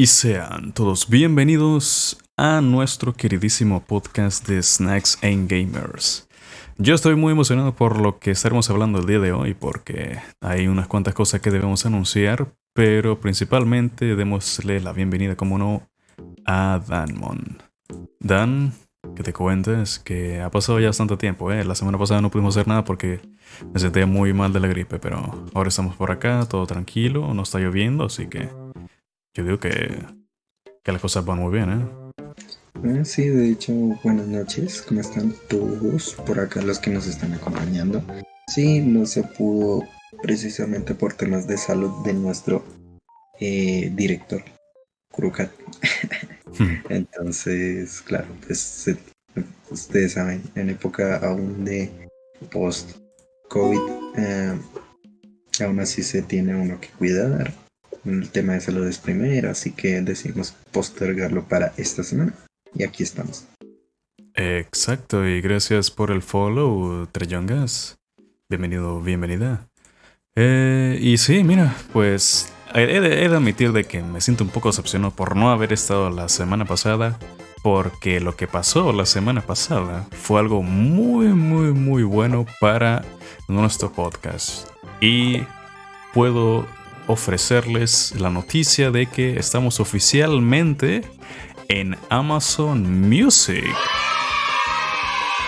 Y 0.00 0.06
sean 0.06 0.72
todos 0.74 1.08
bienvenidos 1.08 2.18
a 2.36 2.60
nuestro 2.60 3.14
queridísimo 3.14 3.82
podcast 3.82 4.46
de 4.46 4.62
Snacks 4.62 5.18
and 5.24 5.50
Gamers. 5.50 6.28
Yo 6.76 6.94
estoy 6.94 7.16
muy 7.16 7.32
emocionado 7.32 7.74
por 7.74 8.00
lo 8.00 8.20
que 8.20 8.30
estaremos 8.30 8.70
hablando 8.70 9.00
el 9.00 9.06
día 9.06 9.18
de 9.18 9.32
hoy 9.32 9.54
porque 9.54 10.20
hay 10.40 10.68
unas 10.68 10.86
cuantas 10.86 11.14
cosas 11.14 11.40
que 11.40 11.50
debemos 11.50 11.84
anunciar, 11.84 12.54
pero 12.74 13.18
principalmente 13.18 14.14
démosle 14.14 14.78
la 14.78 14.92
bienvenida, 14.92 15.34
como 15.34 15.58
no, 15.58 15.82
a 16.46 16.80
Danmon. 16.86 17.60
Dan, 18.20 18.74
que 19.16 19.24
te 19.24 19.32
cuentes 19.32 19.98
que 19.98 20.40
ha 20.40 20.50
pasado 20.52 20.78
ya 20.78 20.86
bastante 20.86 21.16
tiempo, 21.16 21.50
¿eh? 21.50 21.64
La 21.64 21.74
semana 21.74 21.98
pasada 21.98 22.20
no 22.20 22.30
pudimos 22.30 22.56
hacer 22.56 22.68
nada 22.68 22.84
porque 22.84 23.20
me 23.74 23.80
sentía 23.80 24.06
muy 24.06 24.32
mal 24.32 24.52
de 24.52 24.60
la 24.60 24.68
gripe, 24.68 25.00
pero 25.00 25.44
ahora 25.54 25.70
estamos 25.70 25.96
por 25.96 26.12
acá, 26.12 26.46
todo 26.48 26.68
tranquilo, 26.68 27.34
no 27.34 27.42
está 27.42 27.58
lloviendo, 27.58 28.04
así 28.04 28.28
que 28.28 28.48
yo 29.34 29.44
digo 29.44 29.58
que, 29.58 30.04
que 30.82 30.92
las 30.92 31.00
cosas 31.00 31.24
van 31.24 31.38
muy 31.38 31.52
bien, 31.52 31.70
¿eh? 31.70 32.08
Ah, 32.84 33.04
sí, 33.04 33.26
de 33.26 33.50
hecho, 33.50 33.72
buenas 34.04 34.28
noches, 34.28 34.82
¿cómo 34.82 35.00
están 35.00 35.34
todos 35.48 36.14
por 36.26 36.38
acá 36.38 36.62
los 36.62 36.78
que 36.78 36.90
nos 36.90 37.06
están 37.06 37.34
acompañando? 37.34 38.02
Sí, 38.46 38.80
no 38.80 39.04
se 39.04 39.24
pudo 39.24 39.82
precisamente 40.22 40.94
por 40.94 41.14
temas 41.14 41.46
de 41.46 41.58
salud 41.58 42.04
de 42.04 42.14
nuestro 42.14 42.64
eh, 43.40 43.90
director, 43.94 44.42
Kurukat. 45.10 45.50
Hmm. 46.58 46.76
Entonces, 46.88 48.00
claro, 48.02 48.28
pues 48.46 48.88
ustedes 49.70 50.12
saben, 50.12 50.42
en 50.54 50.70
época 50.70 51.16
aún 51.16 51.64
de 51.64 51.90
post-COVID, 52.52 53.80
eh, 54.16 54.58
aún 55.64 55.80
así 55.80 56.02
se 56.02 56.22
tiene 56.22 56.54
uno 56.54 56.80
que 56.80 56.88
cuidar 56.90 57.52
el 58.04 58.30
tema 58.30 58.54
de 58.54 58.60
salud 58.60 58.86
es 58.86 58.98
primero, 58.98 59.50
así 59.50 59.72
que 59.72 60.00
decidimos 60.00 60.54
postergarlo 60.72 61.46
para 61.48 61.72
esta 61.76 62.02
semana. 62.02 62.34
Y 62.74 62.84
aquí 62.84 63.02
estamos. 63.02 63.46
Exacto, 64.34 65.26
y 65.26 65.40
gracias 65.40 65.90
por 65.90 66.10
el 66.10 66.22
follow, 66.22 67.06
Treyongas. 67.10 67.98
Bienvenido, 68.48 69.00
bienvenida. 69.00 69.68
Eh, 70.36 70.96
y 71.00 71.18
sí, 71.18 71.42
mira, 71.42 71.74
pues 71.92 72.52
he 72.74 73.00
de, 73.00 73.26
admitir 73.26 73.72
de 73.72 73.84
que 73.84 74.02
me 74.02 74.20
siento 74.20 74.44
un 74.44 74.50
poco 74.50 74.68
decepcionado 74.68 75.10
por 75.10 75.34
no 75.34 75.50
haber 75.50 75.72
estado 75.72 76.10
la 76.10 76.28
semana 76.28 76.64
pasada, 76.64 77.18
porque 77.62 78.20
lo 78.20 78.36
que 78.36 78.46
pasó 78.46 78.92
la 78.92 79.06
semana 79.06 79.40
pasada 79.40 80.06
fue 80.12 80.38
algo 80.38 80.62
muy, 80.62 81.26
muy, 81.28 81.72
muy 81.72 82.04
bueno 82.04 82.46
para 82.60 83.04
nuestro 83.48 83.90
podcast. 83.92 84.68
Y 85.00 85.42
puedo 86.14 86.66
ofrecerles 87.08 88.14
la 88.20 88.30
noticia 88.30 88.92
de 88.92 89.06
que 89.06 89.38
estamos 89.38 89.80
oficialmente 89.80 91.02
en 91.68 91.96
Amazon 92.10 93.08
Music. 93.08 93.64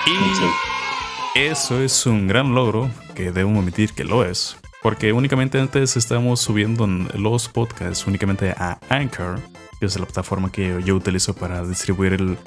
Y 0.06 1.38
eso 1.38 1.80
es 1.80 2.06
un 2.06 2.26
gran 2.26 2.54
logro, 2.54 2.90
que 3.14 3.30
debo 3.30 3.50
admitir 3.50 3.92
que 3.92 4.04
lo 4.04 4.24
es. 4.24 4.56
Porque 4.82 5.12
únicamente 5.12 5.60
antes 5.60 5.96
estamos 5.96 6.40
subiendo 6.40 6.86
los 6.86 7.48
podcasts 7.48 8.06
únicamente 8.06 8.50
a 8.50 8.80
Anchor, 8.88 9.38
que 9.78 9.86
es 9.86 9.98
la 9.98 10.06
plataforma 10.06 10.50
que 10.50 10.82
yo 10.84 10.96
utilizo 10.96 11.34
para 11.34 11.62
distribuir 11.66 12.38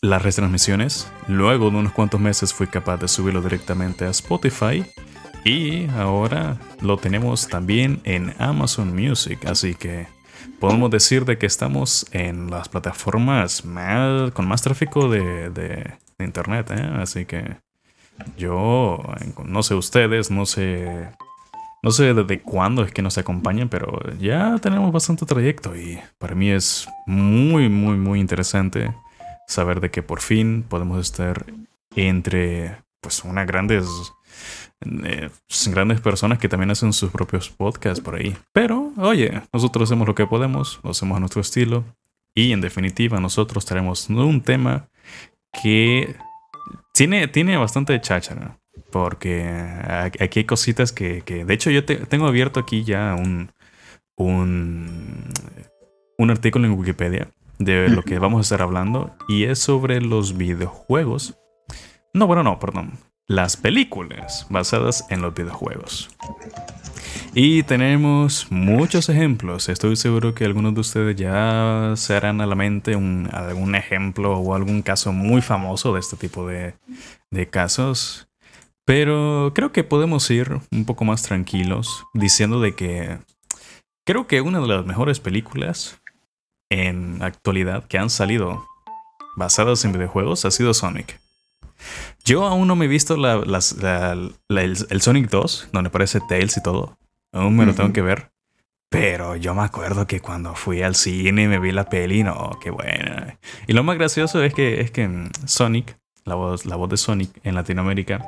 las 0.00 0.22
retransmisiones. 0.22 1.12
Luego 1.28 1.70
de 1.70 1.76
unos 1.76 1.92
cuantos 1.92 2.20
meses 2.20 2.54
fui 2.54 2.66
capaz 2.66 2.96
de 2.96 3.08
subirlo 3.08 3.42
directamente 3.42 4.06
a 4.06 4.10
Spotify 4.10 4.84
y 5.44 5.86
ahora 5.90 6.58
lo 6.80 6.96
tenemos 6.96 7.48
también 7.48 8.00
en 8.04 8.34
Amazon 8.38 8.94
Music, 8.94 9.46
así 9.46 9.74
que 9.74 10.06
podemos 10.60 10.90
decir 10.90 11.24
de 11.24 11.38
que 11.38 11.46
estamos 11.46 12.06
en 12.12 12.50
las 12.50 12.68
plataformas 12.68 13.62
con 14.32 14.46
más 14.46 14.62
tráfico 14.62 15.08
de, 15.08 15.92
internet, 16.18 16.70
¿eh? 16.72 16.90
así 16.96 17.24
que 17.24 17.56
yo 18.36 18.98
no 19.44 19.62
sé 19.62 19.74
ustedes, 19.74 20.30
no 20.30 20.46
sé 20.46 21.10
no 21.80 21.92
sé 21.92 22.12
desde 22.12 22.40
cuándo 22.40 22.82
es 22.82 22.92
que 22.92 23.02
nos 23.02 23.18
acompañan, 23.18 23.68
pero 23.68 24.00
ya 24.18 24.58
tenemos 24.58 24.90
bastante 24.92 25.26
trayecto 25.26 25.76
y 25.76 26.00
para 26.18 26.34
mí 26.34 26.50
es 26.50 26.88
muy, 27.06 27.68
muy, 27.68 27.96
muy 27.96 28.18
interesante 28.18 28.92
saber 29.46 29.80
de 29.80 29.90
que 29.90 30.02
por 30.02 30.20
fin 30.20 30.64
podemos 30.68 31.00
estar 31.00 31.46
entre 31.94 32.76
pues 33.00 33.24
una 33.24 33.44
grandes 33.44 33.86
eh, 34.84 35.30
grandes 35.70 36.00
personas 36.00 36.38
que 36.38 36.48
también 36.48 36.70
hacen 36.70 36.92
sus 36.92 37.10
propios 37.10 37.50
podcasts 37.50 38.00
por 38.00 38.16
ahí. 38.16 38.36
Pero, 38.52 38.92
oye, 38.96 39.42
nosotros 39.52 39.88
hacemos 39.88 40.06
lo 40.06 40.14
que 40.14 40.26
podemos, 40.26 40.80
lo 40.82 40.90
hacemos 40.90 41.16
a 41.16 41.20
nuestro 41.20 41.40
estilo. 41.40 41.84
Y 42.34 42.52
en 42.52 42.60
definitiva, 42.60 43.18
nosotros 43.18 43.64
traemos 43.64 44.08
un 44.08 44.40
tema 44.42 44.88
que 45.62 46.14
tiene, 46.94 47.26
tiene 47.28 47.56
bastante 47.56 48.00
cháchara. 48.00 48.58
Porque 48.90 49.44
aquí 50.20 50.38
hay 50.40 50.44
cositas 50.44 50.92
que, 50.92 51.22
de 51.22 51.54
hecho, 51.54 51.70
yo 51.70 51.84
tengo 51.84 52.26
abierto 52.26 52.60
aquí 52.60 52.84
ya 52.84 53.16
un, 53.18 53.50
un, 54.16 55.24
un 56.16 56.30
artículo 56.30 56.66
en 56.66 56.72
Wikipedia 56.72 57.28
de 57.58 57.88
lo 57.88 58.02
que 58.02 58.18
vamos 58.18 58.38
a 58.38 58.42
estar 58.42 58.62
hablando. 58.62 59.14
Y 59.28 59.44
es 59.44 59.58
sobre 59.58 60.00
los 60.00 60.36
videojuegos. 60.36 61.36
No, 62.14 62.26
bueno, 62.26 62.44
no, 62.44 62.58
perdón 62.58 62.92
las 63.28 63.58
películas 63.58 64.46
basadas 64.48 65.04
en 65.10 65.20
los 65.20 65.34
videojuegos. 65.34 66.08
Y 67.34 67.62
tenemos 67.62 68.46
muchos 68.50 69.10
ejemplos. 69.10 69.68
Estoy 69.68 69.96
seguro 69.96 70.34
que 70.34 70.46
algunos 70.46 70.74
de 70.74 70.80
ustedes 70.80 71.14
ya 71.14 71.92
se 71.94 72.16
harán 72.16 72.40
a 72.40 72.46
la 72.46 72.54
mente 72.54 72.96
un, 72.96 73.28
algún 73.32 73.74
ejemplo 73.74 74.38
o 74.38 74.54
algún 74.54 74.80
caso 74.80 75.12
muy 75.12 75.42
famoso 75.42 75.92
de 75.92 76.00
este 76.00 76.16
tipo 76.16 76.46
de, 76.46 76.74
de 77.30 77.48
casos. 77.48 78.28
Pero 78.86 79.52
creo 79.54 79.72
que 79.72 79.84
podemos 79.84 80.28
ir 80.30 80.58
un 80.72 80.86
poco 80.86 81.04
más 81.04 81.22
tranquilos 81.22 82.04
diciendo 82.14 82.60
de 82.60 82.74
que 82.74 83.18
creo 84.06 84.26
que 84.26 84.40
una 84.40 84.60
de 84.60 84.68
las 84.68 84.86
mejores 84.86 85.20
películas 85.20 86.00
en 86.70 87.22
actualidad 87.22 87.86
que 87.86 87.98
han 87.98 88.08
salido 88.08 88.66
basadas 89.36 89.84
en 89.84 89.92
videojuegos 89.92 90.46
ha 90.46 90.50
sido 90.50 90.72
Sonic. 90.72 91.20
Yo 92.28 92.44
aún 92.44 92.68
no 92.68 92.76
me 92.76 92.84
he 92.84 92.88
visto 92.88 93.14
el, 93.14 95.00
Sonic 95.00 95.30
2, 95.30 95.68
donde 95.72 95.88
aparece 95.88 96.20
Tails 96.28 96.58
y 96.58 96.62
todo. 96.62 96.98
Aún 97.32 97.56
me 97.56 97.64
lo 97.64 97.74
tengo 97.74 97.90
que 97.94 98.02
ver. 98.02 98.32
Pero 98.90 99.34
yo 99.36 99.54
me 99.54 99.62
acuerdo 99.62 100.06
que 100.06 100.20
cuando 100.20 100.54
fui 100.54 100.82
al 100.82 100.94
cine 100.94 101.48
me 101.48 101.58
vi 101.58 101.72
la 101.72 101.88
peli, 101.88 102.22
no, 102.22 102.50
qué 102.62 102.68
buena. 102.68 103.38
Y 103.66 103.72
lo 103.72 103.82
más 103.82 103.96
gracioso 103.96 104.42
es 104.42 104.52
que, 104.52 104.82
es 104.82 104.90
que 104.90 105.08
mm, 105.08 105.30
Sonic, 105.46 105.98
la 106.26 106.34
voz, 106.34 106.66
la 106.66 106.76
voz 106.76 106.90
de 106.90 106.98
Sonic 106.98 107.30
en 107.44 107.54
Latinoamérica, 107.54 108.22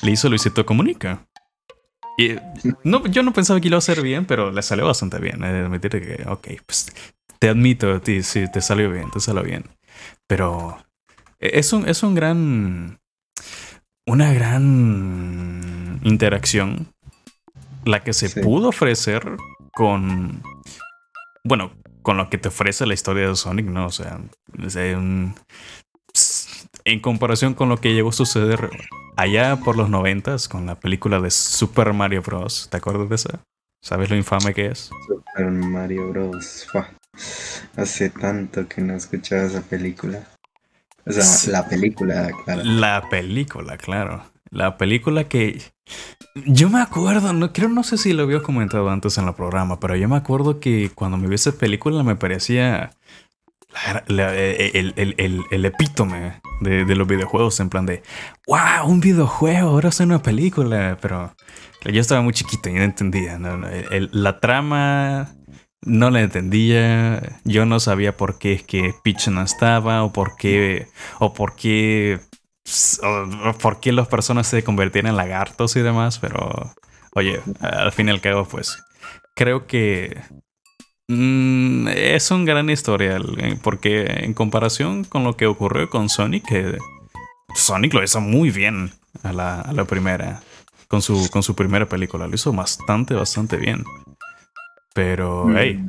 le 0.00 0.10
hizo 0.10 0.30
Luisito 0.30 0.64
Comunica. 0.64 1.26
Y 2.16 2.36
no, 2.82 3.06
yo 3.08 3.22
no 3.22 3.34
pensaba 3.34 3.60
que 3.60 3.68
iba 3.68 3.76
a 3.76 3.78
hacer 3.78 4.00
bien, 4.00 4.24
pero 4.24 4.52
le 4.52 4.62
salió 4.62 4.86
bastante 4.86 5.18
bien. 5.18 5.44
Admitir 5.44 5.90
que, 5.90 6.24
ok, 6.26 6.48
pues 6.64 6.94
te 7.38 7.50
admito, 7.50 8.00
sí, 8.22 8.50
te 8.50 8.62
salió 8.62 8.90
bien, 8.90 9.10
te 9.10 9.20
salió 9.20 9.42
bien. 9.42 9.64
Pero 10.26 10.78
es 11.40 11.74
un, 11.74 11.86
es 11.86 12.02
un 12.02 12.14
gran. 12.14 13.03
Una 14.06 14.32
gran 14.32 16.00
interacción. 16.02 16.88
La 17.84 18.02
que 18.02 18.12
se 18.12 18.42
pudo 18.42 18.68
ofrecer 18.68 19.36
con. 19.72 20.42
Bueno, 21.42 21.72
con 22.02 22.16
lo 22.16 22.30
que 22.30 22.38
te 22.38 22.48
ofrece 22.48 22.86
la 22.86 22.94
historia 22.94 23.28
de 23.28 23.36
Sonic, 23.36 23.66
¿no? 23.66 23.86
O 23.86 23.90
sea, 23.90 24.20
en 26.84 27.00
comparación 27.00 27.54
con 27.54 27.68
lo 27.68 27.78
que 27.78 27.94
llegó 27.94 28.10
a 28.10 28.12
suceder 28.12 28.70
allá 29.16 29.56
por 29.56 29.76
los 29.76 29.88
noventas 29.88 30.48
con 30.48 30.66
la 30.66 30.74
película 30.74 31.20
de 31.20 31.30
Super 31.30 31.92
Mario 31.92 32.22
Bros. 32.22 32.68
¿Te 32.70 32.76
acuerdas 32.76 33.08
de 33.08 33.14
esa? 33.14 33.40
¿Sabes 33.82 34.10
lo 34.10 34.16
infame 34.16 34.54
que 34.54 34.66
es? 34.66 34.90
Super 35.06 35.50
Mario 35.50 36.10
Bros. 36.10 36.66
Hace 37.76 38.10
tanto 38.10 38.66
que 38.68 38.80
no 38.80 38.94
escuchaba 38.94 39.42
esa 39.42 39.62
película. 39.62 40.26
O 41.06 41.12
sea, 41.12 41.52
la 41.52 41.68
película, 41.68 42.30
claro. 42.44 42.62
La 42.64 43.08
película, 43.08 43.76
claro. 43.76 44.24
La 44.50 44.76
película 44.78 45.24
que. 45.24 45.60
Yo 46.46 46.70
me 46.70 46.80
acuerdo, 46.80 47.32
no 47.32 47.52
creo, 47.52 47.68
no 47.68 47.82
sé 47.82 47.98
si 47.98 48.12
lo 48.12 48.22
había 48.22 48.40
comentado 48.40 48.88
antes 48.88 49.18
en 49.18 49.28
el 49.28 49.34
programa, 49.34 49.78
pero 49.78 49.96
yo 49.96 50.08
me 50.08 50.16
acuerdo 50.16 50.60
que 50.60 50.90
cuando 50.94 51.16
me 51.16 51.28
vi 51.28 51.34
esa 51.34 51.52
película 51.52 52.02
me 52.02 52.16
parecía 52.16 52.92
el, 54.08 55.64
epítome 55.64 56.40
de, 56.60 56.94
los 56.94 57.06
videojuegos, 57.06 57.60
en 57.60 57.68
plan 57.68 57.86
de, 57.86 58.02
wow, 58.46 58.86
un 58.86 59.00
videojuego, 59.00 59.70
ahora 59.70 59.90
es 59.90 60.00
una 60.00 60.22
película, 60.22 60.98
pero 61.00 61.34
yo 61.84 62.00
estaba 62.00 62.22
muy 62.22 62.32
chiquito 62.32 62.68
y 62.68 62.74
no 62.74 62.82
entendía. 62.82 63.38
la 63.38 64.40
trama 64.40 65.34
no 65.84 66.10
le 66.10 66.22
entendía. 66.22 67.40
Yo 67.44 67.66
no 67.66 67.80
sabía 67.80 68.16
por 68.16 68.38
qué 68.38 68.52
es 68.54 68.62
que 68.62 68.94
Peach 69.02 69.28
no 69.28 69.42
estaba 69.42 70.04
o 70.04 70.12
por 70.12 70.36
qué 70.36 70.88
o 71.18 71.32
por 71.34 71.56
qué 71.56 72.20
o 73.02 73.52
por 73.58 73.80
qué 73.80 73.92
las 73.92 74.08
personas 74.08 74.46
se 74.46 74.64
convertían 74.64 75.06
en 75.06 75.16
lagartos 75.16 75.76
y 75.76 75.80
demás, 75.80 76.18
pero 76.18 76.74
oye, 77.14 77.40
al 77.60 77.92
fin 77.92 78.08
y 78.08 78.10
al 78.10 78.20
cabo 78.20 78.46
pues 78.46 78.78
creo 79.34 79.66
que 79.66 80.16
Mm, 81.08 81.88
es 81.88 82.30
un 82.30 82.46
gran 82.46 82.70
historial, 82.70 83.36
eh, 83.38 83.58
porque 83.62 84.06
en 84.24 84.32
comparación 84.32 85.04
con 85.04 85.22
lo 85.22 85.36
que 85.36 85.46
ocurrió 85.46 85.90
con 85.90 86.08
Sonic, 86.08 86.46
que 86.46 86.78
Sonic 87.54 87.92
lo 87.92 88.02
hizo 88.02 88.20
muy 88.22 88.50
bien 88.50 88.90
a 89.22 89.32
la, 89.32 89.84
primera, 89.84 90.42
con 90.88 91.02
su, 91.02 91.28
con 91.30 91.42
su 91.42 91.54
primera 91.54 91.86
película, 91.86 92.26
lo 92.26 92.34
hizo 92.34 92.52
bastante, 92.52 93.14
bastante 93.14 93.58
bien. 93.58 93.84
Pero, 94.94 95.46
mm. 95.46 95.56
hey, 95.58 95.84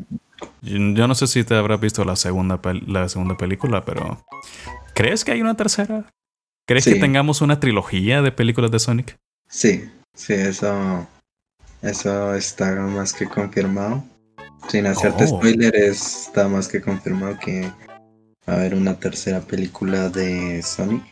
yo 0.61 1.07
no 1.07 1.15
sé 1.15 1.27
si 1.27 1.43
te 1.43 1.55
habrás 1.55 1.79
visto 1.79 2.03
la 2.03 2.15
segunda, 2.15 2.59
la 2.87 3.07
segunda 3.07 3.37
película, 3.37 3.85
pero 3.85 4.25
¿crees 4.93 5.23
que 5.23 5.31
hay 5.31 5.41
una 5.41 5.55
tercera? 5.55 6.11
¿Crees 6.67 6.85
que 6.85 6.95
tengamos 6.95 7.41
una 7.41 7.59
trilogía 7.59 8.23
de 8.23 8.31
películas 8.31 8.71
de 8.71 8.79
Sonic? 8.79 9.17
Sí, 9.47 9.87
sí, 10.15 10.33
eso, 10.33 11.07
eso 11.83 12.33
está 12.33 12.73
más 12.75 13.13
que 13.13 13.27
confirmado. 13.27 14.03
Sin 14.67 14.87
hacerte 14.87 15.25
oh. 15.25 15.27
spoiler, 15.27 15.75
está 15.75 16.47
más 16.47 16.67
que 16.67 16.81
confirmado 16.81 17.37
que 17.37 17.71
va 18.49 18.53
a 18.53 18.55
haber 18.55 18.73
una 18.73 18.95
tercera 18.95 19.41
película 19.41 20.09
de 20.09 20.63
Sonic. 20.63 21.03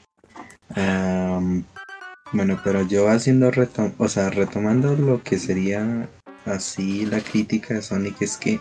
bueno, 2.31 2.59
pero 2.63 2.81
yo 2.87 3.07
haciendo 3.09 3.51
retom 3.51 3.91
o 3.99 4.09
sea, 4.09 4.31
retomando 4.31 4.95
lo 4.95 5.21
que 5.21 5.37
sería 5.37 6.09
así 6.45 7.05
la 7.05 7.19
crítica 7.19 7.75
de 7.75 7.81
Sonic 7.81 8.21
es 8.21 8.37
que 8.37 8.59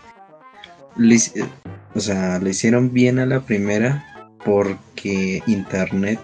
o 1.95 2.01
sea, 2.01 2.39
le 2.39 2.51
hicieron 2.51 2.93
bien 2.93 3.19
a 3.19 3.27
la 3.27 3.41
primera 3.41 4.05
porque 4.45 5.43
internet 5.47 6.19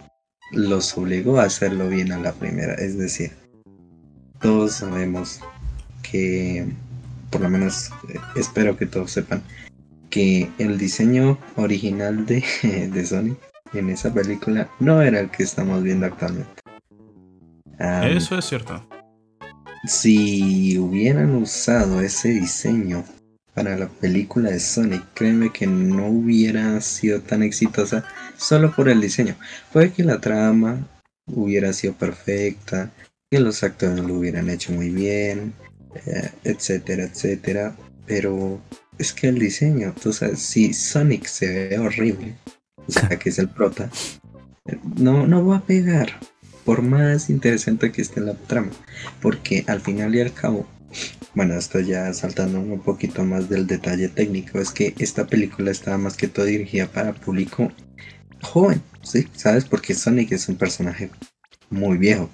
los 0.52 0.96
obligó 0.96 1.40
a 1.40 1.44
hacerlo 1.44 1.88
bien 1.88 2.12
a 2.12 2.18
la 2.18 2.32
primera. 2.32 2.74
Es 2.74 2.98
decir, 2.98 3.32
todos 4.40 4.72
sabemos 4.72 5.40
que 6.02 6.66
por 7.30 7.42
lo 7.42 7.50
menos 7.50 7.90
eh, 8.08 8.18
espero 8.36 8.76
que 8.76 8.86
todos 8.86 9.10
sepan, 9.10 9.42
que 10.10 10.48
el 10.58 10.78
diseño 10.78 11.38
original 11.56 12.24
de, 12.24 12.42
de 12.92 13.06
Sonic 13.06 13.38
en 13.74 13.90
esa 13.90 14.12
película 14.12 14.68
no 14.80 15.02
era 15.02 15.20
el 15.20 15.30
que 15.30 15.42
estamos 15.42 15.82
viendo 15.82 16.06
actualmente. 16.06 16.62
Eso 17.78 18.38
es 18.38 18.44
cierto. 18.44 18.84
Si 19.84 20.76
hubieran 20.78 21.34
usado 21.34 22.00
ese 22.00 22.30
diseño 22.30 23.04
para 23.54 23.76
la 23.76 23.88
película 23.88 24.50
de 24.50 24.60
Sonic, 24.60 25.04
créeme 25.14 25.52
que 25.52 25.66
no 25.66 26.08
hubiera 26.08 26.80
sido 26.80 27.20
tan 27.20 27.42
exitosa 27.42 28.04
solo 28.36 28.74
por 28.74 28.88
el 28.88 29.00
diseño. 29.00 29.36
Puede 29.72 29.92
que 29.92 30.04
la 30.04 30.20
trama 30.20 30.86
hubiera 31.26 31.72
sido 31.72 31.94
perfecta, 31.94 32.90
que 33.30 33.40
los 33.40 33.62
actores 33.62 34.04
lo 34.04 34.14
hubieran 34.14 34.48
hecho 34.50 34.72
muy 34.72 34.90
bien, 34.90 35.52
eh, 36.06 36.30
etcétera, 36.44 37.04
etcétera. 37.04 37.76
Pero 38.06 38.60
es 38.98 39.12
que 39.12 39.28
el 39.28 39.38
diseño, 39.38 39.94
tú 40.00 40.12
sabes, 40.12 40.40
si 40.40 40.72
Sonic 40.72 41.26
se 41.26 41.68
ve 41.68 41.78
horrible, 41.78 42.34
o 42.86 42.92
sea, 42.92 43.08
que 43.18 43.28
es 43.28 43.38
el 43.38 43.48
prota, 43.48 43.90
no, 44.96 45.26
no 45.26 45.46
va 45.46 45.58
a 45.58 45.66
pegar, 45.66 46.18
por 46.68 46.82
más 46.82 47.30
interesante 47.30 47.90
que 47.90 48.02
esté 48.02 48.20
la 48.20 48.34
trama, 48.34 48.68
porque 49.22 49.64
al 49.68 49.80
final 49.80 50.14
y 50.14 50.20
al 50.20 50.34
cabo, 50.34 50.66
bueno, 51.34 51.54
esto 51.54 51.80
ya 51.80 52.12
saltando 52.12 52.60
un 52.60 52.80
poquito 52.80 53.24
más 53.24 53.48
del 53.48 53.66
detalle 53.66 54.08
técnico, 54.08 54.58
es 54.58 54.70
que 54.70 54.92
esta 54.98 55.26
película 55.26 55.70
estaba 55.70 55.96
más 55.96 56.14
que 56.14 56.28
todo 56.28 56.44
dirigida 56.44 56.86
para 56.86 57.14
público 57.14 57.72
joven, 58.42 58.82
¿sí? 59.00 59.26
¿Sabes? 59.32 59.64
Porque 59.64 59.94
Sonic 59.94 60.32
es 60.32 60.46
un 60.50 60.56
personaje 60.56 61.08
muy 61.70 61.96
viejo, 61.96 62.28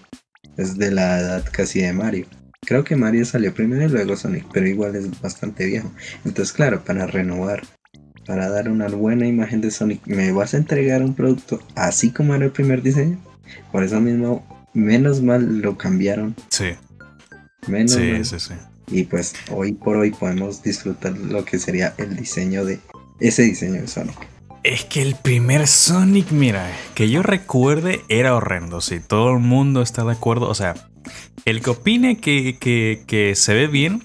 es 0.57 0.79
de 0.79 0.91
la 0.91 1.21
edad 1.21 1.45
casi 1.53 1.83
de 1.83 1.93
Mario. 1.93 2.27
Creo 2.63 2.83
que 2.83 2.97
Mario 2.97 3.25
salió 3.27 3.55
primero 3.55 3.85
y 3.85 3.89
luego 3.89 4.17
Sonic, 4.17 4.47
pero 4.53 4.67
igual 4.67 4.97
es 4.97 5.21
bastante 5.21 5.65
viejo. 5.67 5.93
Entonces, 6.25 6.53
claro, 6.53 6.83
para 6.83 7.07
renovar, 7.07 7.63
para 8.27 8.49
dar 8.49 8.69
una 8.69 8.89
buena 8.89 9.29
imagen 9.29 9.61
de 9.61 9.71
Sonic, 9.71 10.05
me 10.09 10.33
vas 10.33 10.55
a 10.55 10.57
entregar 10.57 11.05
un 11.05 11.15
producto 11.15 11.61
así 11.77 12.11
como 12.11 12.35
era 12.35 12.47
el 12.47 12.51
primer 12.51 12.83
diseño. 12.83 13.34
Por 13.73 13.85
eso 13.85 14.01
mismo, 14.01 14.45
menos 14.73 15.23
mal 15.23 15.59
lo 15.61 15.77
cambiaron. 15.77 16.35
Sí. 16.49 16.71
Menos 17.67 17.93
sí, 17.93 18.13
mal. 18.13 18.25
sí, 18.25 18.41
sí. 18.41 18.55
Y 18.89 19.05
pues 19.05 19.35
hoy 19.51 19.73
por 19.73 19.97
hoy 19.97 20.11
podemos 20.11 20.63
disfrutar 20.63 21.17
lo 21.17 21.45
que 21.45 21.59
sería 21.59 21.95
el 21.99 22.17
diseño 22.17 22.65
de 22.65 22.81
ese 23.21 23.43
diseño 23.43 23.81
de 23.81 23.89
Sonic. 23.89 24.17
Es 24.63 24.85
que 24.85 25.03
el 25.03 25.15
primer 25.15 25.67
Sonic, 25.67 26.31
mira, 26.31 26.71
que 26.95 27.11
yo 27.11 27.23
recuerde 27.23 28.03
era 28.09 28.35
horrendo. 28.35 28.81
Si 28.81 29.01
todo 29.01 29.33
el 29.33 29.41
mundo 29.41 29.83
está 29.83 30.05
de 30.05 30.13
acuerdo, 30.13 30.49
o 30.49 30.55
sea, 30.55 30.75
el 31.45 31.61
que 31.61 31.71
opine 31.71 32.19
que, 32.19 33.33
se 33.37 33.55
ve 33.55 33.67
bien 33.67 34.03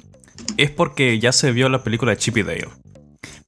es 0.58 0.70
porque 0.72 1.20
ya 1.20 1.32
se 1.32 1.52
vio 1.52 1.70
la 1.70 1.84
película 1.84 2.12
de 2.12 2.18
Chip 2.18 2.38
y 2.38 2.44
Dale. 2.44 2.68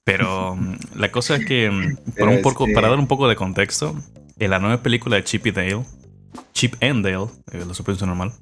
Pero 0.04 0.56
mm, 0.56 0.76
la 0.96 1.12
cosa 1.12 1.36
es 1.36 1.46
que, 1.46 1.70
mm, 1.70 2.24
un 2.24 2.42
poco, 2.42 2.66
para 2.74 2.90
dar 2.90 3.00
un 3.00 3.08
poco 3.08 3.28
de 3.28 3.36
contexto, 3.36 3.96
en 4.42 4.50
la 4.50 4.60
nueva 4.60 4.82
película 4.82 5.16
de 5.16 5.24
Chip 5.24 5.46
y 5.46 5.52
Dale, 5.52 5.86
Chip 6.54 6.76
and 6.82 7.06
Dale, 7.06 7.30
eh, 7.52 7.64
lo 7.66 7.74
supongo 7.76 8.06
normal, 8.08 8.34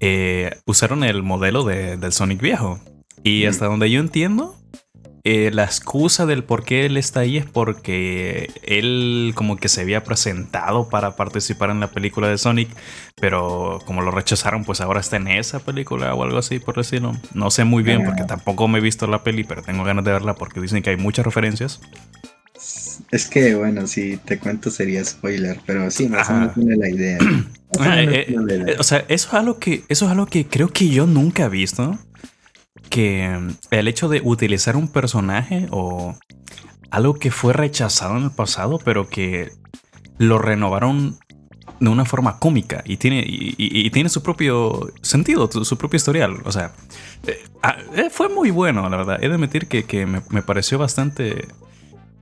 eh, 0.00 0.50
usaron 0.66 1.04
el 1.04 1.22
modelo 1.22 1.64
del 1.64 2.12
Sonic 2.12 2.40
viejo. 2.40 2.80
Y 3.22 3.44
hasta 3.44 3.66
donde 3.66 3.90
yo 3.90 4.00
entiendo, 4.00 4.56
eh, 5.22 5.50
la 5.52 5.64
excusa 5.64 6.26
del 6.26 6.42
por 6.42 6.64
qué 6.64 6.86
él 6.86 6.96
está 6.96 7.20
ahí 7.20 7.36
es 7.36 7.44
porque 7.44 8.50
él 8.64 9.32
como 9.36 9.56
que 9.56 9.68
se 9.68 9.82
había 9.82 10.02
presentado 10.02 10.88
para 10.88 11.14
participar 11.14 11.70
en 11.70 11.78
la 11.78 11.90
película 11.90 12.28
de 12.28 12.38
Sonic, 12.38 12.70
pero 13.20 13.78
como 13.84 14.00
lo 14.02 14.10
rechazaron, 14.10 14.64
pues 14.64 14.80
ahora 14.80 15.00
está 15.00 15.16
en 15.16 15.28
esa 15.28 15.60
película 15.60 16.14
o 16.14 16.24
algo 16.24 16.38
así, 16.38 16.58
por 16.58 16.76
decirlo. 16.76 17.12
No 17.34 17.50
sé 17.50 17.64
muy 17.64 17.82
bien 17.82 18.04
porque 18.04 18.24
tampoco 18.24 18.66
me 18.66 18.78
he 18.78 18.82
visto 18.82 19.06
la 19.06 19.22
peli, 19.22 19.44
pero 19.44 19.62
tengo 19.62 19.84
ganas 19.84 20.04
de 20.04 20.12
verla 20.12 20.34
porque 20.34 20.60
dicen 20.60 20.82
que 20.82 20.90
hay 20.90 20.96
muchas 20.96 21.24
referencias. 21.24 21.80
Es 23.10 23.26
que, 23.26 23.54
bueno, 23.54 23.86
si 23.86 24.16
te 24.18 24.38
cuento 24.38 24.70
sería 24.70 25.04
spoiler, 25.04 25.60
pero 25.66 25.90
sí, 25.90 26.08
más 26.08 26.28
o 26.30 26.34
menos 26.34 26.54
tiene 26.54 26.76
la 26.76 26.88
idea. 26.88 27.18
Eh, 27.86 28.26
eh, 28.26 28.76
o 28.80 28.82
sea, 28.82 29.04
eso 29.06 29.28
es 29.28 29.34
algo 29.34 29.60
que, 29.60 29.84
eso 29.88 30.04
es 30.04 30.10
algo 30.10 30.26
que 30.26 30.48
creo 30.48 30.70
que 30.70 30.88
yo 30.88 31.06
nunca 31.06 31.44
he 31.44 31.48
visto 31.48 31.96
que 32.90 33.30
mm, 33.30 33.50
el 33.70 33.86
hecho 33.86 34.08
de 34.08 34.20
utilizar 34.24 34.76
un 34.76 34.88
personaje 34.88 35.68
o 35.70 36.18
algo 36.90 37.14
que 37.14 37.30
fue 37.30 37.52
rechazado 37.52 38.16
en 38.16 38.24
el 38.24 38.30
pasado, 38.32 38.80
pero 38.84 39.08
que 39.08 39.52
lo 40.18 40.38
renovaron 40.38 41.18
de 41.78 41.88
una 41.88 42.04
forma 42.04 42.38
cómica 42.38 42.82
y 42.84 42.98
tiene, 42.98 43.24
y, 43.26 43.90
tiene 43.90 44.10
su 44.10 44.22
propio 44.22 44.92
sentido, 45.00 45.50
su 45.50 45.78
propio 45.78 45.96
historial. 45.96 46.42
O 46.44 46.52
sea, 46.52 46.72
eh, 47.26 47.42
ah, 47.62 47.76
eh, 47.96 48.10
fue 48.10 48.28
muy 48.28 48.50
bueno, 48.50 48.88
la 48.88 48.96
verdad. 48.98 49.18
He 49.22 49.28
de 49.28 49.34
admitir 49.34 49.66
que, 49.66 50.06
me, 50.06 50.42
pareció 50.42 50.78
bastante 50.78 51.48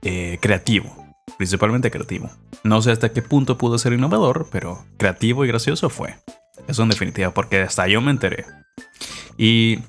eh, 0.01 0.37
creativo, 0.41 0.95
principalmente 1.37 1.91
creativo. 1.91 2.29
No 2.63 2.81
sé 2.81 2.91
hasta 2.91 3.11
qué 3.11 3.21
punto 3.21 3.57
pudo 3.57 3.77
ser 3.77 3.93
innovador, 3.93 4.47
pero 4.51 4.85
creativo 4.97 5.45
y 5.45 5.47
gracioso 5.47 5.89
fue. 5.89 6.15
Eso 6.67 6.83
en 6.83 6.89
definitiva, 6.89 7.33
porque 7.33 7.61
hasta 7.61 7.87
yo 7.87 8.01
me 8.01 8.11
enteré. 8.11 8.45
Y 9.37 9.79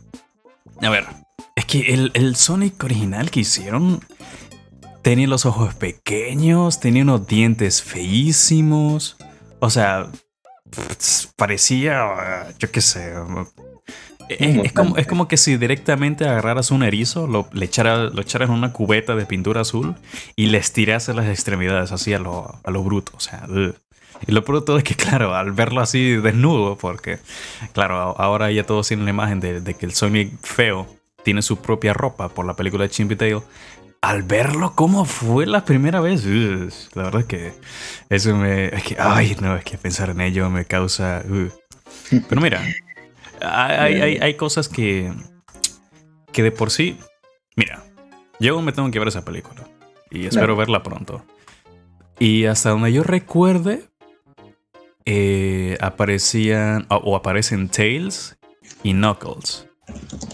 a 0.81 0.91
ver, 0.91 1.07
es 1.57 1.65
que 1.65 1.93
el, 1.93 2.37
Sonic 2.37 2.83
original 2.85 3.31
que 3.31 3.41
hicieron 3.41 4.01
tenía 5.03 5.27
los 5.27 5.47
ojos 5.47 5.75
pequeños, 5.75 6.81
tenía 6.81 7.03
unos 7.03 7.27
dientes 7.27 7.83
feísimos. 7.83 9.17
O 9.59 9.71
sea, 9.71 10.11
parecía, 11.37 12.49
yo 12.59 12.71
qué 12.71 12.81
sé. 12.81 13.13
Es, 14.39 15.07
como, 15.07 15.29
que 15.29 15.37
si 15.37 15.57
directamente 15.57 16.29
agarraras 16.29 16.71
un 16.71 16.83
erizo, 16.83 17.27
lo, 17.27 17.49
le 17.53 17.65
echaras, 17.65 18.15
lo 18.15 18.23
echaras 18.23 18.49
en 18.49 18.55
una 18.55 18.73
cubeta 18.73 19.17
de 19.17 19.27
pintura 19.27 19.63
azul 19.63 19.97
y 20.37 20.47
le 20.47 20.59
estirases 20.59 21.17
las 21.17 21.27
extremidades 21.27 21.93
así 21.93 22.15
a 22.15 22.19
lo, 22.19 22.59
a 22.63 22.71
lo 22.71 22.83
bruto. 22.83 23.13
O 23.17 23.21
sea, 23.21 23.47
y 24.27 24.33
lo 24.33 24.43
bruto 24.43 24.77
es 24.77 24.85
que, 24.85 24.95
claro, 24.95 25.35
al 25.35 25.53
verlo 25.53 25.81
así 25.81 26.17
desnudo, 26.17 26.77
porque, 26.77 27.19
claro, 27.73 28.15
ahora 28.19 28.51
ya 28.51 28.65
todos 28.65 28.89
tienen 28.89 29.05
la 29.05 29.11
imagen 29.11 29.41
de, 29.41 29.75
que 29.75 29.87
el 29.87 29.93
Sonic 29.93 30.33
feo 30.43 30.87
tiene 31.25 31.43
su 31.43 31.59
propia 31.59 31.93
ropa 31.93 32.29
por 32.29 32.47
la 32.47 32.55
película 32.55 32.85
de 32.85 32.91
Chimpy 32.91 33.17
Tale. 33.17 33.43
Al 34.03 34.23
verlo, 34.23 34.75
¿cómo 34.75 35.05
fue 35.05 35.45
la 35.45 35.65
primera 35.65 36.01
vez? 36.01 36.25
la 36.95 37.03
verdad 37.03 37.21
es 37.21 37.27
que 37.27 37.53
eso 38.09 38.35
me. 38.35 38.67
Es 38.69 38.83
que, 38.83 38.97
ay, 38.99 39.37
no, 39.41 39.57
es 39.57 39.65
que 39.65 39.77
pensar 39.77 40.09
en 40.11 40.23
ello 40.23 40.49
me 40.49 40.65
causa. 40.65 41.23
Pero 42.11 42.41
mira, 42.41 42.63
hay, 43.43 44.19
hay, 44.19 44.35
cosas 44.35 44.69
que. 44.69 45.13
que 46.33 46.43
de 46.43 46.53
por 46.53 46.71
sí. 46.71 46.97
Mira, 47.57 47.83
yo 48.39 48.61
me 48.63 48.73
tengo 48.73 48.91
que 48.91 48.99
ver 48.99 49.09
esa 49.09 49.25
película. 49.25 49.67
Y 50.11 50.27
espero 50.27 50.57
verla 50.57 50.83
pronto. 50.83 51.25
Y 52.19 52.47
hasta 52.47 52.71
donde 52.71 52.93
yo 52.93 53.03
recuerde, 53.03 53.85
eh, 55.07 55.79
aparecían 55.81 56.87
o, 56.89 57.17
aparecen 57.17 57.69
Tails 57.69 58.37
y 58.83 58.93
Knuckles. 58.93 59.67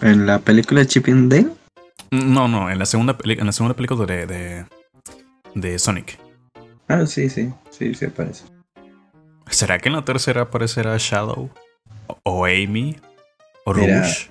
¿En 0.02 0.26
la 0.26 0.38
película 0.38 0.80
de 0.80 0.86
Chip 0.86 1.08
and 1.08 1.32
Dale? 1.32 1.50
No, 2.10 2.48
no, 2.48 2.70
en 2.70 2.78
la 2.78 2.86
segunda, 2.86 3.16
en 3.24 3.46
la 3.46 3.52
segunda 3.52 3.74
película 3.74 4.04
de, 4.06 4.66
de, 5.54 5.78
Sonic. 5.78 6.18
Ah, 6.88 7.06
sí, 7.06 7.28
sí, 7.28 7.52
sí, 7.70 7.94
sí 7.94 8.04
aparece. 8.04 8.44
¿Será 9.50 9.78
que 9.78 9.88
en 9.88 9.94
la 9.94 10.04
tercera 10.04 10.42
aparecerá 10.42 10.96
Shadow? 10.98 11.50
¿O 12.28 12.44
Amy? 12.44 12.96
¿O 13.64 13.72
Rouge? 13.72 14.28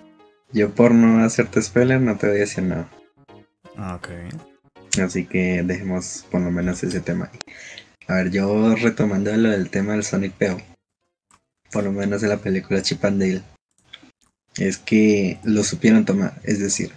Yo 0.51 0.69
por 0.75 0.93
no 0.93 1.23
hacerte 1.23 1.61
spoiler 1.61 2.01
no 2.01 2.17
te 2.17 2.27
voy 2.27 2.35
a 2.35 2.39
decir 2.41 2.65
nada. 2.65 2.89
Ah, 3.77 3.95
ok. 3.95 4.09
Así 5.01 5.25
que 5.25 5.63
dejemos 5.63 6.25
por 6.29 6.41
lo 6.41 6.51
menos 6.51 6.83
ese 6.83 6.99
tema 6.99 7.29
ahí. 7.31 7.39
A 8.09 8.15
ver, 8.15 8.31
yo 8.31 8.75
retomando 8.75 9.33
lo 9.37 9.49
del 9.49 9.69
tema 9.69 9.93
del 9.93 10.03
Sonic 10.03 10.33
Peo. 10.33 10.59
Por 11.71 11.85
lo 11.85 11.93
menos 11.93 12.21
en 12.21 12.29
la 12.29 12.37
película 12.37 12.81
Chip 12.81 13.05
and 13.05 13.21
Dale. 13.21 13.43
Es 14.57 14.77
que 14.77 15.39
lo 15.45 15.63
supieron 15.63 16.03
tomar. 16.03 16.33
Es 16.43 16.59
decir, 16.59 16.91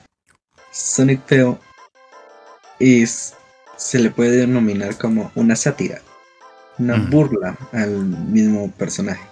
Sonic 0.72 1.20
Peo 1.22 1.60
es. 2.80 3.34
Se 3.76 4.00
le 4.00 4.10
puede 4.10 4.36
denominar 4.36 4.98
como 4.98 5.30
una 5.36 5.54
sátira. 5.54 6.02
Una 6.76 6.96
burla 6.96 7.56
al 7.70 8.04
mismo 8.04 8.68
personaje. 8.72 9.24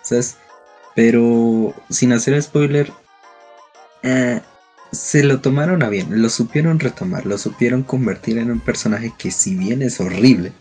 ¿Sabes? 0.00 0.38
Pero 0.94 1.74
sin 1.90 2.12
hacer 2.12 2.40
spoiler. 2.42 2.92
eh, 4.02 4.40
se 4.92 5.24
lo 5.24 5.40
tomaron 5.40 5.82
a 5.82 5.88
bien, 5.88 6.20
lo 6.20 6.28
supieron 6.28 6.78
retomar, 6.78 7.24
lo 7.24 7.38
supieron 7.38 7.82
convertir 7.82 8.36
en 8.36 8.50
un 8.50 8.60
personaje 8.60 9.12
que 9.16 9.30
si 9.30 9.56
bien 9.56 9.80
es 9.80 10.00
horrible, 10.00 10.52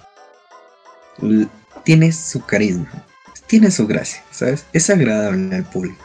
tiene 1.83 2.11
su 2.13 2.45
carisma, 2.45 3.05
tiene 3.47 3.71
su 3.71 3.87
gracia, 3.87 4.23
¿sabes? 4.31 4.65
Es 4.71 4.89
agradable 4.89 5.53
al 5.53 5.65
público. 5.65 6.03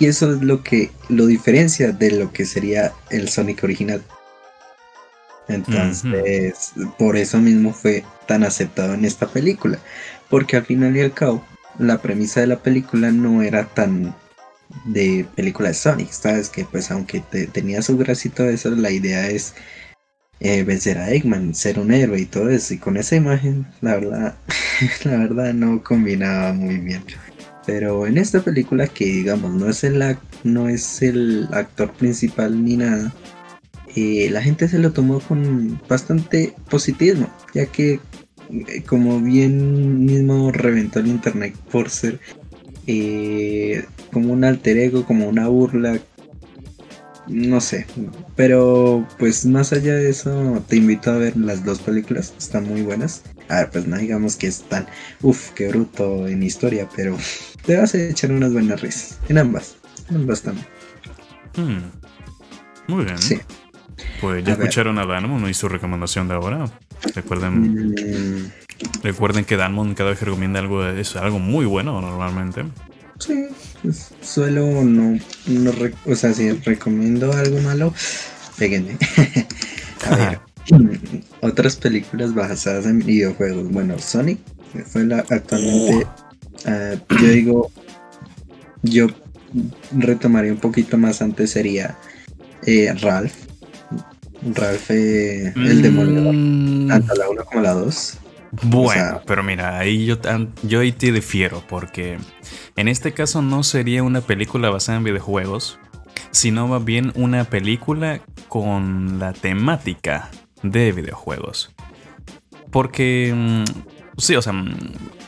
Y 0.00 0.06
eso 0.06 0.32
es 0.32 0.42
lo 0.42 0.64
que 0.64 0.90
lo 1.08 1.26
diferencia 1.26 1.92
de 1.92 2.10
lo 2.10 2.32
que 2.32 2.44
sería 2.44 2.92
el 3.10 3.28
Sonic 3.28 3.62
original. 3.62 4.02
Entonces, 5.46 6.72
por 6.98 7.16
eso 7.16 7.38
mismo 7.38 7.72
fue 7.72 8.04
tan 8.26 8.42
aceptado 8.42 8.94
en 8.94 9.04
esta 9.04 9.28
película. 9.28 9.78
Porque 10.28 10.56
al 10.56 10.66
final 10.66 10.96
y 10.96 11.00
al 11.00 11.14
cabo, 11.14 11.44
la 11.78 11.98
premisa 12.02 12.40
de 12.40 12.46
la 12.48 12.58
película 12.62 13.10
no 13.10 13.42
era 13.42 13.64
tan 13.66 14.14
de 14.84 15.26
película 15.34 15.68
de 15.68 15.74
Sonic, 15.74 16.10
sabes 16.10 16.48
que 16.48 16.64
pues 16.64 16.90
aunque 16.90 17.20
te- 17.20 17.46
tenía 17.46 17.82
su 17.82 17.96
gracia 17.96 18.28
y 18.28 18.32
todo 18.32 18.48
eso, 18.50 18.70
la 18.70 18.90
idea 18.90 19.28
es 19.28 19.54
eh, 20.40 20.62
vencer 20.62 20.98
a 20.98 21.10
Eggman, 21.10 21.54
ser 21.54 21.78
un 21.78 21.92
héroe 21.92 22.20
y 22.20 22.26
todo 22.26 22.50
eso, 22.50 22.74
y 22.74 22.78
con 22.78 22.96
esa 22.96 23.16
imagen, 23.16 23.66
la 23.80 23.94
verdad, 23.94 24.34
la 25.04 25.16
verdad 25.16 25.54
no 25.54 25.82
combinaba 25.82 26.52
muy 26.52 26.76
bien. 26.78 27.02
Pero 27.66 28.06
en 28.06 28.18
esta 28.18 28.40
película 28.40 28.86
que 28.86 29.04
digamos 29.04 29.52
no 29.52 29.68
es 29.68 29.84
el 29.84 30.16
no 30.44 30.68
es 30.68 31.02
el 31.02 31.48
actor 31.52 31.92
principal 31.92 32.64
ni 32.64 32.76
nada, 32.76 33.12
eh, 33.96 34.28
la 34.30 34.42
gente 34.42 34.68
se 34.68 34.78
lo 34.78 34.92
tomó 34.92 35.20
con 35.20 35.80
bastante 35.88 36.54
positivismo, 36.70 37.28
ya 37.54 37.66
que 37.66 38.00
como 38.86 39.20
bien 39.20 40.04
mismo 40.04 40.50
reventó 40.52 41.00
el 41.00 41.08
internet 41.08 41.54
por 41.70 41.90
ser 41.90 42.18
eh, 42.86 43.84
como 44.12 44.32
un 44.32 44.44
alter 44.44 44.78
ego, 44.78 45.04
como 45.04 45.28
una 45.28 45.48
burla, 45.48 45.98
no 47.26 47.60
sé, 47.60 47.86
pero 48.36 49.06
pues 49.18 49.44
más 49.44 49.72
allá 49.72 49.94
de 49.94 50.08
eso 50.08 50.64
te 50.66 50.76
invito 50.76 51.10
a 51.10 51.18
ver 51.18 51.36
las 51.36 51.64
dos 51.64 51.80
películas, 51.80 52.32
están 52.38 52.66
muy 52.66 52.82
buenas. 52.82 53.22
A 53.50 53.56
ver, 53.56 53.70
pues 53.70 53.86
no 53.86 53.96
digamos 53.96 54.36
que 54.36 54.46
están, 54.46 54.86
uff, 55.22 55.50
qué 55.50 55.68
bruto 55.68 56.26
en 56.28 56.42
historia, 56.42 56.88
pero 56.96 57.16
te 57.64 57.76
vas 57.76 57.94
a 57.94 57.98
echar 57.98 58.32
unas 58.32 58.52
buenas 58.52 58.80
risas, 58.80 59.18
en 59.28 59.38
ambas, 59.38 59.76
en 60.10 60.16
ambas 60.16 60.42
también. 60.42 60.66
Hmm. 61.56 61.90
Muy 62.86 63.04
bien. 63.04 63.18
Sí. 63.18 63.38
Pues 64.20 64.44
ya 64.44 64.52
A 64.52 64.56
ver. 64.56 64.66
escucharon 64.66 64.98
a 64.98 65.06
Danmon 65.06 65.48
y 65.48 65.54
su 65.54 65.68
recomendación 65.68 66.28
de 66.28 66.34
ahora. 66.34 66.64
Recuerden, 67.14 67.94
Mm, 67.98 68.50
recuerden 69.02 69.44
que 69.44 69.56
Danmon 69.56 69.94
cada 69.94 70.10
vez 70.10 70.18
que 70.18 70.24
recomienda 70.24 70.60
algo 70.60 70.86
es 70.86 71.16
algo 71.16 71.38
muy 71.38 71.66
bueno 71.66 72.00
normalmente. 72.00 72.64
Sí, 73.18 73.46
pues, 73.82 74.10
suelo 74.22 74.84
no, 74.84 75.18
o 76.06 76.14
sea, 76.14 76.32
si 76.32 76.52
recomiendo 76.52 77.32
algo 77.32 77.58
malo, 77.60 77.92
péguenme. 78.56 78.96
A 80.06 80.16
ver, 80.16 80.40
otras 81.40 81.76
películas 81.76 82.34
basadas 82.34 82.86
en 82.86 83.00
videojuegos. 83.00 83.70
Bueno, 83.70 83.98
Sonic 83.98 84.38
fue 84.86 85.04
la 85.04 85.18
actualmente, 85.28 86.06
ah, 86.66 86.94
yo 87.20 87.28
digo, 87.28 87.72
yo 88.82 89.08
retomaría 89.96 90.52
un 90.52 90.60
poquito 90.60 90.96
más 90.96 91.20
antes 91.22 91.50
sería 91.50 91.96
eh, 92.66 92.94
Ralph. 93.00 93.47
Ralph, 94.54 94.90
eh, 94.90 95.52
el 95.56 95.82
demoledor, 95.82 96.34
Mm, 96.34 96.88
tanto 96.88 97.14
la 97.14 97.28
1 97.28 97.44
como 97.44 97.60
la 97.62 97.72
2. 97.74 98.18
Bueno, 98.62 98.80
O 98.88 98.92
sea- 98.92 99.22
pero 99.26 99.42
mira, 99.42 99.78
ahí 99.78 100.06
yo, 100.06 100.16
yo 100.62 100.80
ahí 100.80 100.92
te 100.92 101.12
difiero, 101.12 101.62
porque 101.68 102.16
en 102.76 102.88
este 102.88 103.12
caso 103.12 103.42
no 103.42 103.62
sería 103.62 104.02
una 104.02 104.20
película 104.22 104.70
basada 104.70 104.96
en 104.98 105.04
videojuegos, 105.04 105.78
sino 106.30 106.66
más 106.68 106.84
bien 106.84 107.12
una 107.14 107.44
película 107.44 108.20
con 108.48 109.18
la 109.18 109.32
temática 109.34 110.30
de 110.62 110.92
videojuegos. 110.92 111.74
Porque, 112.70 113.32
mm, 113.36 113.64
sí, 114.18 114.34
o 114.36 114.42
sea, 114.42 114.52
mm, 114.54 114.74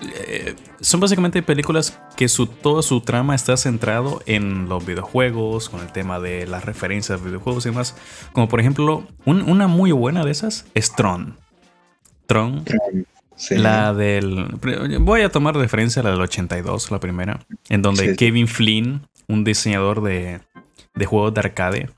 eh, 0.02 0.54
son 0.80 1.00
básicamente 1.00 1.42
películas 1.42 1.99
que 2.16 2.28
su, 2.28 2.47
todo 2.47 2.83
su 2.83 3.00
trama 3.02 3.35
está 3.35 3.57
centrado 3.57 4.23
en 4.26 4.69
los 4.69 4.85
videojuegos, 4.87 5.69
con 5.69 5.80
el 5.80 5.92
tema 5.92 6.19
de 6.21 6.47
las 6.47 6.64
referencias 6.64 7.21
a 7.21 7.25
videojuegos 7.25 7.66
y 7.66 7.71
demás. 7.71 7.97
Como 8.33 8.49
por 8.49 8.61
ejemplo, 8.61 9.04
un- 9.25 9.42
una 9.42 9.66
muy 9.66 9.92
buena 9.92 10.25
de 10.25 10.30
esas 10.30 10.66
es 10.75 10.92
Tron. 10.95 11.37
Tron 12.26 12.64
Sí. 13.37 13.57
la 13.57 13.95
del. 13.95 14.47
Voy 15.00 15.23
a 15.23 15.30
tomar 15.30 15.54
de 15.54 15.62
referencia 15.62 16.00
a 16.00 16.04
la 16.04 16.11
del 16.11 16.21
82, 16.21 16.90
la 16.90 17.00
primera. 17.00 17.40
En 17.71 17.80
donde 17.80 18.11
Sí. 18.11 18.16
Kevin 18.16 18.47
Flynn, 18.49 19.07
un 19.28 19.45
diseñador 19.45 20.02
de, 20.02 20.40
de 20.95 21.07
juegos 21.07 21.33
de 21.33 21.40
arcade, 21.40 21.90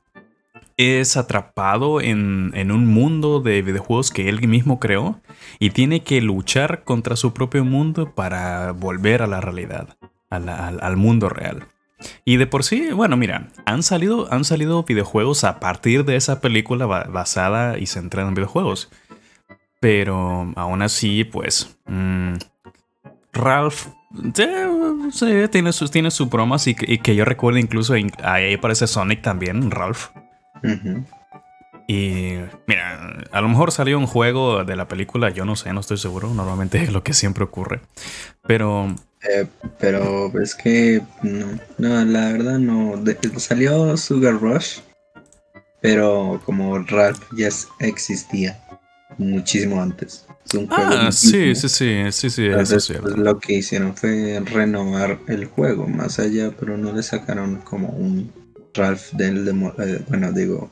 es 0.76 1.16
atrapado 1.16 2.00
en, 2.00 2.50
en 2.54 2.72
un 2.72 2.86
mundo 2.86 3.40
de 3.40 3.62
videojuegos 3.62 4.10
que 4.10 4.28
él 4.28 4.46
mismo 4.48 4.80
creó 4.80 5.20
y 5.58 5.70
tiene 5.70 6.02
que 6.02 6.20
luchar 6.20 6.84
contra 6.84 7.16
su 7.16 7.32
propio 7.34 7.64
mundo 7.64 8.14
para 8.14 8.72
volver 8.72 9.22
a 9.22 9.26
la 9.26 9.40
realidad, 9.40 9.96
al, 10.30 10.48
al 10.48 10.96
mundo 10.96 11.28
real. 11.28 11.64
Y 12.24 12.36
de 12.36 12.46
por 12.48 12.64
sí, 12.64 12.90
bueno, 12.92 13.16
mira, 13.16 13.48
han 13.64 13.82
salido, 13.84 14.26
han 14.32 14.44
salido 14.44 14.82
videojuegos 14.82 15.44
a 15.44 15.60
partir 15.60 16.04
de 16.04 16.16
esa 16.16 16.40
película 16.40 16.84
ba- 16.86 17.04
basada 17.04 17.78
y 17.78 17.86
centrada 17.86 18.26
en 18.28 18.34
videojuegos. 18.34 18.90
Pero 19.80 20.52
aún 20.56 20.82
así, 20.82 21.24
pues. 21.24 21.76
mm, 21.86 22.34
Ralph. 23.32 23.86
sí, 25.12 25.26
tiene, 25.50 25.72
sus, 25.72 25.90
tiene 25.90 26.10
sus 26.10 26.28
bromas 26.28 26.66
y, 26.66 26.74
que- 26.74 26.92
y 26.92 26.98
que 26.98 27.14
yo 27.14 27.24
recuerdo 27.24 27.58
incluso 27.58 27.96
in- 27.96 28.12
ahí 28.22 28.54
aparece 28.54 28.86
Sonic 28.86 29.22
también, 29.22 29.70
Ralph. 29.70 30.08
Y 31.88 32.38
mira, 32.66 33.24
a 33.32 33.40
lo 33.40 33.48
mejor 33.48 33.72
salió 33.72 33.98
un 33.98 34.06
juego 34.06 34.64
de 34.64 34.76
la 34.76 34.88
película, 34.88 35.30
yo 35.30 35.44
no 35.44 35.56
sé, 35.56 35.72
no 35.72 35.80
estoy 35.80 35.98
seguro. 35.98 36.32
Normalmente 36.32 36.82
es 36.82 36.92
lo 36.92 37.02
que 37.02 37.12
siempre 37.12 37.44
ocurre. 37.44 37.80
Pero 38.46 38.94
Eh, 39.28 39.46
pero 39.78 40.32
es 40.40 40.54
que 40.54 41.02
no, 41.22 41.46
no, 41.78 42.04
la 42.04 42.32
verdad 42.32 42.58
no. 42.58 42.96
De- 42.96 43.18
salió 43.38 43.96
Sugar 43.96 44.40
Rush, 44.40 44.78
pero 45.80 46.40
como 46.44 46.78
Ralph 46.78 47.20
ya 47.36 47.48
existía 47.80 48.58
muchísimo 49.18 49.80
antes. 49.80 50.26
Es 50.46 50.54
un 50.54 50.66
juego 50.66 50.90
Ah, 50.92 51.12
sí, 51.12 51.54
sí, 51.54 51.68
sí, 51.68 52.12
sí, 52.12 52.30
sí, 52.30 52.46
eso 52.46 52.76
es 52.76 52.92
pues, 53.00 53.16
lo 53.16 53.38
que 53.38 53.54
hicieron 53.54 53.94
fue 53.94 54.42
renovar 54.44 55.18
el 55.28 55.46
juego 55.46 55.86
más 55.86 56.18
allá, 56.18 56.50
pero 56.58 56.76
no 56.76 56.92
le 56.92 57.02
sacaron 57.02 57.56
como 57.58 57.88
un 57.90 58.41
Ralph 58.74 59.12
del 59.12 59.44
demo- 59.44 59.74
eh, 59.78 60.00
bueno, 60.08 60.32
digo, 60.32 60.70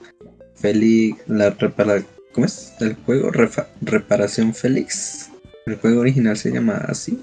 Félix, 0.55 1.19
la 1.29 1.51
repara, 1.51 2.03
¿cómo 2.33 2.47
es? 2.47 2.73
El 2.81 2.95
juego 2.97 3.31
Refa- 3.31 3.67
Reparación 3.83 4.55
Félix. 4.55 5.31
El 5.67 5.77
juego 5.77 6.01
original 6.01 6.37
se 6.37 6.51
llama 6.51 6.75
así. 6.89 7.23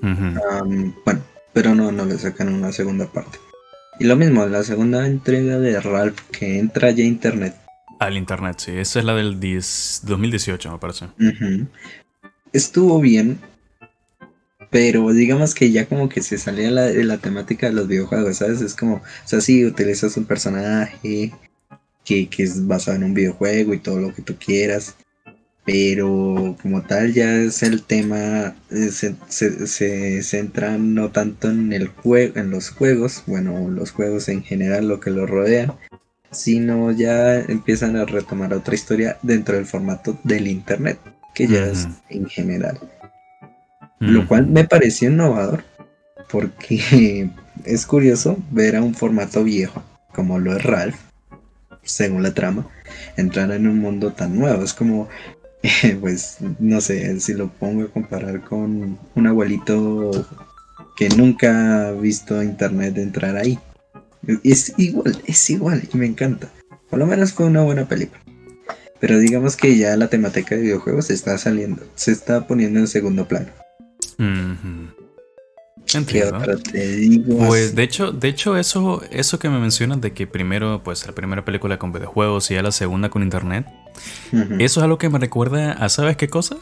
Bueno, 0.00 1.22
pero 1.52 1.74
no, 1.74 1.90
no 1.90 2.04
le 2.04 2.18
sacan 2.18 2.52
una 2.52 2.72
segunda 2.72 3.06
parte. 3.06 3.38
Y 3.98 4.04
lo 4.04 4.14
mismo, 4.16 4.46
la 4.46 4.62
segunda 4.62 5.06
entrega 5.06 5.58
de 5.58 5.80
Ralph 5.80 6.18
que 6.30 6.58
entra 6.58 6.90
ya 6.92 7.02
a 7.02 7.06
internet. 7.08 7.56
Al 7.98 8.16
internet, 8.16 8.56
sí. 8.58 8.72
Esa 8.76 9.00
es 9.00 9.04
la 9.04 9.14
del 9.14 9.40
10 9.40 10.02
2018, 10.04 10.70
me 10.70 10.78
parece. 10.78 11.06
Estuvo 12.52 13.00
bien, 13.00 13.38
pero 14.70 15.12
digamos 15.12 15.54
que 15.54 15.70
ya 15.70 15.86
como 15.86 16.08
que 16.08 16.22
se 16.22 16.38
salía 16.38 16.70
la, 16.70 16.82
de 16.82 17.04
la 17.04 17.18
temática 17.18 17.68
de 17.68 17.72
los 17.74 17.88
videojuegos, 17.88 18.38
¿sabes? 18.38 18.60
Es 18.60 18.74
como, 18.74 18.96
o 18.96 19.02
sea, 19.24 19.40
sí, 19.40 19.64
utilizas 19.64 20.16
un 20.16 20.24
personaje 20.24 21.32
que, 22.04 22.28
que 22.28 22.42
es 22.42 22.66
basado 22.66 22.96
en 22.96 23.04
un 23.04 23.14
videojuego 23.14 23.74
y 23.74 23.78
todo 23.78 23.98
lo 23.98 24.14
que 24.14 24.22
tú 24.22 24.36
quieras, 24.38 24.96
pero 25.64 26.56
como 26.62 26.82
tal 26.82 27.12
ya 27.12 27.36
es 27.36 27.62
el 27.62 27.82
tema, 27.82 28.56
eh, 28.70 28.90
se, 28.90 29.14
se, 29.28 29.66
se 29.66 30.22
centra 30.22 30.78
no 30.78 31.10
tanto 31.10 31.50
en 31.50 31.72
el 31.72 31.88
juego, 31.88 32.38
en 32.38 32.50
los 32.50 32.70
juegos, 32.70 33.22
bueno, 33.26 33.68
los 33.68 33.90
juegos 33.90 34.28
en 34.28 34.42
general, 34.42 34.88
lo 34.88 35.00
que 35.00 35.10
los 35.10 35.28
rodea, 35.28 35.76
sino 36.30 36.90
ya 36.92 37.40
empiezan 37.40 37.96
a 37.96 38.04
retomar 38.04 38.52
otra 38.54 38.74
historia 38.74 39.18
dentro 39.22 39.56
del 39.56 39.66
formato 39.66 40.18
del 40.24 40.46
internet, 40.46 40.98
que 41.34 41.46
ya 41.46 41.66
es 41.66 41.86
en 42.10 42.26
general. 42.26 42.78
Lo 44.00 44.26
cual 44.26 44.44
Ujú. 44.44 44.52
me 44.52 44.64
pareció 44.64 45.10
innovador, 45.10 45.64
porque 46.30 47.30
es 47.64 47.86
curioso 47.86 48.36
ver 48.50 48.76
a 48.76 48.82
un 48.82 48.94
formato 48.94 49.44
viejo, 49.44 49.82
como 50.14 50.38
lo 50.38 50.56
es 50.56 50.62
Ralph, 50.62 50.96
según 51.82 52.22
la 52.22 52.34
trama, 52.34 52.68
entrar 53.16 53.50
en 53.50 53.66
un 53.66 53.78
mundo 53.78 54.12
tan 54.12 54.38
nuevo. 54.38 54.62
Es 54.62 54.74
como, 54.74 55.08
pues, 56.00 56.38
no 56.58 56.80
sé, 56.80 57.18
si 57.20 57.34
lo 57.34 57.48
pongo 57.48 57.84
a 57.84 57.88
comparar 57.88 58.42
con 58.42 58.98
un 59.14 59.26
abuelito 59.26 60.10
que 60.96 61.08
nunca 61.10 61.88
ha 61.88 61.92
visto 61.92 62.42
internet 62.42 62.98
entrar 62.98 63.36
ahí. 63.36 63.58
Es 64.42 64.74
igual, 64.76 65.20
es 65.26 65.48
igual 65.50 65.82
y 65.92 65.96
me 65.96 66.06
encanta. 66.06 66.48
Por 66.90 66.98
lo 66.98 67.06
menos 67.06 67.32
fue 67.32 67.46
una 67.46 67.62
buena 67.62 67.86
película. 67.86 68.20
Pero 69.00 69.18
digamos 69.18 69.56
que 69.56 69.78
ya 69.78 69.96
la 69.96 70.08
temática 70.08 70.56
de 70.56 70.62
videojuegos 70.62 71.06
se 71.06 71.14
está 71.14 71.38
saliendo, 71.38 71.86
se 71.94 72.10
está 72.10 72.46
poniendo 72.46 72.80
en 72.80 72.88
segundo 72.88 73.28
plano. 73.28 73.48
Entiendo. 75.94 76.42
Pues 77.46 77.74
de 77.74 77.82
hecho, 77.82 78.12
de 78.12 78.28
hecho 78.28 78.56
eso, 78.56 79.02
eso 79.10 79.38
que 79.38 79.48
me 79.48 79.58
mencionas 79.58 80.00
de 80.00 80.12
que 80.12 80.26
primero, 80.26 80.82
pues 80.84 81.06
la 81.06 81.14
primera 81.14 81.44
película 81.44 81.78
con 81.78 81.92
videojuegos 81.92 82.50
y 82.50 82.54
ya 82.54 82.62
la 82.62 82.72
segunda 82.72 83.08
con 83.08 83.22
internet, 83.22 83.66
eso 84.58 84.80
es 84.80 84.84
algo 84.84 84.98
que 84.98 85.08
me 85.08 85.18
recuerda 85.18 85.72
a 85.72 85.88
¿sabes 85.88 86.16
qué 86.16 86.28
cosa? 86.28 86.56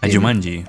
A 0.00 0.08
Jumanji. 0.10 0.64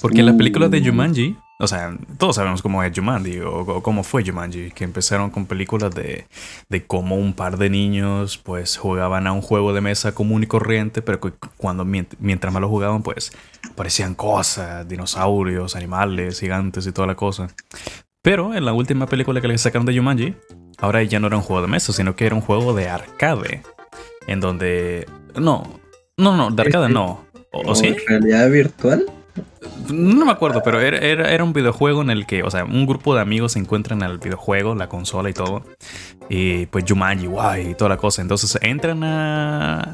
Porque 0.00 0.22
las 0.22 0.36
películas 0.36 0.70
de 0.70 0.80
uh. 0.80 0.84
Jumanji 0.86 1.36
o 1.62 1.68
sea, 1.68 1.96
todos 2.18 2.34
sabemos 2.34 2.60
cómo 2.60 2.82
es 2.82 2.92
Jumanji 2.92 3.38
o, 3.38 3.80
cómo 3.84 4.02
fue 4.02 4.24
Jumanji, 4.24 4.72
que 4.72 4.82
empezaron 4.82 5.30
con 5.30 5.46
películas 5.46 5.94
de, 5.94 6.26
de 6.68 6.84
cómo 6.84 7.14
un 7.14 7.34
par 7.34 7.56
de 7.56 7.70
niños 7.70 8.36
pues 8.36 8.76
jugaban 8.76 9.28
a 9.28 9.32
un 9.32 9.42
juego 9.42 9.72
de 9.72 9.80
mesa 9.80 10.12
común 10.12 10.42
y 10.42 10.48
corriente, 10.48 11.02
pero 11.02 11.20
cuando 11.56 11.84
mientras 11.84 12.52
más 12.52 12.60
lo 12.60 12.68
jugaban 12.68 13.04
pues 13.04 13.30
parecían 13.76 14.16
cosas, 14.16 14.88
dinosaurios, 14.88 15.76
animales, 15.76 16.40
gigantes 16.40 16.84
y 16.88 16.90
toda 16.90 17.06
la 17.06 17.14
cosa. 17.14 17.46
Pero 18.22 18.54
en 18.54 18.64
la 18.64 18.72
última 18.72 19.06
película 19.06 19.40
que 19.40 19.46
le 19.46 19.56
sacaron 19.56 19.86
de 19.86 19.96
Jumanji, 19.96 20.34
ahora 20.78 21.04
ya 21.04 21.20
no 21.20 21.28
era 21.28 21.36
un 21.36 21.44
juego 21.44 21.62
de 21.62 21.68
mesa, 21.68 21.92
sino 21.92 22.16
que 22.16 22.26
era 22.26 22.34
un 22.34 22.40
juego 22.40 22.74
de 22.74 22.88
arcade, 22.88 23.62
en 24.26 24.40
donde... 24.40 25.06
No, 25.36 25.78
no, 26.16 26.36
no, 26.36 26.50
de 26.50 26.60
arcade 26.60 26.88
no. 26.88 27.24
¿O, 27.52 27.76
sí? 27.76 27.94
¿Realidad 28.08 28.50
virtual? 28.50 29.06
No 29.90 30.26
me 30.26 30.32
acuerdo, 30.32 30.62
pero 30.62 30.80
era, 30.80 30.98
era, 30.98 31.44
un 31.44 31.52
videojuego 31.52 32.02
en 32.02 32.10
el 32.10 32.26
que, 32.26 32.42
o 32.42 32.50
sea, 32.50 32.64
un 32.64 32.86
grupo 32.86 33.14
de 33.14 33.20
amigos 33.20 33.52
se 33.52 33.58
encuentran 33.58 34.02
en 34.02 34.10
el 34.10 34.18
videojuego, 34.18 34.74
la 34.74 34.88
consola 34.88 35.30
y 35.30 35.32
todo. 35.32 35.64
Y 36.28 36.66
pues 36.66 36.84
Jumanji, 36.86 37.26
guay, 37.26 37.70
y 37.70 37.74
toda 37.74 37.90
la 37.90 37.96
cosa. 37.96 38.22
Entonces 38.22 38.58
entran 38.62 39.02
a. 39.04 39.92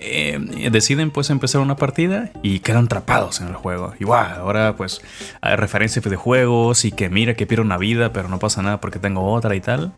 Eh, 0.00 0.68
deciden 0.70 1.10
pues 1.10 1.28
empezar 1.28 1.60
una 1.60 1.74
partida 1.74 2.30
y 2.42 2.60
quedan 2.60 2.84
atrapados 2.84 3.40
en 3.40 3.48
el 3.48 3.54
juego. 3.54 3.94
Y 3.98 4.04
guau, 4.04 4.40
ahora 4.40 4.76
pues 4.76 5.00
hay 5.40 5.56
referencias 5.56 6.04
de 6.04 6.10
videojuegos 6.10 6.84
y 6.84 6.92
que 6.92 7.08
mira 7.08 7.34
que 7.34 7.46
pierdo 7.46 7.64
una 7.64 7.78
vida, 7.78 8.12
pero 8.12 8.28
no 8.28 8.38
pasa 8.38 8.62
nada 8.62 8.80
porque 8.80 8.98
tengo 8.98 9.32
otra 9.32 9.54
y 9.54 9.60
tal. 9.60 9.92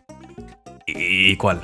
¿Y 0.87 1.35
cuál? 1.37 1.61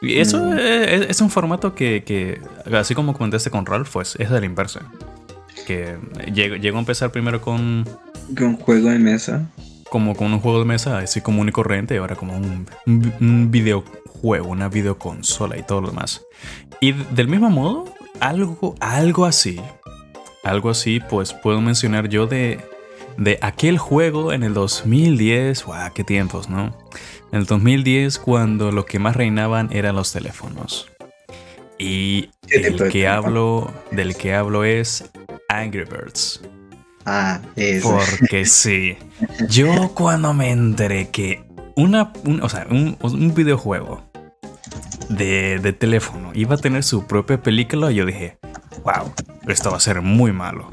Y 0.00 0.18
eso 0.18 0.38
mm. 0.38 0.58
es, 0.58 1.20
un 1.20 1.30
formato 1.30 1.74
que, 1.74 2.04
que, 2.04 2.40
así 2.76 2.94
como 2.94 3.14
comentaste 3.14 3.50
con 3.50 3.66
Ralph, 3.66 3.90
pues 3.92 4.16
es 4.16 4.30
de 4.30 4.40
la 4.40 4.46
que 5.68 5.98
llegó, 6.32 6.78
a 6.78 6.80
empezar 6.80 7.12
primero 7.12 7.42
con... 7.42 7.86
Con 8.34 8.46
un 8.46 8.56
juego 8.56 8.88
de 8.88 8.98
mesa. 8.98 9.50
Como 9.90 10.16
con 10.16 10.32
un 10.32 10.40
juego 10.40 10.60
de 10.60 10.64
mesa 10.64 10.98
así 10.98 11.20
común 11.20 11.50
y 11.50 11.52
corriente, 11.52 11.94
y 11.94 11.98
ahora 11.98 12.16
como 12.16 12.34
un, 12.34 12.66
un 12.86 13.50
videojuego, 13.50 14.48
una 14.48 14.70
videoconsola 14.70 15.58
y 15.58 15.62
todo 15.62 15.82
lo 15.82 15.88
demás. 15.88 16.22
Y 16.80 16.92
del 16.92 17.28
mismo 17.28 17.50
modo, 17.50 17.84
algo, 18.18 18.76
algo 18.80 19.26
así, 19.26 19.60
algo 20.42 20.70
así, 20.70 21.00
pues 21.00 21.34
puedo 21.34 21.60
mencionar 21.60 22.08
yo 22.08 22.26
de, 22.26 22.60
de 23.18 23.38
aquel 23.42 23.76
juego 23.76 24.32
en 24.32 24.44
el 24.44 24.54
2010, 24.54 25.64
¡guau! 25.64 25.92
¡Qué 25.92 26.02
tiempos, 26.02 26.48
¿no? 26.48 26.74
En 27.30 27.40
el 27.40 27.44
2010, 27.44 28.18
cuando 28.18 28.72
lo 28.72 28.86
que 28.86 28.98
más 28.98 29.16
reinaban 29.16 29.68
eran 29.70 29.96
los 29.96 30.12
teléfonos. 30.12 30.88
Y 31.78 32.30
el 32.48 32.88
que 32.88 33.06
hablo, 33.06 33.70
del 33.90 34.16
que 34.16 34.34
hablo 34.34 34.64
es 34.64 35.10
Angry 35.48 35.84
Birds. 35.84 36.40
Ah, 37.06 37.40
eso. 37.56 37.98
Porque 38.18 38.44
sí. 38.44 38.96
Yo 39.48 39.92
cuando 39.94 40.34
me 40.34 40.50
enteré 40.50 41.08
que 41.08 41.42
una, 41.74 42.12
o 42.42 42.48
sea, 42.48 42.66
un, 42.70 43.34
videojuego 43.34 44.04
de, 45.08 45.58
de, 45.58 45.72
teléfono 45.72 46.32
iba 46.34 46.56
a 46.56 46.58
tener 46.58 46.84
su 46.84 47.06
propia 47.06 47.42
película, 47.42 47.90
yo 47.90 48.04
dije, 48.04 48.38
wow, 48.84 49.12
esto 49.46 49.70
va 49.70 49.78
a 49.78 49.80
ser 49.80 50.02
muy 50.02 50.32
malo. 50.32 50.70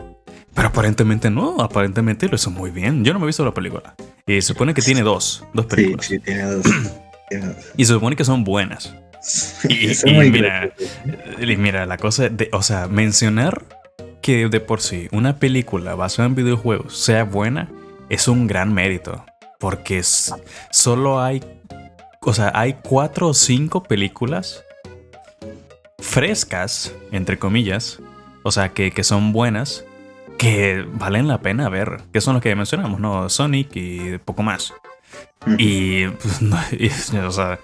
Pero 0.54 0.70
aparentemente 0.70 1.30
no, 1.30 1.62
aparentemente 1.62 2.28
lo 2.28 2.36
hizo 2.36 2.50
muy 2.50 2.72
bien. 2.72 3.04
Yo 3.04 3.14
no 3.14 3.20
me 3.20 3.26
he 3.26 3.28
visto 3.28 3.46
la 3.46 3.54
película. 3.54 3.96
Y 4.26 4.42
se 4.42 4.54
supone 4.54 4.74
que 4.74 4.82
tiene 4.82 5.02
dos, 5.02 5.46
dos 5.54 5.66
películas. 5.66 6.06
Sí, 6.06 6.16
sí, 6.16 6.20
tiene 6.22 6.44
dos. 6.44 6.66
y 7.78 7.86
se 7.86 7.94
supone 7.94 8.16
que 8.16 8.26
son 8.26 8.44
buenas. 8.44 8.94
Y, 9.68 10.30
mira, 10.30 10.72
y 11.40 11.56
mira, 11.58 11.88
la 11.88 11.98
cosa, 11.98 12.30
de, 12.30 12.50
o 12.52 12.62
sea, 12.62 12.88
mencionar 12.88 13.64
que 14.26 14.50
de 14.50 14.60
por 14.60 14.82
sí 14.82 15.08
una 15.12 15.38
película 15.38 15.94
basada 15.94 16.28
en 16.28 16.34
videojuegos 16.34 16.98
sea 16.98 17.26
buena 17.26 17.70
es 18.10 18.28
un 18.28 18.48
gran 18.48 18.74
mérito. 18.74 19.24
Porque 19.60 20.02
solo 20.02 21.22
hay, 21.22 21.44
o 22.22 22.34
sea, 22.34 22.52
hay 22.56 22.78
cuatro 22.82 23.28
o 23.28 23.34
cinco 23.36 23.84
películas 23.84 24.64
frescas, 26.00 26.92
entre 27.12 27.38
comillas, 27.38 28.00
o 28.42 28.52
sea, 28.52 28.74
que, 28.74 28.92
son 29.04 29.32
buenas, 29.32 29.86
que 30.40 30.84
valen 30.94 31.28
la 31.28 31.42
pena 31.42 31.70
ver, 31.70 32.02
que 32.12 32.20
son 32.20 32.34
los 32.34 32.42
que 32.42 32.56
mencionamos, 32.56 33.00
¿no? 33.00 33.30
Sonic 33.30 33.76
y 33.76 34.18
poco 34.18 34.42
más. 34.42 34.74
Y, 35.60 36.08
pues, 36.08 37.14
o 37.14 37.32
sea, 37.32 37.60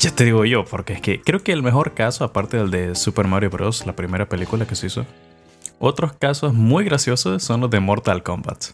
ya 0.00 0.10
te 0.10 0.24
digo 0.24 0.44
yo, 0.44 0.64
porque 0.64 0.94
es 0.94 1.00
que 1.00 1.20
creo 1.20 1.44
que 1.44 1.52
el 1.52 1.62
mejor 1.62 1.94
caso, 1.94 2.24
aparte 2.24 2.56
del 2.56 2.72
de 2.72 2.96
Super 2.96 3.28
Mario 3.28 3.50
Bros., 3.50 3.86
la 3.86 3.94
primera 3.94 4.28
película 4.28 4.66
que 4.66 4.74
se 4.74 4.88
hizo, 4.88 5.06
otros 5.78 6.12
casos 6.14 6.54
muy 6.54 6.84
graciosos 6.84 7.42
son 7.42 7.60
los 7.60 7.70
de 7.70 7.80
Mortal 7.80 8.22
Kombat. 8.22 8.72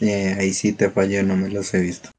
Eh, 0.00 0.36
ahí 0.38 0.52
sí 0.52 0.72
te 0.72 0.90
fallé, 0.90 1.22
no 1.22 1.36
me 1.36 1.50
los 1.50 1.72
he 1.74 1.80
visto. 1.80 2.10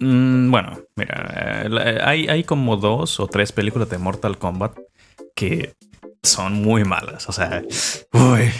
Mm, 0.00 0.50
bueno, 0.50 0.80
mira, 0.96 1.62
eh, 1.66 1.98
hay, 2.02 2.28
hay 2.28 2.44
como 2.44 2.76
dos 2.76 3.20
o 3.20 3.28
tres 3.28 3.52
películas 3.52 3.88
de 3.88 3.98
Mortal 3.98 4.38
Kombat 4.38 4.76
que 5.34 5.74
son 6.22 6.54
muy 6.54 6.84
malas. 6.84 7.28
O 7.28 7.32
sea, 7.32 7.62
uy, 8.12 8.50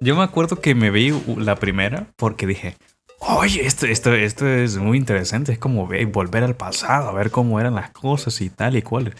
yo 0.00 0.16
me 0.16 0.22
acuerdo 0.22 0.60
que 0.60 0.74
me 0.74 0.90
vi 0.90 1.12
la 1.36 1.56
primera 1.56 2.06
porque 2.16 2.46
dije, 2.46 2.76
oye, 3.20 3.66
esto, 3.66 3.86
esto, 3.86 4.14
esto 4.14 4.46
es 4.46 4.76
muy 4.76 4.96
interesante. 4.96 5.52
Es 5.52 5.58
como 5.58 5.86
volver 5.86 6.44
al 6.44 6.56
pasado, 6.56 7.08
a 7.08 7.12
ver 7.12 7.30
cómo 7.30 7.60
eran 7.60 7.74
las 7.74 7.90
cosas 7.90 8.40
y 8.40 8.50
tal 8.50 8.76
y 8.76 8.82
cual. 8.82 9.14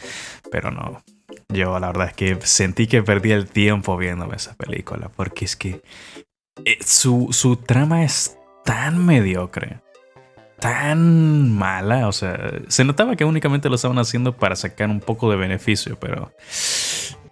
Pero 0.50 0.70
no, 0.70 1.02
yo 1.52 1.78
la 1.78 1.88
verdad 1.88 2.08
es 2.08 2.14
que 2.14 2.38
sentí 2.42 2.86
que 2.86 3.02
perdí 3.02 3.32
el 3.32 3.48
tiempo 3.48 3.96
viéndome 3.96 4.36
esa 4.36 4.54
película, 4.54 5.10
porque 5.14 5.46
es 5.46 5.56
que 5.56 5.82
eh, 6.64 6.78
su, 6.84 7.28
su 7.30 7.56
trama 7.56 8.04
es 8.04 8.36
tan 8.64 9.04
mediocre, 9.04 9.80
tan 10.60 11.50
mala, 11.52 12.06
o 12.08 12.12
sea, 12.12 12.38
se 12.68 12.84
notaba 12.84 13.16
que 13.16 13.24
únicamente 13.24 13.68
lo 13.70 13.76
estaban 13.76 13.98
haciendo 13.98 14.36
para 14.36 14.56
sacar 14.56 14.90
un 14.90 15.00
poco 15.00 15.30
de 15.30 15.36
beneficio, 15.36 15.98
pero 15.98 16.32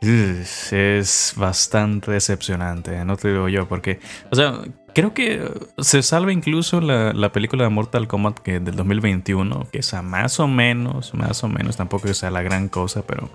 es 0.00 1.34
bastante 1.36 2.12
decepcionante, 2.12 3.04
no 3.04 3.16
te 3.16 3.28
digo 3.28 3.48
yo, 3.48 3.68
porque, 3.68 4.00
o 4.30 4.36
sea, 4.36 4.60
creo 4.94 5.12
que 5.12 5.50
se 5.78 6.02
salva 6.02 6.32
incluso 6.32 6.80
la, 6.80 7.12
la 7.12 7.32
película 7.32 7.64
de 7.64 7.70
Mortal 7.70 8.08
Kombat 8.08 8.38
que 8.38 8.60
del 8.60 8.76
2021, 8.76 9.68
que 9.70 9.80
es 9.80 9.92
más 10.02 10.40
o 10.40 10.48
menos, 10.48 11.12
más 11.12 11.44
o 11.44 11.48
menos, 11.48 11.76
tampoco 11.76 12.12
sea 12.14 12.30
la 12.30 12.40
gran 12.40 12.68
cosa, 12.68 13.02
pero 13.06 13.28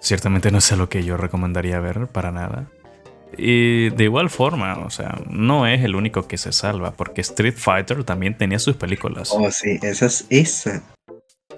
ciertamente 0.00 0.50
no 0.50 0.58
es 0.58 0.70
lo 0.72 0.88
que 0.88 1.04
yo 1.04 1.16
recomendaría 1.16 1.80
ver 1.80 2.06
para 2.08 2.32
nada. 2.32 2.70
Y 3.36 3.90
de 3.90 4.04
igual 4.04 4.30
forma, 4.30 4.78
o 4.78 4.90
sea, 4.90 5.20
no 5.28 5.66
es 5.66 5.84
el 5.84 5.94
único 5.94 6.26
que 6.26 6.38
se 6.38 6.52
salva, 6.52 6.92
porque 6.92 7.20
Street 7.20 7.54
Fighter 7.56 8.02
también 8.04 8.36
tenía 8.36 8.58
sus 8.58 8.76
películas. 8.76 9.30
Oh, 9.32 9.50
sí, 9.50 9.78
esa, 9.82 10.08
esa, 10.30 10.82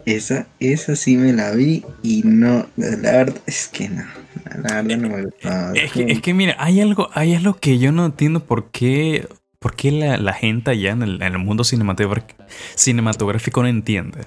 esa, 0.05 0.46
esa 0.59 0.96
sí 0.96 1.16
me 1.16 1.33
la 1.33 1.53
vi 1.53 1.85
y 2.03 2.22
no, 2.24 2.66
la 2.76 3.12
verdad 3.12 3.40
es 3.46 3.68
que 3.68 3.88
no, 3.88 4.05
la 4.44 4.72
verdad 4.72 4.96
no 4.98 5.09
me 5.09 5.22
gustaba. 5.24 5.72
Es 5.74 5.92
que, 5.92 6.05
es 6.11 6.20
que 6.20 6.35
mira, 6.35 6.57
hay 6.59 6.81
algo, 6.81 7.09
hay 7.14 7.35
algo 7.35 7.55
que 7.55 7.79
yo 7.79 7.92
no 7.92 8.05
entiendo 8.05 8.44
por 8.44 8.70
qué, 8.70 9.29
por 9.59 9.76
qué 9.76 9.92
la, 9.92 10.33
gente 10.33 10.72
allá 10.72 10.90
en 10.90 11.03
el, 11.03 11.22
en 11.22 11.35
el 11.35 11.38
mundo 11.38 11.62
cinematográfico 11.64 13.62
no 13.62 13.68
entiende. 13.68 14.26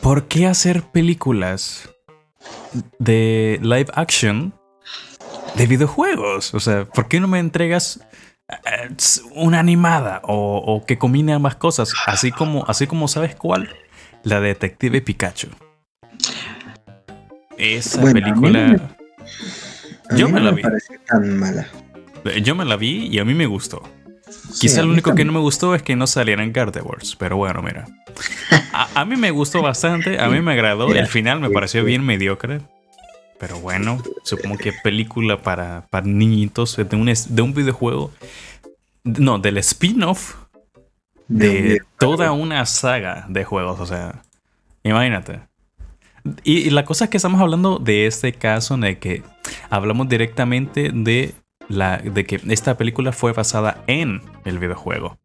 ¿Por 0.00 0.28
qué 0.28 0.46
hacer 0.46 0.82
películas 0.82 1.90
de 2.98 3.58
live 3.62 3.88
action 3.94 4.52
de 5.56 5.66
videojuegos. 5.66 6.54
O 6.54 6.60
sea, 6.60 6.84
¿por 6.84 7.08
qué 7.08 7.20
no 7.20 7.28
me 7.28 7.38
entregas 7.38 8.00
eh, 8.48 8.90
una 9.34 9.60
animada 9.60 10.20
o, 10.24 10.84
que 10.86 10.98
combine 10.98 11.32
ambas 11.32 11.56
cosas? 11.56 11.92
Así 12.06 12.30
como, 12.30 12.64
así 12.66 12.86
como 12.86 13.08
sabes 13.08 13.34
cuál, 13.34 13.68
la 14.22 14.40
Detective 14.40 15.00
Pikachu. 15.02 15.48
Esa 17.56 18.02
película. 18.02 18.96
yo 20.16 20.28
me, 20.28 20.40
la 20.40 20.50
vi. 20.52 20.62
Tan 21.06 21.38
mala. 21.38 21.66
Yo 22.42 22.54
me 22.54 22.64
la 22.64 22.76
vi 22.76 23.06
y 23.06 23.18
a 23.18 23.24
mí 23.24 23.34
me 23.34 23.46
gustó. 23.46 23.82
Quizá 24.60 24.82
lo 24.82 24.90
único 24.90 25.14
que 25.14 25.24
no 25.24 25.32
me 25.32 25.38
gustó 25.38 25.74
es 25.74 25.82
que 25.82 25.96
no 25.96 26.06
salieran 26.06 26.52
Gardewords, 26.52 27.16
pero 27.16 27.36
bueno, 27.36 27.62
mira. 27.62 27.86
a, 28.72 29.04
mí 29.04 29.16
me 29.16 29.30
gustó 29.30 29.62
bastante, 29.62 30.20
a 30.20 30.28
mí 30.28 30.40
me 30.40 30.52
agradó. 30.52 30.92
El 30.92 31.06
final 31.06 31.40
me 31.40 31.50
pareció 31.50 31.84
bien 31.84 32.04
mediocre. 32.04 32.60
Pero 33.38 33.58
bueno, 33.58 34.02
supongo 34.22 34.58
que 34.58 34.72
película 34.72 35.40
para, 35.40 35.86
para 35.88 36.06
niñitos 36.06 36.76
de 36.76 36.96
un, 36.96 37.06
de 37.06 37.42
un 37.42 37.54
videojuego. 37.54 38.12
No, 39.02 39.38
del 39.38 39.56
spin-off 39.58 40.34
de 41.26 41.80
toda 41.98 42.32
una 42.32 42.66
saga 42.66 43.24
de 43.28 43.44
juegos. 43.44 43.80
O 43.80 43.86
sea, 43.86 44.22
imagínate. 44.82 45.40
Y, 46.44 46.58
y, 46.58 46.70
la 46.70 46.84
cosa 46.84 47.04
es 47.04 47.10
que 47.10 47.16
estamos 47.16 47.40
hablando 47.40 47.78
de 47.78 48.06
este 48.06 48.34
caso 48.34 48.74
en 48.74 48.84
el 48.84 48.98
que 48.98 49.22
hablamos 49.70 50.06
directamente 50.06 50.90
de 50.92 51.34
la, 51.70 51.98
de 51.98 52.24
que 52.24 52.40
esta 52.48 52.76
película 52.76 53.12
fue 53.12 53.32
basada 53.32 53.82
en 53.86 54.20
el 54.44 54.58
videojuego. 54.58 55.18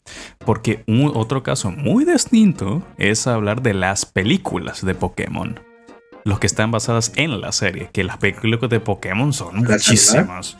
Porque 0.45 0.83
un 0.87 1.11
otro 1.13 1.43
caso 1.43 1.71
muy 1.71 2.05
distinto 2.05 2.83
es 2.97 3.27
hablar 3.27 3.61
de 3.61 3.73
las 3.73 4.05
películas 4.05 4.85
de 4.85 4.95
Pokémon. 4.95 5.59
Los 6.23 6.39
que 6.39 6.47
están 6.47 6.71
basadas 6.71 7.11
en 7.15 7.41
la 7.41 7.51
serie. 7.51 7.89
Que 7.91 8.03
las 8.03 8.17
películas 8.17 8.69
de 8.69 8.79
Pokémon 8.79 9.33
son 9.33 9.57
muchísimas. 9.57 10.57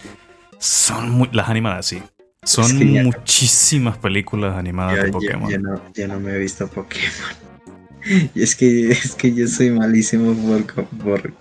Son 0.57 1.09
muy, 1.09 1.29
las 1.31 1.49
animadas, 1.49 1.85
sí. 1.85 2.01
Son 2.43 2.77
muchísimas 3.03 3.97
películas 3.97 4.57
animadas 4.57 5.03
de 5.03 5.11
Pokémon. 5.11 5.49
Ya, 5.49 5.57
no, 5.57 5.79
no, 6.07 6.19
me 6.19 6.33
he 6.33 6.39
visto 6.39 6.67
Pokémon. 6.67 7.05
Y 8.35 8.43
es 8.43 8.55
que, 8.55 8.91
es 8.91 9.15
que 9.15 9.33
yo 9.33 9.47
soy 9.47 9.71
malísimo 9.71 10.35
por, 10.35 10.85
por 10.85 11.33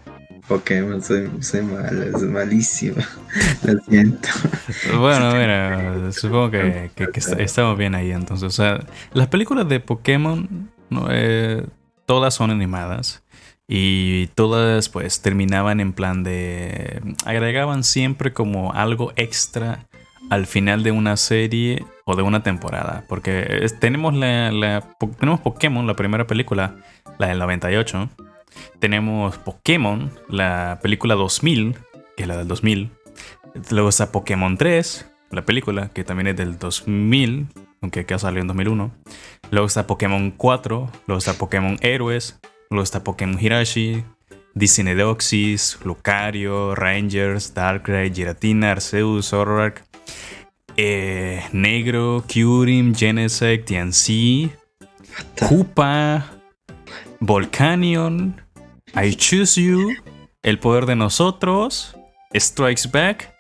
Pokémon, 0.49 1.03
soy, 1.03 1.31
soy 1.41 1.63
malo, 1.63 2.03
es 2.03 2.23
malísimo. 2.23 2.97
Lo 3.65 3.79
siento. 3.89 4.29
Bueno, 4.99 5.33
mira, 5.35 6.13
supongo 6.13 6.51
que, 6.51 6.91
estamos 7.39 7.79
bien 7.79 7.95
ahí 7.95 8.11
entonces. 8.11 8.47
O 8.47 8.51
sea, 8.51 8.81
las 9.13 9.29
películas 9.29 9.69
de 9.69 9.81
Pokémon, 9.81 10.71
eh, 11.11 11.67
todas 12.07 12.35
son 12.35 12.51
animadas. 12.51 13.23
Y 13.67 14.27
todas 14.35 14.91
pues 14.91 15.23
terminaban 15.23 15.81
en 15.81 15.95
plan 15.95 16.23
de... 16.23 17.01
agregaban 17.25 17.83
siempre 17.83 18.35
como 18.35 18.75
algo 18.75 19.15
extra 19.17 19.87
al 20.29 20.47
final 20.47 20.83
de 20.83 20.91
una 20.91 21.17
serie 21.17 21.83
o 22.05 22.15
de 22.15 22.23
una 22.23 22.43
temporada. 22.43 23.05
Porque 23.09 23.67
tenemos, 23.81 24.15
la, 24.15 24.85
tenemos 25.19 25.41
Pokémon, 25.41 25.87
la 25.87 25.97
primera 25.97 26.27
película, 26.27 26.77
la 27.19 27.29
del 27.29 27.39
98 27.39 28.11
tenemos 28.79 29.39
Pokémon, 29.39 30.11
la 30.29 30.79
película 30.83 31.15
2000, 31.15 31.77
que 32.17 32.23
es 32.23 32.29
la 32.29 32.37
del 32.37 32.49
2000. 32.49 32.91
Luego 33.71 33.89
está 33.89 34.13
Pokémon 34.13 34.57
3, 34.57 35.07
la 35.31 35.45
película, 35.45 35.91
que 35.93 36.05
también 36.05 36.29
es 36.29 36.37
del 36.37 36.59
2000, 36.59 37.49
aunque 37.81 38.01
acá 38.01 38.19
salió 38.19 38.41
en 38.41 38.49
2001. 38.49 38.93
Luego 39.51 39.67
está 39.67 39.87
Pokémon 39.87 40.31
4, 40.31 40.91
luego 41.07 41.19
está 41.19 41.35
Pokémon 41.35 41.79
Héroes, 41.81 42.41
luego 42.71 42.83
está 42.83 43.05
Pokémon 43.05 43.39
Hirashi, 43.41 44.05
Deoxys, 44.55 45.79
Lucario, 45.85 46.75
Rangers, 46.75 47.55
Darkrai, 47.55 48.13
Giratina, 48.13 48.73
Arceus, 48.73 49.27
Zoroark, 49.27 49.85
eh, 50.77 51.43
Negro, 51.53 52.25
Kyurem, 52.27 52.95
Genesect, 52.95 53.67
Tianxi, 53.67 54.51
Koopa, 55.39 56.33
Volcanion, 57.21 58.41
I 58.97 59.17
Choose 59.17 59.61
You, 59.61 59.97
El 60.43 60.61
Poder 60.61 60.87
de 60.87 60.95
Nosotros, 60.95 61.97
Strikes 62.33 62.89
Back 62.93 63.35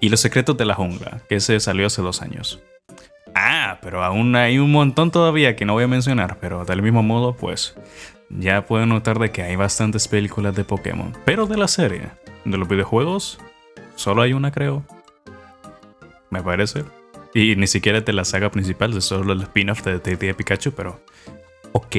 y 0.00 0.08
Los 0.10 0.20
Secretos 0.20 0.56
de 0.56 0.64
la 0.64 0.74
Jungla, 0.74 1.22
que 1.28 1.36
ese 1.36 1.58
salió 1.58 1.88
hace 1.88 2.02
dos 2.02 2.22
años. 2.22 2.60
Ah, 3.34 3.78
pero 3.82 4.04
aún 4.04 4.36
hay 4.36 4.58
un 4.58 4.70
montón 4.70 5.10
todavía 5.10 5.56
que 5.56 5.64
no 5.64 5.72
voy 5.72 5.84
a 5.84 5.88
mencionar, 5.88 6.38
pero 6.40 6.64
del 6.64 6.82
mismo 6.82 7.02
modo, 7.02 7.34
pues 7.34 7.74
ya 8.28 8.64
pueden 8.64 8.90
notar 8.90 9.18
de 9.18 9.32
que 9.32 9.42
hay 9.42 9.56
bastantes 9.56 10.06
películas 10.06 10.54
de 10.54 10.62
Pokémon. 10.62 11.12
Pero 11.24 11.46
de 11.46 11.56
la 11.56 11.66
serie, 11.66 12.10
de 12.44 12.56
los 12.56 12.68
videojuegos, 12.68 13.40
solo 13.96 14.22
hay 14.22 14.34
una, 14.34 14.52
creo. 14.52 14.84
Me 16.30 16.42
parece. 16.44 16.84
Y 17.34 17.56
ni 17.56 17.66
siquiera 17.66 18.00
de 18.00 18.12
la 18.12 18.24
saga 18.24 18.52
principal, 18.52 18.96
es 18.96 19.04
solo 19.04 19.32
el 19.32 19.42
spin-off 19.42 19.82
de 19.82 19.94
Detective 19.94 20.34
Pikachu, 20.34 20.72
pero 20.72 21.00
ok. 21.72 21.96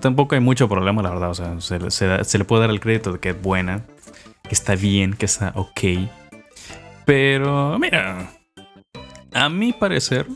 Tampoco 0.00 0.34
hay 0.34 0.40
mucho 0.40 0.68
problema, 0.68 1.02
la 1.02 1.10
verdad. 1.10 1.30
O 1.30 1.60
sea, 1.60 1.60
se, 1.90 2.38
le 2.38 2.44
puede 2.44 2.62
dar 2.62 2.70
el 2.70 2.80
crédito 2.80 3.12
de 3.12 3.18
que 3.18 3.30
es 3.30 3.40
buena, 3.40 3.86
que 4.42 4.54
está 4.54 4.74
bien, 4.74 5.14
que 5.14 5.26
está 5.26 5.52
ok. 5.54 5.80
Pero, 7.06 7.78
mira, 7.78 8.30
a 9.32 9.48
mi 9.48 9.72
parecer, 9.72 10.26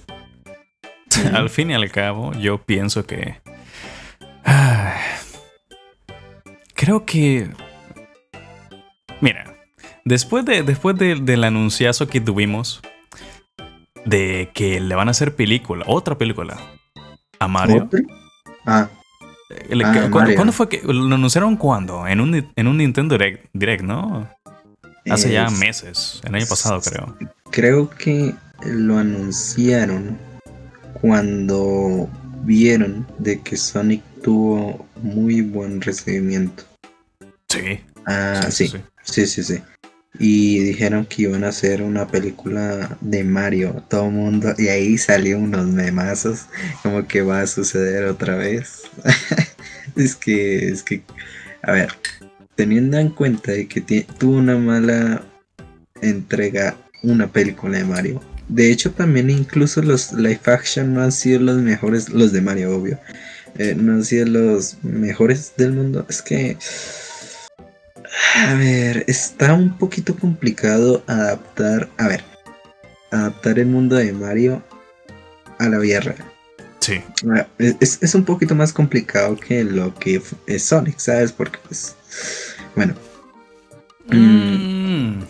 al 1.33 1.51
fin 1.51 1.71
y 1.71 1.75
al 1.75 1.91
cabo, 1.91 2.33
yo 2.33 2.59
pienso 2.59 3.05
que. 3.05 3.37
creo 6.75 7.05
que. 7.05 7.51
Mira, 9.21 9.55
después, 10.05 10.45
de, 10.45 10.63
después 10.63 10.97
del 10.97 11.45
anunciazo 11.45 12.09
que 12.09 12.21
tuvimos 12.21 12.81
de 14.05 14.51
que 14.55 14.81
le 14.81 14.95
van 14.95 15.09
a 15.09 15.13
hacer 15.13 15.35
película, 15.35 15.85
otra 15.87 16.17
película 16.17 16.59
a 17.39 17.49
Mario. 17.49 17.89
Ah. 18.67 18.89
Ah, 19.85 20.09
¿Cuándo, 20.11 20.53
fue 20.53 20.69
que 20.69 20.83
lo 20.85 21.15
anunciaron 21.15 21.57
cuándo? 21.57 22.07
En 22.07 22.21
un, 22.21 22.53
en 22.55 22.67
un 22.67 22.77
Nintendo 22.77 23.19
Direct, 23.53 23.83
¿no? 23.83 24.29
Hace 25.11 25.33
ya 25.33 25.51
meses, 25.51 26.21
el 26.25 26.35
año 26.35 26.47
pasado 26.47 26.81
creo. 26.81 27.17
Creo 27.51 27.91
que 27.91 28.35
lo 28.65 28.99
anunciaron 28.99 30.19
cuando 31.01 32.09
vieron 32.45 33.07
de 33.19 33.41
que 33.41 33.57
Sonic 33.57 34.03
tuvo 34.23 34.87
muy 35.03 35.43
buen 35.43 35.81
recibimiento. 35.81 36.65
Sí. 37.49 37.81
Ah, 38.07 38.47
sí. 38.51 38.73
Sí, 39.03 39.27
sí, 39.27 39.45
sí. 39.45 39.63
Y 40.19 40.61
dijeron 40.61 41.07
que 41.07 41.23
iban 41.23 41.43
a 41.45 41.49
hacer 41.49 41.83
una 41.83 42.07
película 42.07 42.97
de 43.01 43.25
Mario, 43.25 43.85
todo 43.89 44.11
mundo, 44.11 44.55
y 44.57 44.69
ahí 44.69 44.97
salió 44.97 45.39
unos 45.39 45.67
memazos, 45.67 46.47
como 46.83 47.07
que 47.09 47.23
va 47.23 47.41
a 47.41 47.47
suceder 47.47 48.05
otra 48.05 48.37
vez. 48.37 48.83
es 49.97 50.15
que, 50.15 50.69
es 50.69 50.83
que, 50.85 51.03
a 51.63 51.73
ver, 51.73 51.89
teniendo 52.55 52.99
en 52.99 53.11
cuenta 53.11 53.53
de 53.53 53.67
que 53.67 53.81
tuvo 53.81 54.37
una 54.39 54.57
mala 54.57 55.25
entrega 56.01 56.77
una 57.03 57.31
película 57.31 57.79
de 57.79 57.85
Mario. 57.85 58.23
De 58.49 58.71
hecho, 58.71 58.91
también 58.93 59.31
incluso 59.31 59.83
los 59.83 60.13
live 60.13 60.41
action 60.47 60.95
no 60.95 61.03
han 61.03 61.13
sido 61.13 61.41
los 61.41 61.57
mejores, 61.59 62.11
los 62.11 62.33
de 62.33 62.41
Mario, 62.41 62.77
obvio. 62.77 62.99
Eh, 63.57 63.75
no 63.77 63.93
han 63.93 64.05
sido 64.05 64.27
los 64.27 64.83
mejores 64.83 65.53
del 65.57 65.73
mundo. 65.73 66.05
Es 66.09 66.23
que 66.23 66.57
a 68.37 68.55
ver, 68.55 69.05
está 69.07 69.55
un 69.55 69.77
poquito 69.77 70.17
complicado 70.17 71.03
adaptar. 71.07 71.89
A 71.99 72.09
ver, 72.09 72.25
adaptar 73.11 73.59
el 73.59 73.67
mundo 73.67 73.97
de 73.97 74.13
Mario 74.13 74.63
a 75.59 75.69
la 75.69 75.79
vida 75.79 76.01
real. 76.01 76.25
Sí. 76.81 77.01
Ah, 77.35 77.47
es, 77.59 78.15
un 78.15 78.25
poquito 78.25 78.55
más 78.55 78.73
complicado 78.73 79.37
que 79.37 79.65
lo 79.65 79.95
que 79.95 80.21
es 80.47 80.63
Sonic, 80.63 80.99
¿sabes? 80.99 81.33
Porque, 81.33 81.59
pues. 81.67 81.97
Bueno. 82.77 82.95
Mm. 84.07 85.23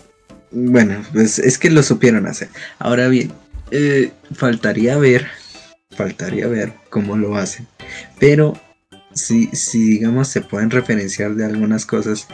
Bueno, 0.51 1.03
pues 1.13 1.39
es 1.39 1.57
que 1.57 1.69
lo 1.69 1.81
supieron 1.83 2.27
hacer. 2.27 2.49
Ahora 2.79 3.07
bien, 3.07 3.31
eh, 3.71 4.11
faltaría 4.33 4.97
ver. 4.97 5.27
Faltaría 5.95 6.47
ver 6.47 6.73
cómo 6.89 7.17
lo 7.17 7.35
hacen. 7.37 7.67
Pero 8.19 8.59
si, 9.13 9.47
si 9.47 9.81
digamos 9.83 10.27
se 10.27 10.41
pueden 10.41 10.71
referenciar 10.71 11.35
de 11.35 11.45
algunas 11.45 11.85
cosas 11.85 12.27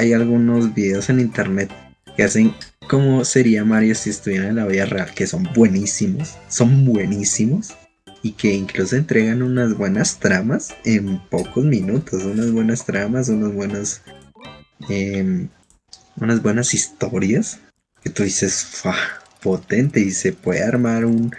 hay 0.00 0.14
algunos 0.14 0.72
videos 0.72 1.10
en 1.10 1.20
internet 1.20 1.70
que 2.16 2.22
hacen 2.22 2.54
cómo 2.88 3.22
sería 3.26 3.66
Mario 3.66 3.94
si 3.94 4.08
estuviera 4.08 4.48
en 4.48 4.56
la 4.56 4.64
vida 4.64 4.86
real, 4.86 5.12
que 5.14 5.26
son 5.26 5.46
buenísimos, 5.54 6.36
son 6.48 6.86
buenísimos 6.86 7.74
y 8.22 8.32
que 8.32 8.54
incluso 8.54 8.96
entregan 8.96 9.42
unas 9.42 9.76
buenas 9.76 10.18
tramas 10.18 10.74
en 10.84 11.20
pocos 11.28 11.64
minutos, 11.64 12.24
unas 12.24 12.50
buenas 12.50 12.86
tramas, 12.86 13.28
unas 13.28 13.52
buenas, 13.52 14.02
em, 14.88 15.48
unas 16.16 16.42
buenas 16.42 16.72
historias 16.72 17.60
que 18.02 18.08
tú 18.08 18.22
dices, 18.22 18.82
potente 19.40 20.00
y 20.00 20.10
se 20.10 20.32
puede 20.32 20.62
armar 20.62 21.04
un, 21.04 21.32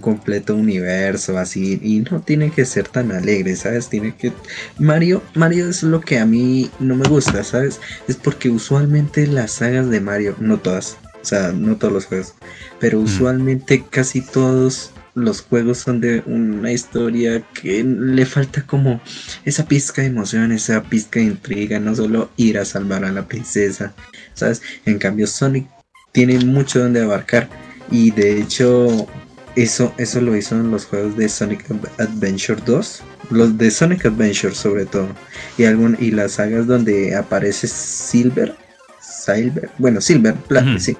completo 0.00 0.54
universo 0.54 1.38
así 1.38 1.78
y 1.82 2.00
no 2.00 2.20
tiene 2.20 2.50
que 2.50 2.64
ser 2.64 2.88
tan 2.88 3.12
alegre, 3.12 3.54
¿sabes? 3.56 3.88
Tiene 3.88 4.14
que 4.14 4.32
Mario 4.78 5.22
Mario 5.34 5.68
es 5.68 5.82
lo 5.82 6.00
que 6.00 6.18
a 6.18 6.26
mí 6.26 6.70
no 6.80 6.96
me 6.96 7.08
gusta, 7.08 7.42
¿sabes? 7.44 7.80
Es 8.08 8.16
porque 8.16 8.50
usualmente 8.50 9.26
las 9.26 9.52
sagas 9.52 9.88
de 9.88 10.00
Mario, 10.00 10.36
no 10.40 10.58
todas, 10.58 10.98
o 11.22 11.24
sea, 11.24 11.52
no 11.52 11.76
todos 11.76 11.92
los 11.92 12.06
juegos, 12.06 12.34
pero 12.80 13.00
mm. 13.00 13.04
usualmente 13.04 13.84
casi 13.88 14.20
todos 14.20 14.92
los 15.14 15.42
juegos 15.42 15.78
son 15.78 16.00
de 16.00 16.22
una 16.26 16.72
historia 16.72 17.42
que 17.54 17.82
le 17.84 18.26
falta 18.26 18.64
como 18.66 19.00
esa 19.44 19.66
pizca 19.66 20.02
de 20.02 20.08
emoción, 20.08 20.52
esa 20.52 20.82
pizca 20.82 21.20
de 21.20 21.26
intriga, 21.26 21.78
no 21.80 21.94
solo 21.94 22.30
ir 22.36 22.58
a 22.58 22.64
salvar 22.64 23.04
a 23.04 23.12
la 23.12 23.26
princesa, 23.26 23.94
¿sabes? 24.34 24.62
En 24.84 24.98
cambio 24.98 25.26
Sonic 25.26 25.66
tiene 26.12 26.38
mucho 26.44 26.80
donde 26.80 27.02
abarcar 27.02 27.48
y 27.90 28.10
de 28.10 28.40
hecho 28.40 29.08
eso, 29.56 29.92
eso 29.98 30.20
lo 30.20 30.36
hizo 30.36 30.54
en 30.54 30.70
los 30.70 30.84
juegos 30.84 31.16
de 31.16 31.28
Sonic 31.28 31.64
Adventure 31.98 32.60
2. 32.64 33.02
Los 33.30 33.58
de 33.58 33.70
Sonic 33.70 34.06
Adventure 34.06 34.54
sobre 34.54 34.86
todo. 34.86 35.08
Y, 35.56 35.64
algún, 35.64 35.96
y 35.98 36.12
las 36.12 36.32
sagas 36.32 36.66
donde 36.66 37.16
aparece 37.16 37.66
Silver. 37.66 38.54
Silver. 39.00 39.70
Bueno, 39.78 40.00
Silver, 40.00 40.36
sí. 40.78 40.96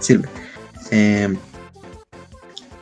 Silver. 0.00 0.28
Em, 0.90 1.36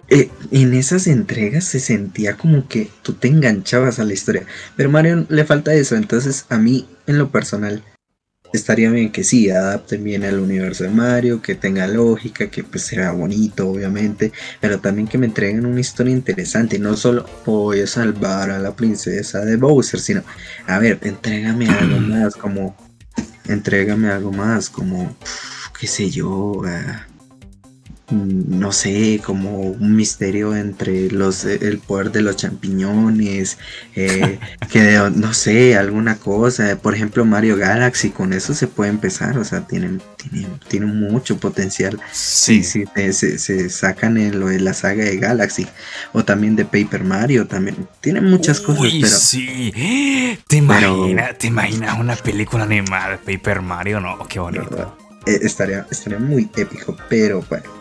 eh, 0.09 0.31
en 0.51 0.75
esas 0.75 1.07
entregas 1.07 1.65
se 1.65 1.81
sentía 1.81 2.37
como 2.37 2.69
que 2.69 2.89
tú 3.03 3.13
te 3.15 3.29
enganchabas 3.29 3.99
a 3.99 4.05
la 4.05 4.13
historia. 4.13 4.45
Pero 4.77 4.91
Mario 4.91 5.27
le 5.29 5.45
falta 5.45 5.75
eso. 5.75 5.97
Entonces 5.97 6.47
a 6.51 6.59
mí, 6.59 6.87
en 7.09 7.19
lo 7.19 7.31
personal, 7.31 7.83
estaría 8.53 8.91
bien 8.91 9.13
que 9.13 9.25
sí, 9.25 9.51
adapten 9.51 10.03
bien 10.05 10.25
al 10.25 10.39
universo 10.39 10.85
de 10.85 10.91
Mario, 10.91 11.43
que 11.43 11.55
tenga 11.55 11.87
lógica, 11.87 12.51
que 12.51 12.65
pues 12.65 12.85
sea 12.85 13.13
bonito, 13.13 13.69
obviamente, 13.69 14.33
pero 14.61 14.81
también 14.81 15.09
que 15.09 15.19
me 15.19 15.27
entreguen 15.27 15.67
una 15.67 15.81
historia 15.81 16.13
interesante. 16.13 16.79
No 16.79 16.97
solo 16.97 17.27
voy 17.45 17.81
a 17.81 17.87
salvar 17.87 18.51
a 18.51 18.59
la 18.59 18.75
princesa 18.75 19.45
de 19.45 19.57
Bowser, 19.57 20.01
sino, 20.01 20.23
a 20.67 20.79
ver, 20.79 20.99
entrégame 21.03 21.69
algo 21.69 22.01
más, 22.01 22.35
como, 22.35 22.77
entrégame 23.47 24.11
algo 24.11 24.33
más, 24.33 24.71
como, 24.71 25.17
qué 25.79 25.87
sé 25.87 26.11
yo, 26.11 26.29
uh, 26.29 27.10
no 28.11 28.73
sé, 28.73 29.21
como 29.25 29.61
un 29.61 29.97
misterio 29.97 30.57
entre 30.57 31.11
los 31.11 31.45
el 31.45 31.79
poder 31.79 32.13
de 32.13 32.23
los 32.23 32.37
champiñones, 32.37 33.59
eh, 33.95 34.39
que 34.71 34.99
no 35.15 35.33
sé, 35.33 35.77
alguna 35.77 36.17
cosa, 36.17 36.77
por 36.77 36.95
ejemplo 36.95 37.25
Mario 37.25 37.57
Galaxy, 37.57 38.11
con 38.11 38.33
eso 38.33 38.55
se 38.55 38.67
puede 38.67 38.91
empezar, 38.91 39.39
o 39.39 39.45
sea, 39.45 39.67
tienen, 39.67 40.03
tienen, 40.69 41.01
mucho 41.01 41.39
potencial. 41.39 42.01
Sí, 42.13 42.63
sí, 42.63 42.85
se, 43.13 43.71
sacan 43.71 44.17
en 44.19 44.41
lo 44.41 44.49
de 44.49 44.61
la 44.61 44.75
saga 44.75 45.05
de 45.05 45.17
Galaxy, 45.17 45.67
o 46.13 46.25
también 46.25 46.57
de 46.57 46.65
Paper 46.65 47.05
Mario, 47.05 47.47
también, 47.47 47.89
tienen 48.01 48.25
muchas 48.25 48.61
cosas, 48.61 48.93
pero... 48.93 49.09
Sí, 49.09 49.73
te 50.47 50.57
imaginas, 50.57 51.39
te 51.39 51.47
imaginas 51.47 51.99
una 51.99 52.17
película 52.17 52.65
animada 52.65 53.11
de 53.11 53.19
Paper 53.19 53.63
Mario, 53.63 54.01
¿no? 54.01 54.19
Qué 54.29 54.41
bonito. 54.41 54.97
Eh, 55.27 55.39
estaría, 55.43 55.87
estaría 55.91 56.19
muy 56.19 56.49
épico, 56.57 56.97
pero 57.09 57.45
bueno 57.49 57.80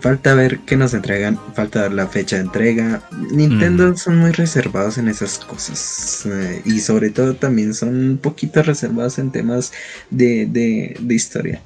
falta 0.00 0.34
ver 0.34 0.60
qué 0.60 0.76
nos 0.76 0.94
entregan, 0.94 1.38
falta 1.54 1.88
la 1.88 2.06
fecha 2.06 2.36
de 2.36 2.42
entrega. 2.42 3.02
Nintendo 3.30 3.90
mm. 3.90 3.96
son 3.96 4.18
muy 4.18 4.32
reservados 4.32 4.98
en 4.98 5.08
esas 5.08 5.38
cosas. 5.38 6.26
Eh, 6.26 6.62
y 6.64 6.80
sobre 6.80 7.10
todo 7.10 7.34
también 7.34 7.74
son 7.74 8.10
un 8.10 8.18
poquito 8.18 8.62
reservados 8.62 9.18
en 9.18 9.32
temas 9.32 9.72
de, 10.10 10.46
de, 10.46 11.14
historia. 11.14 11.62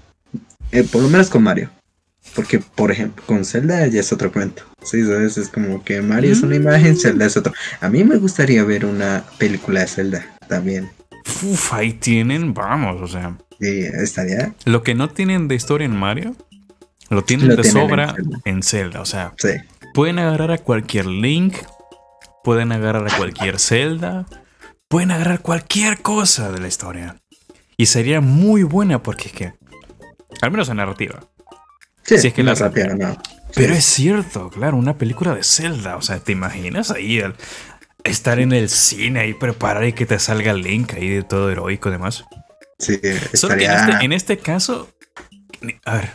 Eh, 0.71 0.85
por 0.85 1.03
lo 1.03 1.09
menos 1.09 1.29
con 1.29 1.43
Mario. 1.43 1.71
Porque, 2.35 2.61
por 2.61 2.91
ejemplo, 2.91 3.23
con 3.27 3.45
Zelda 3.45 3.87
ya 3.89 4.01
es 4.01 4.13
otro 4.13 4.33
cuento. 4.33 4.63
Sí, 4.83 5.05
¿sabes? 5.05 5.37
Es 5.37 5.49
como 5.49 5.85
que 5.85 6.01
Mario 6.01 6.33
es 6.33 6.43
una 6.43 6.55
imagen, 6.55 6.97
Zelda 6.97 7.27
es 7.27 7.37
otro. 7.37 7.53
A 7.81 7.91
mí 7.91 8.05
me 8.05 8.17
gustaría 8.17 8.65
ver 8.65 8.87
una 8.87 9.25
película 9.39 9.81
de 9.81 9.87
Zelda 9.89 10.37
también. 10.49 10.89
Uf, 11.43 11.73
ahí 11.75 11.93
tienen, 11.93 12.55
vamos, 12.55 13.03
o 13.03 13.09
sea. 13.09 13.37
Sí, 13.61 13.81
estaría. 14.03 14.55
Lo 14.65 14.83
que 14.83 14.95
no 14.95 15.11
tienen 15.11 15.49
de 15.49 15.57
historia 15.57 15.85
en 15.85 15.97
Mario, 15.97 16.37
lo 17.15 17.25
tienen 17.25 17.57
de 17.57 17.65
sobra 17.65 18.15
en 18.45 18.63
Zelda. 18.63 19.01
O 19.01 19.07
sea, 19.07 19.35
pueden 19.95 20.19
agarrar 20.19 20.51
a 20.51 20.59
cualquier 20.59 21.07
Link, 21.07 21.57
pueden 22.43 22.73
agarrar 22.73 23.07
a 23.07 23.17
cualquier 23.17 23.59
Zelda, 23.59 24.27
pueden 24.89 25.11
agarrar 25.11 25.41
cualquier 25.41 26.01
cosa 26.01 26.51
de 26.51 26.61
la 26.61 26.69
historia. 26.69 27.17
Y 27.77 27.87
sería 27.87 28.21
muy 28.21 28.63
buena 28.63 29.03
porque 29.03 29.29
es 29.29 29.33
que, 29.33 29.53
al 30.41 30.51
menos 30.51 30.69
en 30.69 30.77
narrativa. 30.77 31.21
Sí, 32.03 32.19
si 32.19 32.29
es 32.29 32.35
que 32.35 32.43
la 32.43 32.55
rápida, 32.55 32.95
no. 32.95 33.17
Pero 33.55 33.75
es 33.75 33.85
cierto, 33.85 34.51
claro, 34.51 34.77
una 34.77 34.97
película 34.97 35.35
de 35.35 35.45
Zelda. 35.45 35.97
O 35.97 36.03
sea, 36.03 36.19
¿te 36.21 36.33
imaginas 36.33 36.91
ahí 36.91 37.23
estar 38.05 38.41
en 38.41 38.53
el 38.53 38.69
cine 38.71 39.29
y 39.29 39.35
preparar 39.35 39.85
y 39.85 39.93
que 39.93 40.07
te 40.07 40.19
salga 40.19 40.55
Link 40.55 40.95
ahí 40.95 41.09
de 41.09 41.23
todo 41.23 41.51
heroico 41.51 41.89
y 41.89 41.93
demás? 41.93 42.25
Sí, 42.79 42.99
Solo 43.35 43.57
que 43.57 43.67
en 43.67 43.71
este, 43.73 44.05
en 44.05 44.13
este 44.13 44.39
caso, 44.39 44.89
a 45.85 45.95
ver, 45.95 46.11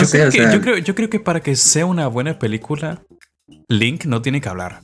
yo, 0.00 0.08
creo 0.10 0.30
que, 0.30 0.82
yo, 0.82 0.94
creo, 0.94 1.10
que 1.10 1.20
para 1.20 1.40
que 1.40 1.56
sea 1.56 1.86
una 1.86 2.06
buena 2.06 2.38
película, 2.38 3.02
Link 3.68 4.04
no 4.04 4.22
tiene 4.22 4.40
que 4.40 4.48
hablar. 4.48 4.80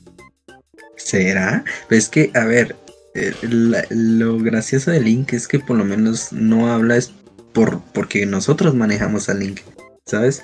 ¿Será? 0.95 1.63
Es 1.89 2.09
que, 2.09 2.31
a 2.35 2.45
ver, 2.45 2.75
eh, 3.15 3.33
lo 3.41 4.37
gracioso 4.37 4.91
de 4.91 5.01
Link 5.01 5.33
es 5.33 5.47
que 5.47 5.59
por 5.59 5.77
lo 5.77 5.85
menos 5.85 6.31
no 6.31 6.71
habla 6.71 6.97
es 6.97 7.11
por, 7.53 7.81
porque 7.93 8.25
nosotros 8.25 8.75
manejamos 8.75 9.29
a 9.29 9.33
Link, 9.33 9.61
¿sabes? 10.05 10.43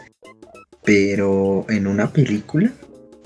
Pero 0.83 1.65
en 1.69 1.87
una 1.87 2.11
película, 2.11 2.71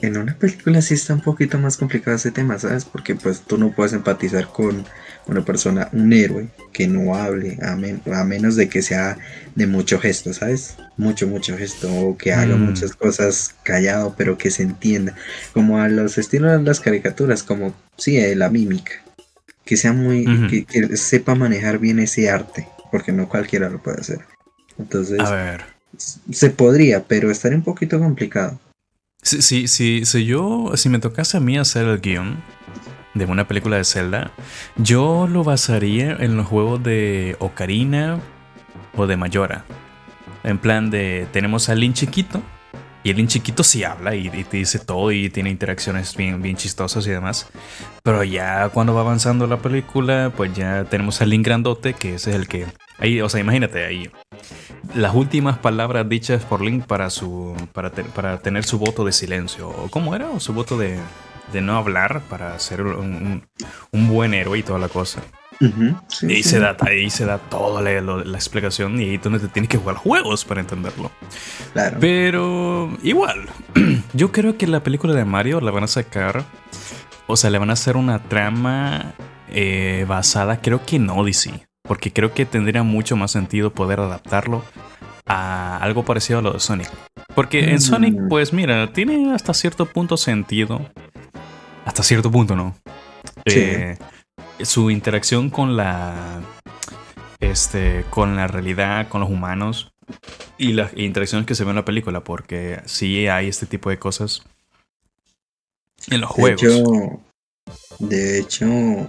en 0.02 0.18
una 0.18 0.38
película 0.38 0.82
sí 0.82 0.94
está 0.94 1.14
un 1.14 1.22
poquito 1.22 1.58
más 1.58 1.78
complicado 1.78 2.16
ese 2.16 2.32
tema, 2.32 2.58
¿sabes? 2.60 2.86
Porque 2.86 3.16
pues 3.16 3.42
tú 3.42 3.58
no 3.58 3.72
puedes 3.72 3.94
empatizar 3.94 4.48
con 4.48 4.86
una 5.30 5.46
persona, 5.46 5.90
un 5.92 6.12
héroe 6.12 6.48
que 6.74 6.88
no 6.88 7.16
hable, 7.16 7.58
a, 7.62 7.74
a 7.74 8.24
menos 8.24 8.56
de 8.56 8.70
que 8.70 8.82
sea 8.82 9.18
de 9.56 9.68
mucho 9.68 10.00
gesto, 10.00 10.34
¿sabes? 10.34 10.76
Mucho, 10.98 11.28
mucho 11.28 11.58
gesto, 11.58 11.94
o 11.94 12.18
que 12.18 12.34
haga 12.34 12.56
mm. 12.56 12.62
muchas 12.62 12.94
cosas 12.96 13.56
callado, 13.64 14.16
pero 14.18 14.38
que 14.38 14.52
se 14.52 14.64
entienda. 14.64 15.16
Como 15.54 15.80
a 15.80 15.90
los 15.90 16.18
estilos 16.18 16.52
de 16.52 16.64
las 16.64 16.80
caricaturas, 16.80 17.44
como, 17.44 17.74
sí, 17.98 18.18
eh, 18.18 18.36
la 18.36 18.50
mímica. 18.50 18.94
Que 19.66 19.78
sea 19.78 19.94
muy, 19.94 20.26
que, 20.66 20.98
sepa 20.98 21.36
manejar 21.36 21.78
bien 21.78 22.00
ese 22.00 22.30
arte, 22.30 22.68
porque 22.92 23.12
no 23.12 23.30
cualquiera 23.30 23.70
lo 23.70 23.82
puede 23.84 24.02
hacer. 24.02 24.20
Entonces, 24.80 25.20
a 25.20 25.32
ver. 25.32 25.64
se 26.32 26.50
podría, 26.50 27.04
pero 27.04 27.30
estaría 27.30 27.58
un 27.58 27.64
poquito 27.64 28.00
complicado. 28.00 28.60
Sí, 29.22 29.42
sí, 29.42 29.68
sí, 29.68 30.02
si 30.06 30.26
yo, 30.26 30.72
si 30.76 30.90
me 30.90 31.00
tocase 31.00 31.38
a 31.38 31.40
mí 31.42 31.58
hacer 31.58 31.86
el 31.86 32.00
guion, 32.00 32.42
de 33.20 33.26
una 33.26 33.48
película 33.48 33.78
de 33.78 33.84
Zelda, 33.84 34.32
yo 34.78 35.28
lo 35.28 35.44
basaría 35.44 36.18
en 36.20 36.38
los 36.38 36.48
juegos 36.48 36.82
de 36.82 37.36
Ocarina 37.40 38.20
o 38.96 39.06
de 39.06 39.18
Mayora. 39.18 39.66
En 40.44 40.58
plan 40.58 40.90
de, 40.90 41.28
tenemos 41.32 41.70
al 41.70 41.82
Link 41.82 41.94
chiquito, 41.94 42.42
y 43.04 43.12
el 43.12 43.18
Link 43.18 43.30
chiquito 43.30 43.64
sí 43.64 43.84
habla 43.84 44.14
y, 44.16 44.30
te 44.30 44.58
dice 44.58 44.80
todo 44.80 45.12
y 45.12 45.30
tiene 45.30 45.50
interacciones 45.50 46.16
bien, 46.16 46.42
bien 46.42 46.58
chistosas 46.58 47.08
y 47.08 47.12
demás. 47.12 47.50
Pero 48.04 48.24
ya 48.24 48.70
cuando 48.70 48.94
va 48.94 49.02
avanzando 49.02 49.48
la 49.48 49.58
película, 49.58 50.34
pues 50.36 50.54
ya 50.54 50.84
tenemos 50.86 51.22
al 51.22 51.30
Link 51.30 51.46
grandote, 51.46 51.94
que 51.94 52.16
ese 52.16 52.32
es 52.32 52.36
el 52.36 52.48
que... 52.48 52.66
Ahí, 52.98 53.22
o 53.22 53.30
sea, 53.30 53.40
imagínate 53.40 53.86
ahí. 53.86 54.10
Las 54.96 55.16
últimas 55.16 55.58
palabras 55.58 56.10
dichas 56.10 56.44
por 56.44 56.62
Link 56.62 56.86
para 56.86 57.10
su. 57.10 57.56
para, 57.72 57.92
para 57.92 58.40
tener 58.40 58.66
su 58.66 58.78
voto 58.78 59.06
de 59.06 59.14
silencio. 59.14 59.70
¿O 59.70 59.90
cómo 59.90 60.16
era? 60.16 60.30
¿O 60.30 60.40
su 60.40 60.54
voto 60.54 60.78
de 60.78 60.98
de 61.52 61.62
no 61.62 61.78
hablar 61.78 62.22
para 62.30 62.58
ser 62.60 62.82
un, 62.82 63.44
buen 63.92 64.34
héroe 64.34 64.60
y 64.60 64.64
toda 64.64 64.80
la 64.80 64.90
cosa. 64.90 65.22
y 65.60 66.32
ahí, 66.32 66.44
se 66.44 66.60
da, 66.60 66.78
ahí 66.82 67.10
se 67.10 67.26
da 67.26 67.38
toda 67.38 67.82
la, 67.82 68.36
explicación 68.36 69.00
y 69.00 69.10
ahí 69.10 69.16
es 69.16 69.22
donde 69.22 69.40
te 69.40 69.48
tienes 69.50 69.70
que 69.70 69.78
jugar 69.78 69.96
juegos 69.96 70.46
para 70.46 70.62
entenderlo. 70.62 71.12
Claro. 71.74 71.98
Pero 72.00 72.98
igual, 73.04 73.48
yo 74.14 74.32
creo 74.32 74.58
que 74.58 74.68
la 74.68 74.84
película 74.84 75.14
de 75.14 75.26
Mario 75.26 75.60
la 75.62 75.72
van 75.72 75.84
a 75.84 75.88
sacar, 75.88 76.46
o 77.28 77.36
sea, 77.36 77.50
le 77.50 77.60
van 77.60 77.70
a 77.70 77.74
hacer 77.74 77.98
una 77.98 78.20
trama 78.20 79.14
eh, 79.50 80.06
basada, 80.08 80.62
creo 80.62 80.86
que 80.86 80.98
en 80.98 81.10
Odyssey, 81.10 81.64
porque 81.84 82.14
creo 82.14 82.34
que 82.34 82.46
tendría 82.46 82.84
mucho 82.84 83.16
más 83.16 83.32
sentido 83.32 83.72
poder 83.72 84.00
adaptarlo 84.00 84.64
a 85.26 85.78
algo 85.78 86.04
parecido 86.04 86.40
a 86.40 86.42
lo 86.42 86.54
de 86.54 86.60
Sonic. 86.60 86.90
Porque 87.36 87.70
en 87.70 87.80
Sonic, 87.80 88.20
mm. 88.20 88.28
pues 88.28 88.52
mira, 88.52 88.92
tiene 88.92 89.34
hasta 89.34 89.54
cierto 89.54 89.86
punto 89.86 90.18
sentido 90.18 90.82
hasta 91.90 92.04
cierto 92.04 92.30
punto, 92.30 92.56
¿no? 92.56 92.76
Eh, 93.46 93.98
su 94.62 94.92
interacción 94.92 95.50
con 95.50 95.76
la. 95.76 96.40
Este. 97.40 98.06
con 98.12 98.36
la 98.36 98.46
realidad, 98.46 99.10
con 99.10 99.22
los 99.22 99.30
humanos. 99.30 99.92
Y 100.60 100.74
las 100.74 100.96
interacciones 100.96 101.48
que 101.48 101.56
se 101.56 101.64
ven 101.64 101.72
en 101.72 101.78
la 101.78 101.86
película. 101.86 102.24
Porque 102.24 102.82
sí 102.86 103.28
hay 103.28 103.48
este 103.48 103.66
tipo 103.66 103.90
de 103.90 103.98
cosas. 103.98 104.44
En 106.12 106.22
los 106.22 106.30
juegos. 106.30 106.62
de 107.98 108.40
hecho. 108.40 109.08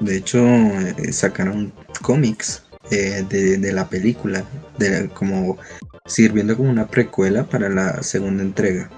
De 0.00 0.16
hecho. 0.16 0.44
Eh, 0.44 1.12
sacaron 1.12 1.72
cómics. 2.02 2.64
Eh, 2.90 3.24
de, 3.28 3.72
la 3.72 3.88
película. 3.88 4.44
De, 4.78 5.08
como 5.10 5.58
sirviendo 6.06 6.56
como 6.56 6.70
una 6.70 6.88
precuela 6.88 7.44
para 7.44 7.68
la 7.68 8.02
segunda 8.02 8.42
entrega. 8.42 8.90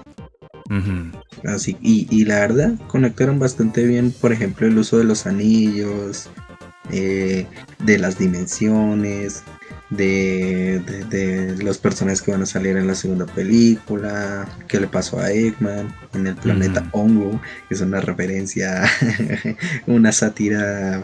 Así, 1.45 1.77
y, 1.81 2.25
la 2.25 2.39
verdad, 2.39 2.75
conectaron 2.87 3.39
bastante 3.39 3.85
bien, 3.85 4.11
por 4.11 4.31
ejemplo, 4.31 4.67
el 4.67 4.77
uso 4.77 4.97
de 4.97 5.05
los 5.05 5.25
anillos, 5.25 6.29
eh, 6.91 7.47
de 7.79 7.97
las 7.97 8.17
dimensiones, 8.17 9.43
de, 9.89 10.79
de, 11.09 11.63
los 11.63 11.77
personajes 11.77 12.21
que 12.21 12.31
van 12.31 12.41
a 12.41 12.45
salir 12.45 12.75
en 12.75 12.87
la 12.87 12.95
segunda 12.95 13.25
película, 13.25 14.47
qué 14.67 14.79
le 14.79 14.87
pasó 14.87 15.19
a 15.19 15.31
Eggman 15.31 15.93
en 16.13 16.27
el 16.27 16.35
planeta 16.35 16.87
Hongo, 16.91 17.39
que 17.67 17.75
es 17.75 17.81
una 17.81 18.01
referencia, 18.01 18.83
una 19.87 20.11
sátira 20.11 21.03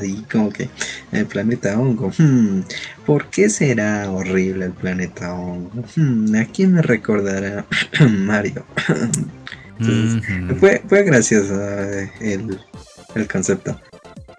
ahí 0.00 0.24
como 0.30 0.50
que 0.50 0.68
el 1.12 1.26
planeta 1.26 1.78
Hongo, 1.78 2.12
hmm, 2.16 2.60
¿por 3.04 3.30
qué 3.30 3.48
será 3.48 4.10
horrible 4.10 4.66
el 4.66 4.72
planeta 4.72 5.34
Hongo? 5.34 5.84
Hmm, 5.96 6.34
¿A 6.36 6.44
quién 6.44 6.74
me 6.74 6.82
recordará 6.82 7.66
Mario? 8.10 8.64
fue, 10.60 10.82
fue 10.86 11.02
gracioso 11.02 11.60
eh, 11.60 12.10
el, 12.20 12.58
el 13.16 13.28
concepto. 13.28 13.80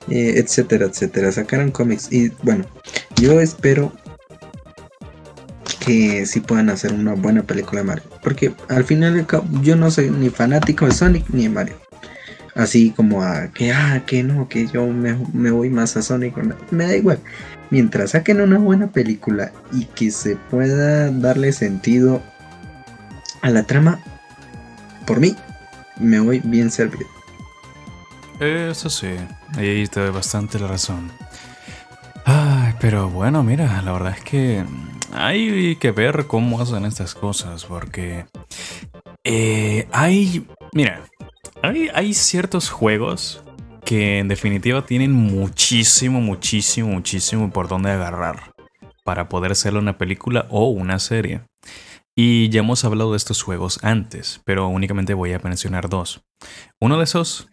Eh, 0.10 0.36
etcétera, 0.38 0.86
etcétera. 0.86 1.32
Sacaron 1.32 1.72
cómics 1.72 2.12
y 2.12 2.30
bueno, 2.44 2.66
yo 3.16 3.40
espero 3.42 3.92
que 5.80 6.26
sí 6.26 6.40
puedan 6.40 6.70
hacer 6.70 6.94
una 6.94 7.14
buena 7.14 7.44
película 7.44 7.82
de 7.82 7.88
Mario. 7.88 8.04
Porque 8.24 8.54
al 8.70 8.84
final 8.84 9.26
yo 9.62 9.76
no 9.76 9.92
soy 9.92 10.10
ni 10.10 10.30
fanático 10.30 10.86
de 10.86 10.92
Sonic 10.92 11.30
ni 11.30 11.44
de 11.44 11.50
Mario. 11.50 11.76
Así 12.56 12.92
como 12.92 13.22
a 13.22 13.50
que, 13.52 13.72
ah, 13.74 14.04
que 14.06 14.24
no, 14.24 14.48
que 14.48 14.68
yo 14.68 14.88
me, 14.88 15.52
voy 15.52 15.70
más 15.70 15.98
a 15.98 16.02
Sonic. 16.02 16.36
Me 16.72 16.86
da 16.86 16.96
igual. 16.96 17.20
Mientras 17.70 18.12
saquen 18.12 18.42
una 18.42 18.58
buena 18.58 18.88
película 18.88 19.52
y 19.74 19.86
que 19.86 20.12
se 20.12 20.36
pueda 20.36 21.12
darle 21.12 21.52
sentido 21.52 22.22
a 23.42 23.50
la 23.50 23.64
trama, 23.64 24.00
por 25.06 25.20
mí, 25.20 25.36
me 26.00 26.20
voy 26.20 26.42
bien 26.44 26.72
servido. 26.72 27.08
Eso 28.40 28.90
sí, 28.90 29.08
ahí 29.58 29.88
te 29.88 30.00
doy 30.00 30.12
bastante 30.12 30.60
la 30.60 30.68
razón. 30.68 31.12
Ay, 32.26 32.74
pero 32.80 33.10
bueno, 33.10 33.44
mira, 33.44 33.82
la 33.82 33.92
verdad 33.92 34.16
es 34.18 34.24
que 34.24 34.66
hay 35.14 35.76
que 35.78 35.92
ver 35.92 36.26
cómo 36.28 36.60
hacen 36.60 36.86
estas 36.86 37.14
cosas, 37.14 37.66
porque 37.66 38.26
eh, 39.24 39.88
hay, 39.92 40.46
mira, 40.74 41.04
hay, 41.62 42.14
ciertos 42.14 42.70
juegos 42.70 43.44
que 43.86 44.20
en 44.20 44.28
definitiva 44.28 44.86
tienen 44.86 45.12
muchísimo, 45.12 46.20
muchísimo, 46.20 46.90
muchísimo 46.90 47.52
por 47.52 47.68
dónde 47.68 47.92
agarrar 47.92 48.54
para 49.04 49.30
poder 49.30 49.52
hacerle 49.52 49.80
una 49.80 49.98
película 49.98 50.48
o 50.50 50.70
una 50.70 51.00
serie. 51.00 51.42
Y 52.16 52.50
ya 52.50 52.62
hemos 52.62 52.84
hablado 52.86 53.12
de 53.12 53.18
estos 53.18 53.44
juegos 53.44 53.80
antes, 53.84 54.42
pero 54.46 54.68
únicamente 54.68 55.14
voy 55.14 55.34
a 55.34 55.40
mencionar 55.40 55.90
dos. 55.90 56.24
Uno 56.80 56.98
de 56.98 57.04
esos 57.04 57.50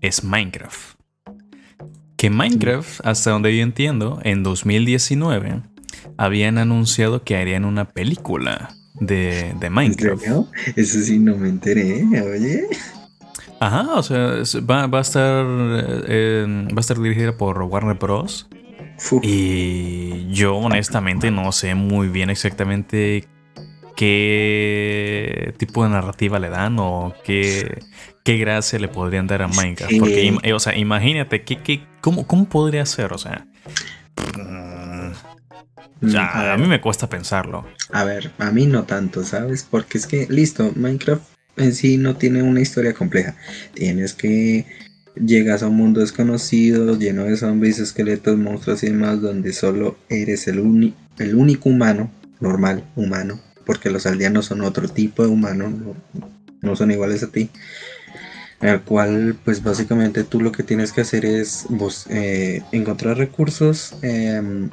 es 0.00 0.24
Minecraft. 0.24 0.97
Que 2.18 2.28
Minecraft, 2.30 3.06
hasta 3.06 3.30
donde 3.30 3.56
yo 3.56 3.62
entiendo, 3.62 4.20
en 4.24 4.42
2019 4.42 5.62
habían 6.16 6.58
anunciado 6.58 7.22
que 7.22 7.36
harían 7.36 7.64
una 7.64 7.86
película 7.86 8.74
de, 9.00 9.54
de 9.58 9.70
Minecraft. 9.70 10.24
Eso 10.76 11.00
sí 11.00 11.18
no 11.20 11.36
me 11.36 11.48
enteré, 11.48 12.04
oye. 12.20 12.66
Ajá, 13.60 13.94
o 13.94 14.02
sea, 14.02 14.42
va, 14.68 14.84
a 14.84 15.00
estar 15.00 15.46
eh, 16.08 16.66
va 16.70 16.76
a 16.76 16.80
estar 16.80 17.00
dirigida 17.00 17.36
por 17.36 17.62
Warner 17.62 17.96
Bros. 17.96 18.48
Y 19.22 20.26
yo 20.32 20.56
honestamente 20.56 21.30
no 21.30 21.52
sé 21.52 21.76
muy 21.76 22.08
bien 22.08 22.30
exactamente 22.30 23.28
qué 23.96 25.54
tipo 25.56 25.84
de 25.84 25.90
narrativa 25.90 26.40
le 26.40 26.50
dan 26.50 26.78
o 26.80 27.14
qué, 27.24 27.78
qué 28.28 28.36
gracia 28.36 28.78
le 28.78 28.88
podrían 28.88 29.26
dar 29.26 29.40
a 29.40 29.48
Minecraft. 29.48 29.98
Porque, 29.98 30.52
o 30.52 30.60
sea, 30.60 30.76
imagínate, 30.76 31.44
¿qué, 31.44 31.80
cómo, 32.02 32.26
¿cómo 32.26 32.46
podría 32.46 32.84
ser? 32.84 33.14
O 33.14 33.18
sea, 33.18 33.46
mm, 34.36 36.14
a, 36.14 36.56
mí 36.58 36.66
me 36.66 36.78
cuesta 36.78 37.08
pensarlo. 37.08 37.64
A 37.90 38.04
ver, 38.04 38.30
a 38.36 38.50
mí 38.50 38.66
no 38.66 38.84
tanto, 38.84 39.24
¿sabes? 39.24 39.66
Porque 39.70 39.96
es 39.96 40.06
que, 40.06 40.26
listo, 40.28 40.72
Minecraft 40.76 41.22
en 41.56 41.74
sí 41.74 41.96
no 41.96 42.16
tiene 42.16 42.42
una 42.42 42.60
historia 42.60 42.92
compleja. 42.92 43.34
Tienes 43.72 44.12
que 44.12 44.66
llegas 45.14 45.62
a 45.62 45.68
un 45.68 45.76
mundo 45.76 46.00
desconocido, 46.00 46.98
lleno 46.98 47.24
de 47.24 47.38
zombies, 47.38 47.78
esqueletos, 47.78 48.36
monstruos 48.36 48.82
y 48.82 48.88
demás, 48.88 49.22
donde 49.22 49.54
solo 49.54 49.96
eres 50.10 50.48
el, 50.48 50.92
el 51.18 51.34
único 51.34 51.70
humano, 51.70 52.12
normal, 52.40 52.84
humano, 52.94 53.40
porque 53.64 53.88
los 53.88 54.04
aldeanos 54.04 54.44
son 54.44 54.60
otro 54.60 54.86
tipo 54.86 55.22
de 55.22 55.30
humano, 55.30 55.96
no, 56.60 56.76
son 56.76 56.90
iguales 56.90 57.22
a 57.22 57.28
ti. 57.32 57.48
Al 58.60 58.82
cual, 58.82 59.36
pues 59.44 59.62
básicamente 59.62 60.24
tú 60.24 60.40
lo 60.40 60.50
que 60.50 60.64
tienes 60.64 60.92
que 60.92 61.02
hacer 61.02 61.24
es 61.24 61.66
eh, 62.10 62.62
encontrar 62.72 63.16
recursos, 63.16 63.94
em, 64.02 64.68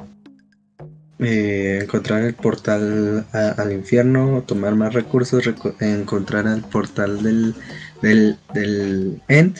eh, 1.20 1.80
encontrar 1.82 2.22
el 2.22 2.34
portal 2.34 3.24
al 3.32 3.72
infierno, 3.72 4.42
tomar 4.46 4.74
más 4.74 4.92
recursos, 4.92 5.44
encontrar 5.80 6.46
el 6.48 6.62
portal 6.62 7.22
del, 7.22 7.54
del, 8.02 8.36
del 8.52 9.22
end, 9.28 9.56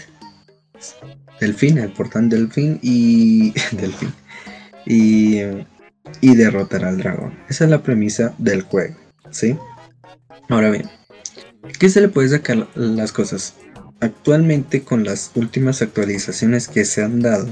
del 1.41 1.55
fin, 1.55 1.79
el 1.79 1.93
portal 1.93 2.29
del 2.29 2.51
fin 2.51 2.81
y 2.83 3.53
del 3.73 3.93
fin 3.93 4.13
y, 4.87 5.41
y 6.21 6.35
derrotar 6.35 6.85
al 6.85 6.99
dragón. 6.99 7.39
Esa 7.49 7.65
es 7.65 7.71
la 7.71 7.83
premisa 7.83 8.35
del 8.39 8.63
juego. 8.63 8.97
¿sí? 9.31 9.57
Ahora 10.49 10.71
bien, 10.71 10.89
¿qué 11.79 11.89
se 11.89 12.01
le 12.01 12.09
puede 12.09 12.29
sacar 12.29 12.69
las 12.75 13.13
cosas? 13.13 13.55
Actualmente 14.01 14.83
con 14.83 15.05
las 15.05 15.31
últimas 15.35 15.83
actualizaciones 15.83 16.69
que 16.69 16.85
se 16.85 17.03
han 17.03 17.21
dado, 17.21 17.49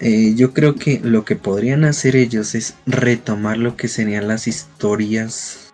eh, 0.00 0.34
yo 0.34 0.52
creo 0.52 0.76
que 0.76 1.00
lo 1.02 1.24
que 1.24 1.36
podrían 1.36 1.84
hacer 1.84 2.16
ellos 2.16 2.54
es 2.54 2.74
retomar 2.86 3.58
lo 3.58 3.76
que 3.76 3.88
serían 3.88 4.28
las 4.28 4.46
historias 4.46 5.72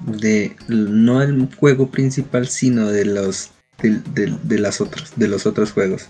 de 0.00 0.56
no 0.68 1.22
el 1.22 1.48
juego 1.56 1.90
principal, 1.90 2.48
sino 2.48 2.88
de 2.90 3.04
los 3.04 3.50
de, 3.82 4.58
las 4.58 4.80
otras, 4.80 5.12
de 5.16 5.28
los 5.28 5.46
otros 5.46 5.72
juegos. 5.72 6.08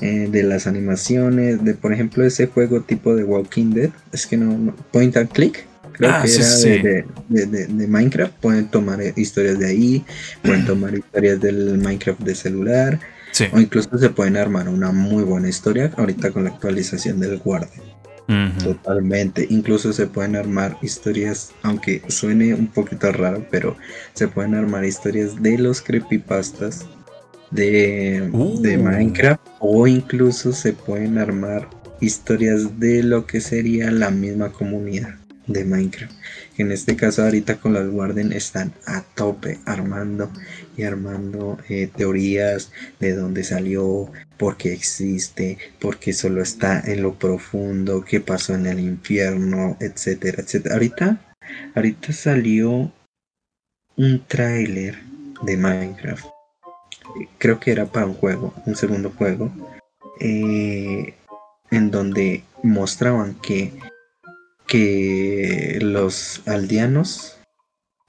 Eh, 0.00 0.28
de 0.30 0.44
las 0.44 0.68
animaciones, 0.68 1.64
de 1.64 1.74
por 1.74 1.92
ejemplo 1.92 2.24
ese 2.24 2.46
juego 2.46 2.82
tipo 2.82 3.16
de 3.16 3.24
Walking 3.24 3.70
Dead, 3.70 3.90
es 4.12 4.28
que 4.28 4.36
no 4.36 4.72
point 4.92 5.16
and 5.16 5.28
click, 5.30 5.66
creo 5.98 6.10
ah, 6.12 6.22
que 6.22 6.34
era 6.34 7.04
de, 7.28 7.88
Minecraft. 7.88 8.32
Pueden 8.40 8.68
tomar 8.68 9.00
historias 9.16 9.58
de 9.58 9.66
ahí, 9.66 10.04
pueden 10.42 10.64
tomar 10.64 10.94
historias 10.94 11.40
del 11.40 11.78
Minecraft 11.78 12.20
de 12.20 12.34
celular, 12.34 13.00
o 13.52 13.60
incluso 13.60 13.98
se 13.98 14.10
pueden 14.10 14.36
armar 14.36 14.68
una 14.68 14.92
muy 14.92 15.24
buena 15.24 15.48
historia 15.48 15.92
ahorita 15.96 16.30
con 16.30 16.44
la 16.44 16.50
actualización 16.50 17.20
del 17.20 17.38
Guardian. 17.38 17.82
Totalmente. 18.62 19.46
Incluso 19.48 19.92
se 19.92 20.06
pueden 20.06 20.36
armar 20.36 20.76
historias, 20.82 21.52
aunque 21.62 22.02
suene 22.08 22.52
un 22.54 22.66
poquito 22.66 23.10
raro, 23.10 23.46
pero 23.50 23.76
se 24.12 24.28
pueden 24.28 24.54
armar 24.54 24.84
historias 24.84 25.42
de 25.42 25.56
los 25.56 25.80
creepypastas 25.80 26.86
de, 27.50 28.28
de 28.60 28.78
uh. 28.78 28.82
Minecraft 28.82 29.40
o 29.60 29.86
incluso 29.86 30.52
se 30.52 30.74
pueden 30.74 31.16
armar 31.16 31.68
historias 32.00 32.78
de 32.78 33.02
lo 33.02 33.26
que 33.26 33.40
sería 33.40 33.90
la 33.90 34.10
misma 34.10 34.52
comunidad 34.52 35.14
de 35.48 35.64
Minecraft. 35.64 36.12
En 36.58 36.70
este 36.70 36.94
caso 36.96 37.24
ahorita 37.24 37.56
con 37.56 37.72
las 37.72 37.88
Warden 37.88 38.32
están 38.32 38.72
a 38.86 39.02
tope 39.02 39.58
armando 39.64 40.30
y 40.76 40.84
armando 40.84 41.58
eh, 41.68 41.90
teorías 41.94 42.70
de 43.00 43.14
dónde 43.14 43.42
salió, 43.42 44.12
por 44.36 44.56
qué 44.56 44.72
existe, 44.72 45.58
por 45.80 45.98
qué 45.98 46.12
solo 46.12 46.42
está 46.42 46.80
en 46.80 47.02
lo 47.02 47.14
profundo, 47.14 48.04
qué 48.04 48.20
pasó 48.20 48.54
en 48.54 48.66
el 48.66 48.78
infierno, 48.78 49.76
etcétera, 49.80 50.42
etcétera. 50.42 50.74
Ahorita, 50.74 51.34
ahorita 51.74 52.12
salió 52.12 52.92
un 53.96 54.24
tráiler 54.28 54.98
de 55.42 55.56
Minecraft. 55.56 56.26
Creo 57.38 57.58
que 57.58 57.72
era 57.72 57.86
para 57.86 58.06
un 58.06 58.14
juego, 58.14 58.54
un 58.66 58.76
segundo 58.76 59.10
juego. 59.10 59.50
Eh, 60.20 61.14
en 61.70 61.90
donde 61.90 62.44
mostraban 62.62 63.34
que 63.34 63.72
que 64.68 65.78
los 65.80 66.42
aldeanos, 66.46 67.36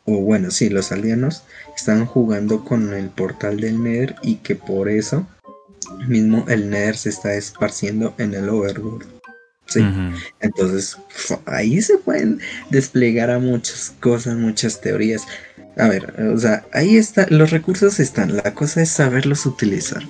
o 0.05 0.19
bueno, 0.21 0.51
sí, 0.51 0.69
los 0.69 0.91
aldeanos 0.91 1.43
están 1.75 2.05
jugando 2.05 2.63
con 2.63 2.93
el 2.93 3.09
portal 3.09 3.59
del 3.59 3.81
Nether 3.81 4.15
y 4.21 4.35
que 4.35 4.55
por 4.55 4.89
eso 4.89 5.25
mismo 6.07 6.45
el 6.47 6.69
Nether 6.69 6.97
se 6.97 7.09
está 7.09 7.33
esparciendo 7.33 8.13
en 8.19 8.33
el 8.35 8.49
Overworld. 8.49 9.07
Sí. 9.65 9.81
Entonces, 10.39 10.97
ahí 11.45 11.81
se 11.81 11.97
pueden 11.99 12.39
desplegar 12.71 13.29
a 13.29 13.39
muchas 13.39 13.93
cosas, 13.99 14.35
muchas 14.35 14.81
teorías. 14.81 15.23
A 15.77 15.87
ver, 15.87 16.13
o 16.33 16.37
sea, 16.37 16.65
ahí 16.73 16.97
está, 16.97 17.27
los 17.29 17.51
recursos 17.51 17.99
están, 17.99 18.35
la 18.35 18.53
cosa 18.53 18.81
es 18.81 18.89
saberlos 18.89 19.45
utilizar. 19.45 20.03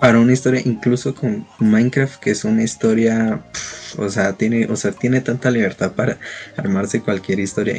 Para 0.00 0.18
una 0.18 0.32
historia, 0.32 0.60
incluso 0.64 1.14
con 1.14 1.46
Minecraft, 1.58 2.20
que 2.20 2.30
es 2.30 2.44
una 2.44 2.62
historia 2.62 3.42
o 3.98 4.08
sea, 4.08 4.32
tiene, 4.34 4.66
o 4.66 4.76
sea, 4.76 4.92
tiene 4.92 5.20
tanta 5.20 5.50
libertad 5.50 5.92
para 5.92 6.18
armarse 6.56 7.00
cualquier 7.00 7.40
historia 7.40 7.74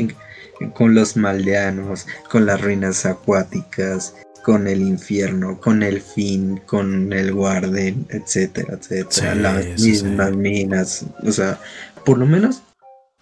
con 0.74 0.94
los 0.94 1.18
maldeanos, 1.18 2.08
con 2.30 2.46
las 2.46 2.62
ruinas 2.62 3.06
acuáticas, 3.06 4.16
con 4.44 4.68
el 4.68 4.82
infierno, 4.82 5.60
con 5.60 5.84
el 5.84 6.02
fin, 6.02 6.62
con 6.66 7.14
el 7.14 7.34
guarden, 7.34 8.06
etcétera, 8.10 8.78
etcétera. 8.80 9.36
las 9.36 9.66
mismas 9.80 10.36
minas. 10.36 11.06
O 11.24 11.32
sea, 11.32 11.60
por 12.06 12.18
lo 12.18 12.26
menos 12.26 12.62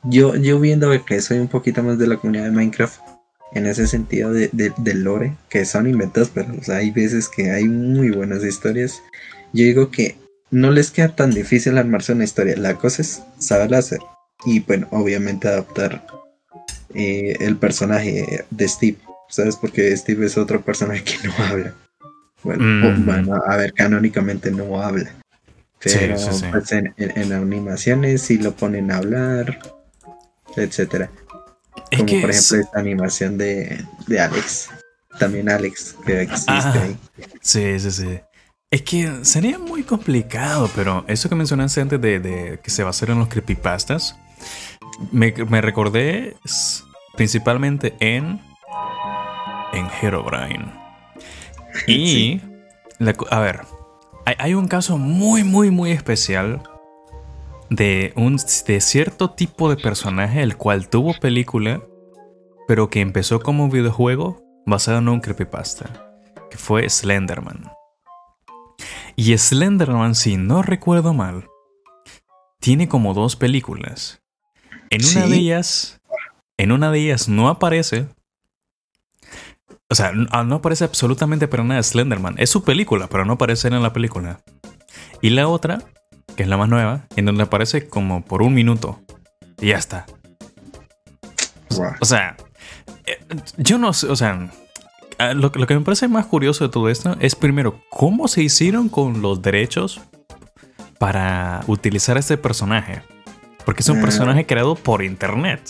yo, 0.04 0.36
yo 0.36 0.60
viendo 0.60 0.90
que 1.06 1.22
soy 1.22 1.38
un 1.38 1.48
poquito 1.48 1.84
más 1.84 1.98
de 1.98 2.08
la 2.08 2.18
comunidad 2.18 2.46
de 2.46 2.52
Minecraft, 2.52 3.00
en 3.54 3.66
ese 3.66 3.88
sentido 3.88 4.32
de, 4.32 4.50
de, 4.52 4.94
lore, 4.94 5.36
que 5.50 5.66
son 5.66 5.88
inventados, 5.88 6.32
pero 6.34 6.54
hay 6.70 6.92
veces 6.92 7.28
que 7.28 7.52
hay 7.52 7.66
muy 7.66 8.12
buenas 8.12 8.44
historias. 8.44 9.02
Yo 9.54 9.66
digo 9.66 9.92
que 9.92 10.16
no 10.50 10.72
les 10.72 10.92
queda 10.92 11.16
tan 11.16 11.32
difícil 11.32 11.78
armarse 11.78 12.14
una 12.14 12.24
historia. 12.24 12.56
La 12.58 12.76
cosa 12.76 13.02
es 13.02 13.24
saberla 13.40 13.80
hacer. 13.80 14.00
Y 14.46 14.62
bueno, 14.62 14.88
obviamente 14.92 15.48
adaptar 15.48 16.06
eh, 16.94 17.36
el 17.40 17.58
personaje 17.58 18.46
de 18.50 18.68
Steve. 18.68 18.98
¿Sabes? 19.30 19.56
Porque 19.56 19.96
Steve 19.96 20.26
es 20.26 20.38
otro 20.38 20.62
personaje 20.62 21.04
que 21.04 21.16
no 21.28 21.34
habla. 21.38 21.74
Bueno, 22.44 22.64
mm. 22.64 23.06
bueno 23.06 23.36
a 23.46 23.56
ver, 23.58 23.74
canónicamente 23.74 24.52
no 24.52 24.82
habla. 24.82 25.12
Pero 25.84 26.16
Pues 26.52 26.72
en, 26.72 26.94
en, 26.98 27.34
animaciones 27.34 28.22
sí 28.22 28.38
lo 28.38 28.56
ponen 28.56 28.92
a 28.92 28.98
hablar 28.98 29.60
etcétera. 30.56 31.10
Como 31.98 32.22
por 32.22 32.30
ejemplo 32.30 32.58
esta 32.58 32.80
animación 32.80 33.38
de, 33.38 33.86
Alex. 34.20 34.70
También 35.20 35.50
Alex, 35.50 35.96
que 36.06 36.22
existe 36.22 36.54
ahí. 36.54 36.98
Sí, 37.42 37.80
sí, 37.80 37.92
sí. 37.92 38.20
Es 38.70 38.82
que 38.84 39.26
sería 39.26 39.60
muy 39.60 39.84
complicado, 39.84 40.70
pero 40.74 41.04
eso 41.08 41.28
que 41.28 41.36
mencionaste 41.36 41.82
antes 41.82 42.00
de, 42.00 42.60
que 42.64 42.70
se 42.72 42.84
va 42.84 42.90
a 42.90 42.92
hacer 42.92 43.10
en 43.10 43.20
los 43.20 43.28
creepypastas, 43.28 44.16
me, 45.12 45.34
me 45.50 45.60
recordé 45.60 46.38
principalmente 47.18 47.96
en. 48.00 48.40
en 49.74 49.88
Herobrine. 50.02 50.72
Y. 51.88 52.42
a 53.30 53.40
ver, 53.40 53.62
hay, 54.26 54.36
hay, 54.38 54.54
un 54.54 54.68
caso 54.68 54.98
muy, 54.98 55.44
muy, 55.44 55.72
muy 55.72 55.92
especial 55.92 56.62
de, 57.72 58.12
un, 58.18 58.38
de 58.68 58.82
cierto 58.82 59.32
tipo 59.32 59.70
de 59.70 59.82
personaje 59.82 60.44
el 60.44 60.58
cual 60.58 60.90
tuvo 60.90 61.14
película, 61.14 61.82
pero 62.68 62.90
que 62.90 63.00
empezó 63.00 63.40
como 63.40 63.64
un 63.64 63.72
videojuego 63.72 64.44
basado 64.66 64.98
en 64.98 65.08
un 65.08 65.22
creepypasta, 65.22 66.12
que 66.52 66.58
fue 66.58 66.88
Slenderman. 66.88 67.72
Y 69.16 69.36
Slenderman, 69.38 70.16
si 70.16 70.36
no 70.36 70.62
recuerdo 70.62 71.14
mal, 71.14 71.48
tiene 72.60 72.90
como 72.90 73.14
dos 73.14 73.38
películas. 73.38 74.22
En 74.90 75.06
una 75.06 75.28
de 75.28 75.38
ellas, 75.38 76.02
en 76.58 76.74
una 76.74 76.92
de 76.92 77.00
ellas 77.00 77.30
no 77.30 77.48
aparece. 77.48 78.08
O 79.90 79.96
sea, 79.96 80.12
no 80.12 80.56
aparece 80.56 80.84
absolutamente 80.84 81.48
para 81.48 81.64
nada 81.64 81.82
Slenderman. 81.82 82.36
Es 82.38 82.50
su 82.50 82.64
película, 82.64 83.08
pero 83.08 83.24
no 83.24 83.34
aparece 83.34 83.70
en 83.70 83.82
la 83.82 83.94
película. 83.94 84.42
Y 85.22 85.30
la 85.30 85.48
otra 85.48 85.86
que 86.36 86.44
es 86.44 86.50
la 86.50 86.58
más 86.58 86.70
nueva, 86.70 87.06
en 87.16 87.26
donde 87.26 87.44
aparece 87.44 87.88
como 87.88 88.24
por 88.24 88.42
un 88.42 88.54
minuto. 88.54 89.02
Y 89.60 89.68
ya 89.68 89.78
está. 89.78 90.06
O 92.00 92.06
sea, 92.06 92.36
eh, 93.06 93.20
yo 93.58 93.78
no 93.78 93.94
sé, 93.94 94.08
o 94.08 94.16
sea, 94.16 94.50
lo, 95.36 95.52
que 95.52 95.76
me 95.76 95.82
parece 95.82 96.08
más 96.08 96.26
curioso 96.26 96.66
de 96.66 96.72
todo 96.72 96.90
esto 96.90 97.16
es 97.20 97.36
primero, 97.36 97.82
¿cómo 97.90 98.28
se 98.28 98.44
hicieron 98.44 98.90
con 98.90 99.22
los 99.22 99.42
derechos 99.42 100.02
para 101.00 101.64
utilizar 101.68 102.18
este 102.18 102.38
personaje? 102.38 103.04
Porque 103.66 103.82
es 103.82 103.90
un 103.90 104.00
ah. 104.00 104.02
personaje 104.02 104.46
creado 104.46 104.76
por 104.76 105.04
internet. 105.04 105.62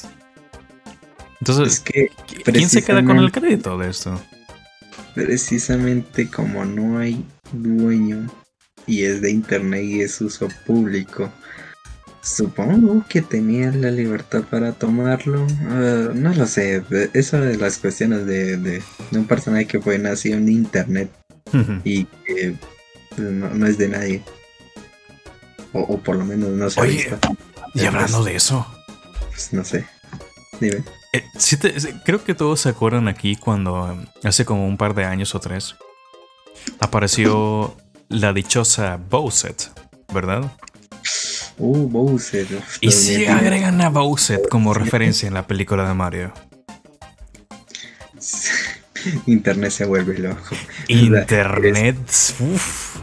Entonces, 1.40 1.80
¿quién 1.82 2.70
se 2.70 2.84
queda 2.84 3.04
con 3.04 3.18
el 3.18 3.32
crédito 3.32 3.78
de 3.78 3.90
esto? 3.90 4.20
Precisamente 5.16 6.30
como 6.30 6.64
no 6.64 7.00
hay 7.00 7.26
dueño 7.52 8.30
y 8.92 9.06
es 9.06 9.22
de 9.22 9.32
internet 9.32 9.84
y 9.86 10.02
es 10.02 10.20
uso 10.20 10.50
público. 10.66 11.32
Supongo 12.22 13.06
que 13.08 13.22
tenía 13.22 13.72
la 13.72 13.90
libertad 13.90 14.44
para 14.44 14.74
tomarlo. 14.74 15.48
Ah, 15.70 16.10
no 16.14 16.34
lo 16.34 16.46
sé. 16.46 16.84
Eso 17.14 17.40
de 17.40 17.58
las 17.58 17.78
cuestiones 17.78 18.26
de, 18.26 18.84
un 19.14 19.26
personaje 19.26 19.66
que 19.66 19.80
fue 19.80 19.98
nacido 19.98 20.38
en 20.38 20.50
internet 20.50 21.10
y 21.86 22.04
que 22.26 22.54
pues, 23.16 23.32
no, 23.32 23.66
es 23.66 23.78
de 23.78 23.88
nadie. 23.88 24.24
O, 25.72 25.98
por 25.98 26.18
lo 26.18 26.26
menos 26.26 26.50
no 26.50 26.70
se 26.70 26.82
Oye, 26.82 27.10
y 27.74 27.86
hablando 27.86 28.26
de 28.26 28.36
eso. 28.36 28.68
Pues 29.30 29.54
no 29.54 29.64
sé. 29.64 29.86
Dime. 30.60 30.84
Eh, 31.14 31.24
creo 32.04 32.26
que 32.26 32.36
todos 32.36 32.60
se 32.60 32.70
acuerdan 32.70 33.08
aquí 33.08 33.38
cuando 33.38 33.98
hace 34.22 34.44
como 34.44 34.68
un 34.68 34.76
par 34.76 34.94
de 34.94 35.06
años 35.06 35.34
o 35.34 35.40
tres 35.40 35.76
apareció 36.80 37.76
la 38.12 38.34
dichosa 38.34 38.98
Bowset, 38.98 39.72
¿verdad? 40.14 40.52
Uh, 41.58 41.88
Bowset. 41.88 42.48
¿Y 42.82 42.92
si 42.92 43.26
agregan 43.26 43.82
a 43.82 43.90
Bowset 43.90 44.48
como 44.50 44.74
referencia 44.74 45.28
en 45.28 45.34
la 45.34 45.48
película 45.48 45.88
de 45.88 45.94
Mario? 45.94 46.34
Internet 49.26 49.72
se 49.72 49.86
vuelve 49.86 50.18
loco. 50.20 50.56
Internet. 50.88 51.98
Uf. 52.40 52.98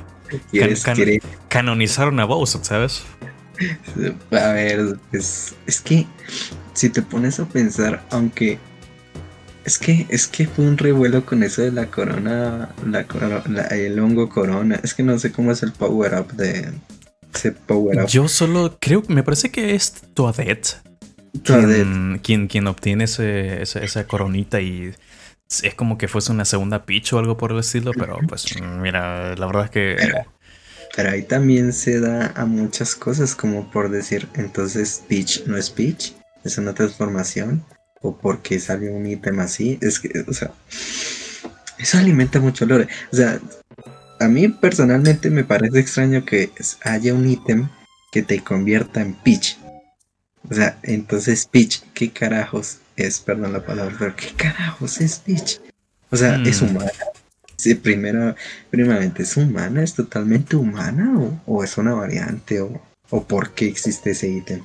canonizaron 1.48 2.20
a 2.20 2.24
Bowset, 2.24 2.64
¿sabes? 2.64 3.02
A 4.30 4.52
ver, 4.52 4.98
es 5.12 5.54
que 5.84 6.06
si 6.74 6.90
te 6.90 7.02
pones 7.02 7.40
a 7.40 7.46
pensar, 7.46 8.04
aunque 8.10 8.58
es 9.68 9.78
que, 9.78 10.06
es 10.08 10.26
que 10.26 10.46
fue 10.46 10.64
un 10.64 10.78
revuelo 10.78 11.26
con 11.26 11.42
eso 11.42 11.60
de 11.60 11.70
la 11.70 11.88
corona, 11.88 12.70
la, 12.86 13.66
el 13.66 13.98
hongo 14.00 14.30
corona. 14.30 14.80
Es 14.82 14.94
que 14.94 15.02
no 15.02 15.18
sé 15.18 15.30
cómo 15.30 15.52
es 15.52 15.62
el 15.62 15.72
power 15.72 16.14
up 16.18 16.32
de 16.32 16.72
ese 17.34 17.52
power 17.52 18.00
up. 18.00 18.08
Yo 18.08 18.28
solo 18.28 18.78
creo, 18.80 19.02
me 19.08 19.22
parece 19.22 19.50
que 19.50 19.74
es 19.74 19.92
Toadette. 20.14 20.80
Quien, 21.44 22.18
quien, 22.22 22.48
quien, 22.48 22.66
obtiene 22.66 23.04
ese, 23.04 23.60
esa, 23.60 24.06
coronita 24.06 24.62
y 24.62 24.94
es 25.62 25.74
como 25.74 25.98
que 25.98 26.08
fuese 26.08 26.32
una 26.32 26.46
segunda 26.46 26.86
pitch 26.86 27.12
o 27.12 27.18
algo 27.18 27.36
por 27.36 27.52
el 27.52 27.58
estilo, 27.58 27.92
pero 27.92 28.18
pues 28.26 28.46
mira, 28.80 29.36
la 29.36 29.46
verdad 29.46 29.64
es 29.64 29.70
que... 29.70 29.96
Pero, 30.96 31.10
ahí 31.10 31.22
también 31.22 31.74
se 31.74 32.00
da 32.00 32.32
a 32.34 32.46
muchas 32.46 32.96
cosas, 32.96 33.34
como 33.34 33.70
por 33.70 33.90
decir, 33.90 34.26
entonces 34.34 35.04
pitch 35.06 35.44
no 35.44 35.58
es 35.58 35.68
pitch, 35.68 36.14
es 36.44 36.56
una 36.56 36.72
transformación 36.72 37.62
o 38.00 38.16
porque 38.16 38.60
sale 38.60 38.90
un 38.90 39.06
ítem 39.06 39.40
así. 39.40 39.78
Es 39.80 39.98
que, 40.00 40.24
o 40.26 40.32
sea, 40.32 40.52
eso 41.78 41.98
alimenta 41.98 42.40
mucho 42.40 42.66
lore. 42.66 42.88
O 43.12 43.16
sea, 43.16 43.40
a 44.20 44.28
mí 44.28 44.48
personalmente 44.48 45.30
me 45.30 45.44
parece 45.44 45.78
extraño 45.78 46.24
que 46.24 46.50
haya 46.82 47.14
un 47.14 47.28
ítem 47.28 47.68
que 48.10 48.22
te 48.22 48.42
convierta 48.42 49.00
en 49.00 49.14
Peach. 49.14 49.58
O 50.48 50.54
sea, 50.54 50.78
entonces 50.82 51.46
Peach, 51.46 51.82
¿qué 51.94 52.10
carajos 52.10 52.78
es? 52.96 53.20
Perdón 53.20 53.52
la 53.52 53.64
palabra, 53.64 53.94
pero 53.98 54.16
¿qué 54.16 54.32
carajos 54.36 55.00
es 55.00 55.18
Peach? 55.18 55.60
O 56.10 56.16
sea, 56.16 56.40
¿es 56.44 56.62
hmm. 56.62 56.66
humana? 56.66 56.90
Sí, 57.56 57.74
primero, 57.74 58.34
primeramente, 58.70 59.24
¿es 59.24 59.36
humana? 59.36 59.82
¿Es 59.82 59.94
totalmente 59.94 60.56
humana? 60.56 61.12
¿O, 61.44 61.64
es 61.64 61.76
una 61.76 61.92
variante? 61.92 62.60
¿O, 62.60 62.80
o 63.10 63.24
por 63.24 63.50
qué 63.50 63.66
existe 63.66 64.12
ese 64.12 64.28
ítem? 64.28 64.62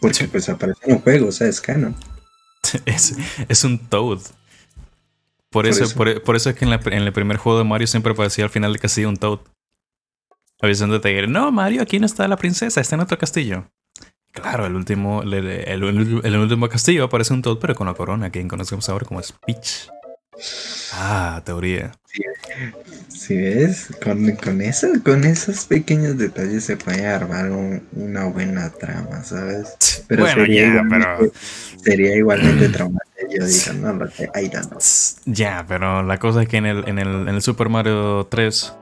Porque 0.00 0.28
pues 0.28 0.48
aparece 0.48 0.80
en 0.84 0.96
un 0.96 1.00
juego, 1.00 1.28
o 1.28 1.32
sea, 1.32 1.48
es 1.48 1.60
canon. 1.60 1.96
es, 2.86 3.64
un 3.64 3.78
Toad. 3.78 4.20
Por, 5.50 5.66
eso, 5.66 5.94
Por, 5.94 6.36
eso 6.36 6.50
es 6.50 6.56
que 6.56 6.64
en, 6.64 6.72
el 6.72 7.12
primer 7.12 7.36
juego 7.36 7.58
de 7.58 7.64
Mario 7.64 7.86
siempre 7.86 8.12
aparecía 8.12 8.44
al 8.44 8.50
final 8.50 8.72
del 8.72 8.80
castillo 8.80 9.08
un 9.08 9.16
Toad. 9.16 9.40
Avisando 10.60 10.98
de 10.98 11.26
no, 11.28 11.52
Mario, 11.52 11.82
aquí 11.82 12.00
no 12.00 12.06
está 12.06 12.26
la 12.26 12.36
princesa, 12.36 12.80
está 12.80 12.96
en 12.96 13.02
otro 13.02 13.16
castillo. 13.16 13.70
Claro, 14.32 14.66
el 14.66 14.74
último, 14.74 15.22
el, 15.22 15.84
último 15.84 16.68
castillo 16.68 17.04
aparece 17.04 17.32
un 17.32 17.42
Toad, 17.42 17.58
pero 17.58 17.74
con 17.74 17.86
la 17.86 17.94
corona, 17.94 18.30
quien 18.30 18.48
conocemos 18.48 18.88
ahora 18.88 19.06
como 19.06 19.20
Peach. 19.46 19.88
Ah, 20.92 21.42
teoría. 21.44 21.92
Si 23.08 23.36
ves, 23.36 23.88
con, 24.02 24.30
con, 24.36 24.60
eso, 24.60 24.88
con 25.04 25.24
esos 25.24 25.66
pequeños 25.66 26.16
detalles 26.16 26.64
se 26.64 26.76
puede 26.76 27.06
armar 27.06 27.50
una 27.50 28.24
buena 28.24 28.70
trama, 28.70 29.22
¿sabes? 29.22 30.04
Pero 30.08 30.26
sería, 30.26 30.74
ya, 30.74 30.84
pero... 30.88 31.32
sería 31.82 32.16
igualmente 32.16 32.68
traumático. 32.70 33.08
Yo 33.30 33.44
digo, 33.44 33.72
no, 33.74 33.92
lo 33.92 34.08
ahí 34.34 34.50
no. 34.52 34.78
Ya, 35.26 35.64
pero 35.68 36.02
la 36.02 36.18
cosa 36.18 36.42
es 36.42 36.48
que 36.48 36.56
en 36.56 36.66
el, 36.66 36.88
en, 36.88 36.98
el, 36.98 37.28
en 37.28 37.34
el 37.34 37.42
Super 37.42 37.68
Mario 37.68 38.26
3 38.30 38.72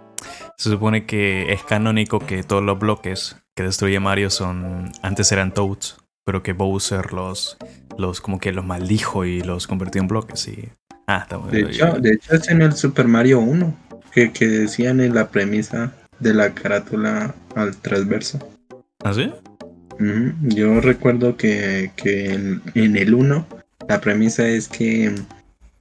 se 0.57 0.71
supone 0.71 1.07
que 1.07 1.53
es 1.53 1.63
canónico 1.65 2.21
que 2.21 2.43
todos 2.43 2.63
los 2.63 2.79
bloques 2.79 3.37
que 3.55 3.63
destruye 3.63 3.99
Mario 4.01 4.31
son. 4.31 4.93
Antes 5.03 5.33
eran 5.33 5.53
Toads, 5.53 5.97
pero 6.25 6.43
que 6.43 6.53
Bowser 6.53 7.13
los, 7.13 7.57
los 7.99 8.21
como 8.21 8.39
que 8.39 8.53
los 8.53 8.65
maldijo 8.65 9.25
y 9.25 9.41
los 9.43 9.67
convirtió 9.67 10.01
en 10.01 10.09
bloques. 10.09 10.47
Y 10.49 10.71
Ah, 11.07 11.21
está 11.23 11.39
de, 11.39 11.61
hecho, 11.61 11.93
de 12.01 12.15
hecho, 12.15 12.35
es 12.35 12.49
en 12.49 12.63
el 12.63 12.73
Super 12.73 13.07
Mario 13.07 13.41
1 13.41 13.77
que, 14.13 14.33
que 14.33 14.47
decían 14.49 15.01
en 15.01 15.15
la 15.15 15.29
premisa 15.29 15.93
de 16.19 16.35
la 16.35 16.53
carátula 16.53 17.35
al 17.55 17.77
transverso. 17.77 18.39
¿Ah, 19.05 19.13
sí? 19.13 19.33
Yo 20.43 20.81
recuerdo 20.81 21.37
que, 21.37 21.91
que 21.97 22.33
en, 22.35 22.97
el 22.97 23.15
1 23.15 23.47
la 23.89 24.01
premisa 24.01 24.47
es 24.47 24.69
que 24.69 25.15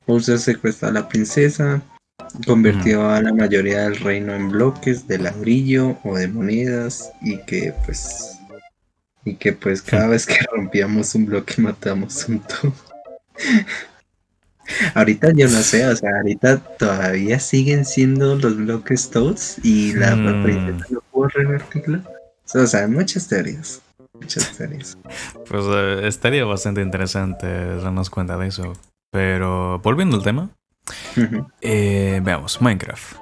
Bowser 0.07 0.39
secuestra 0.39 0.89
a 0.89 0.93
la 0.93 1.09
princesa 1.09 1.81
convirtió 2.45 3.09
a 3.09 3.21
la 3.21 3.33
mayoría 3.33 3.81
del 3.81 3.97
reino 3.97 4.33
en 4.33 4.49
bloques 4.49 5.07
de 5.07 5.17
ladrillo 5.17 5.97
o 6.03 6.17
de 6.17 6.27
monedas 6.27 7.11
y 7.21 7.37
que 7.45 7.73
pues 7.85 8.39
y 9.25 9.35
que 9.35 9.53
pues 9.53 9.81
cada 9.81 10.07
vez 10.09 10.25
que 10.25 10.37
rompíamos 10.53 11.13
un 11.15 11.25
bloque 11.25 11.61
matamos 11.61 12.27
un 12.29 12.39
todo. 12.39 12.73
ahorita 14.93 15.31
yo 15.35 15.47
no 15.47 15.59
sé, 15.61 15.85
o 15.87 15.95
sea, 15.95 16.09
ahorita 16.17 16.57
todavía 16.77 17.39
siguen 17.39 17.85
siendo 17.85 18.35
los 18.35 18.57
bloques 18.57 19.09
todos 19.09 19.57
y 19.63 19.93
la 19.93 20.15
Hmm. 20.15 20.43
princesa 20.43 20.85
no 20.89 21.01
pudo 21.11 21.27
revertirlo. 21.29 22.01
O 22.53 22.65
sea, 22.67 22.87
muchas 22.87 23.27
teorías. 23.27 23.81
Muchas 24.13 24.55
teorías. 24.57 24.97
Pues 25.49 25.65
eh, 25.67 26.01
estaría 26.07 26.45
bastante 26.45 26.81
interesante 26.81 27.47
darnos 27.47 28.09
cuenta 28.09 28.37
de 28.37 28.47
eso. 28.47 28.73
Pero 29.11 29.79
volviendo 29.79 30.17
al 30.17 30.23
tema, 30.23 30.49
eh, 31.61 32.21
veamos, 32.23 32.61
Minecraft. 32.61 33.15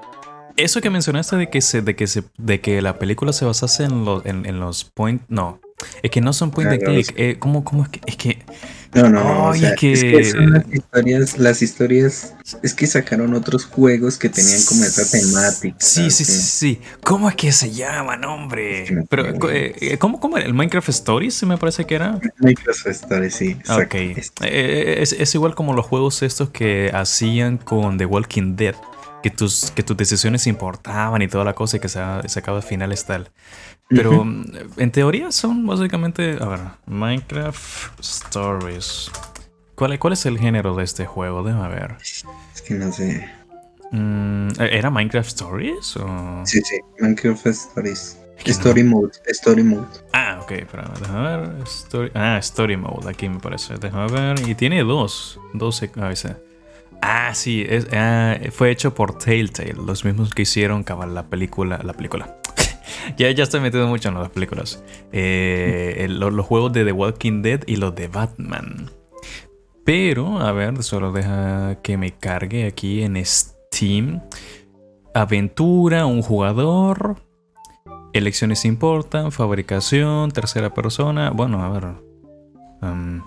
Eso 0.55 0.81
que 0.81 0.89
mencionaste 0.89 1.35
de 1.35 1.49
que 1.49 1.61
se, 1.61 1.81
de 1.81 1.95
que 1.95 2.05
se, 2.07 2.23
de 2.37 2.61
que 2.61 2.81
la 2.81 2.99
película 2.99 3.33
se 3.33 3.45
basase 3.45 3.85
en 3.85 4.05
los, 4.05 4.25
en, 4.25 4.45
en 4.45 4.59
los 4.59 4.85
point, 4.85 5.21
no, 5.27 5.59
es 6.01 6.11
que 6.11 6.21
no 6.21 6.33
son 6.33 6.51
point 6.51 6.69
and 6.69 6.79
Claro, 6.79 6.93
click. 6.95 7.13
eh, 7.17 7.35
¿cómo, 7.39 7.63
cómo 7.63 7.83
es 7.83 7.89
que, 7.89 8.01
es 8.05 8.15
que, 8.15 8.39
No, 8.93 9.09
no, 9.09 9.47
o 9.47 9.53
sea, 9.55 9.73
que- 9.73 9.93
es 9.93 10.03
que 10.03 10.23
son 10.23 10.51
las 10.51 10.65
historias, 10.71 11.37
las 11.39 11.61
historias, 11.63 12.33
es 12.61 12.73
que 12.75 12.85
sacaron 12.85 13.33
otros 13.33 13.65
juegos 13.65 14.17
que 14.17 14.29
tenían 14.29 14.63
como 14.65 14.83
esa 14.83 15.09
temática. 15.09 15.75
Sí, 15.79 16.11
sí, 16.11 16.23
sí, 16.25 16.33
¿sí? 16.33 16.81
¿Cómo 17.03 17.27
es 17.27 17.35
que 17.35 17.51
se 17.51 17.71
llaman, 17.71 18.23
hombre? 18.25 18.83
Es 18.83 18.89
que 18.89 18.95
no 18.95 19.05
Pero, 19.09 19.49
eh, 19.51 19.73
eh, 19.81 19.97
¿cómo, 19.97 20.19
¿cómo 20.19 20.37
era? 20.37 20.45
¿El 20.45 20.53
Minecraft 20.53 20.89
Stories? 20.89 21.41
Me 21.43 21.57
parece 21.57 21.85
que 21.85 21.95
era. 21.95 22.19
Microsoft 22.39 22.87
Story, 22.87 23.31
sí. 23.31 23.57
Ah. 23.67 23.77
Ok. 23.83 23.95
Es- 23.95 24.31
Eh, 24.41 24.97
es, 24.99 25.13
es 25.13 25.33
igual 25.33 25.55
como 25.55 25.73
los 25.73 25.85
juegos 25.87 26.21
estos 26.21 26.49
que 26.51 26.91
hacían 26.93 27.57
con 27.57 27.97
The 27.97 28.05
Walking 28.05 28.55
Dead. 28.55 28.75
Que 29.23 29.29
tus, 29.29 29.71
que 29.71 29.83
tus 29.83 29.95
decisiones 29.95 30.47
importaban 30.47 31.21
y 31.21 31.29
toda 31.29 31.45
la 31.45 31.53
cosa 31.53 31.77
y 31.77 31.79
que 31.79 31.87
se, 31.87 31.99
se 32.27 32.39
acaba 32.39 32.61
finales 32.61 33.05
tal. 33.05 33.31
Pero 33.89 34.23
mm, 34.23 34.45
en 34.77 34.91
teoría 34.91 35.31
son 35.31 35.65
básicamente. 35.65 36.37
A 36.39 36.47
ver, 36.47 36.59
Minecraft 36.85 37.99
Stories. 37.99 39.11
¿Cuál, 39.75 39.97
¿Cuál 39.99 40.13
es 40.13 40.25
el 40.25 40.37
género 40.37 40.75
de 40.75 40.83
este 40.83 41.05
juego? 41.05 41.43
Déjame 41.43 41.69
ver. 41.69 41.97
Es 42.01 42.61
que 42.61 42.75
no 42.75 42.91
sé. 42.91 43.29
Mm, 43.91 44.49
¿Era 44.59 44.89
Minecraft 44.89 45.27
Stories? 45.27 45.97
O... 45.97 46.41
Sí, 46.45 46.61
sí. 46.61 46.79
Minecraft 46.99 47.45
Stories. 47.47 48.17
no. 48.45 48.51
Story 48.51 48.83
Mode. 48.83 49.11
Story 49.27 49.63
Mode. 49.63 49.87
Ah, 50.13 50.39
ok, 50.41 50.51
espérame, 50.51 50.93
déjame 50.99 51.37
ver. 51.37 51.63
Story, 51.63 52.11
ah, 52.15 52.37
Story 52.39 52.77
Mode, 52.77 53.09
aquí 53.09 53.29
me 53.29 53.39
parece. 53.39 53.77
Déjame 53.77 54.11
ver. 54.11 54.47
Y 54.47 54.55
tiene 54.55 54.83
dos. 54.83 55.39
Dos 55.53 55.83
a 55.83 56.07
veces. 56.07 56.33
Ah, 57.01 57.35
sí, 57.35 57.65
es, 57.67 57.87
ah, 57.93 58.37
fue 58.51 58.71
hecho 58.71 58.95
por 58.95 59.17
Telltale, 59.17 59.73
los 59.73 60.05
mismos 60.05 60.33
que 60.33 60.43
hicieron 60.43 60.83
cabal, 60.83 61.13
la 61.13 61.23
película. 61.23 61.79
La 61.83 61.93
película. 61.93 62.37
ya, 63.17 63.29
ya 63.31 63.43
estoy 63.43 63.59
metido 63.59 63.87
mucho 63.87 64.09
en 64.09 64.15
las 64.15 64.29
películas. 64.29 64.83
Eh, 65.11 66.07
los, 66.09 66.45
juegos 66.45 66.73
de 66.73 66.85
The 66.85 66.91
Walking 66.91 67.41
Dead 67.41 67.61
y 67.67 67.77
los 67.77 67.95
de 67.95 68.07
Batman. 68.07 68.89
Pero, 69.85 70.39
a 70.39 70.51
ver, 70.51 70.81
solo 70.83 71.11
deja 71.11 71.79
que 71.81 71.97
me 71.97 72.11
cargue 72.11 72.65
aquí 72.65 73.03
en 73.03 73.23
Steam. 73.25 74.21
Aventura, 75.13 76.05
un 76.05 76.21
jugador. 76.21 77.17
Elecciones 78.13 78.63
importan, 78.65 79.31
fabricación, 79.31 80.31
tercera 80.31 80.73
persona. 80.73 81.31
Bueno, 81.31 81.63
a 81.63 81.69
ver. 81.69 81.85
um, 82.81 83.21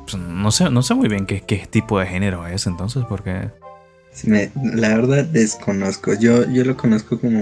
pues, 0.00 0.22
no, 0.22 0.50
sé, 0.50 0.70
no 0.70 0.82
sé 0.82 0.94
muy 0.94 1.08
bien 1.08 1.26
qué, 1.26 1.40
qué 1.40 1.66
tipo 1.68 1.98
de 1.98 2.06
género 2.06 2.46
es 2.46 2.66
entonces, 2.66 3.04
porque. 3.08 3.50
Sí, 4.12 4.30
la 4.54 4.88
verdad 4.88 5.24
desconozco. 5.24 6.14
Yo, 6.14 6.48
yo 6.50 6.64
lo 6.64 6.76
conozco 6.76 7.20
como 7.20 7.40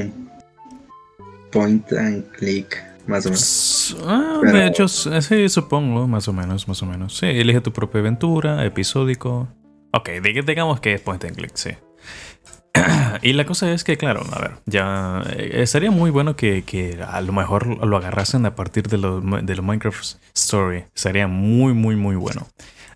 point 1.57 1.93
and 1.93 2.25
click, 2.33 2.77
más 3.07 3.25
o 3.27 3.31
menos. 3.31 3.97
ah, 4.07 4.39
Pero- 4.43 4.59
de 4.59 4.67
hecho, 4.67 4.85
s- 4.85 5.23
sí, 5.23 5.49
supongo, 5.49 6.07
más 6.07 6.29
o 6.29 6.33
menos, 6.33 6.69
más 6.69 6.83
o 6.83 6.87
menos. 6.87 7.17
Sí, 7.17 7.27
elige 7.27 7.61
tu 7.61 7.73
propia 7.73 8.01
aventura, 8.01 8.65
episódico. 8.65 9.49
Ok, 9.93 10.09
dig- 10.23 10.45
digamos 10.45 10.81
que 10.81 10.95
es 10.95 11.01
point 11.01 11.25
and 11.25 11.37
click, 11.37 11.53
sí. 11.55 11.71
y 13.23 13.33
la 13.33 13.47
cosa 13.47 13.73
es 13.73 13.85
que, 13.85 13.97
claro, 13.97 14.23
a 14.33 14.39
ver, 14.41 14.51
ya 14.67 15.23
eh, 15.35 15.67
sería 15.67 15.91
muy 15.91 16.11
bueno 16.11 16.37
que, 16.37 16.63
que 16.65 16.99
a 17.03 17.21
lo 17.23 17.33
mejor 17.33 17.67
lo 17.87 17.97
agarrasen 17.97 18.45
a 18.45 18.55
partir 18.55 18.89
de 18.89 18.99
los 18.99 19.23
de 19.47 19.55
lo 19.57 19.63
Minecraft 19.63 20.17
Story. 20.35 20.85
Sería 20.93 21.27
muy, 21.27 21.73
muy, 21.73 21.97
muy 21.97 22.17
bueno. 22.17 22.47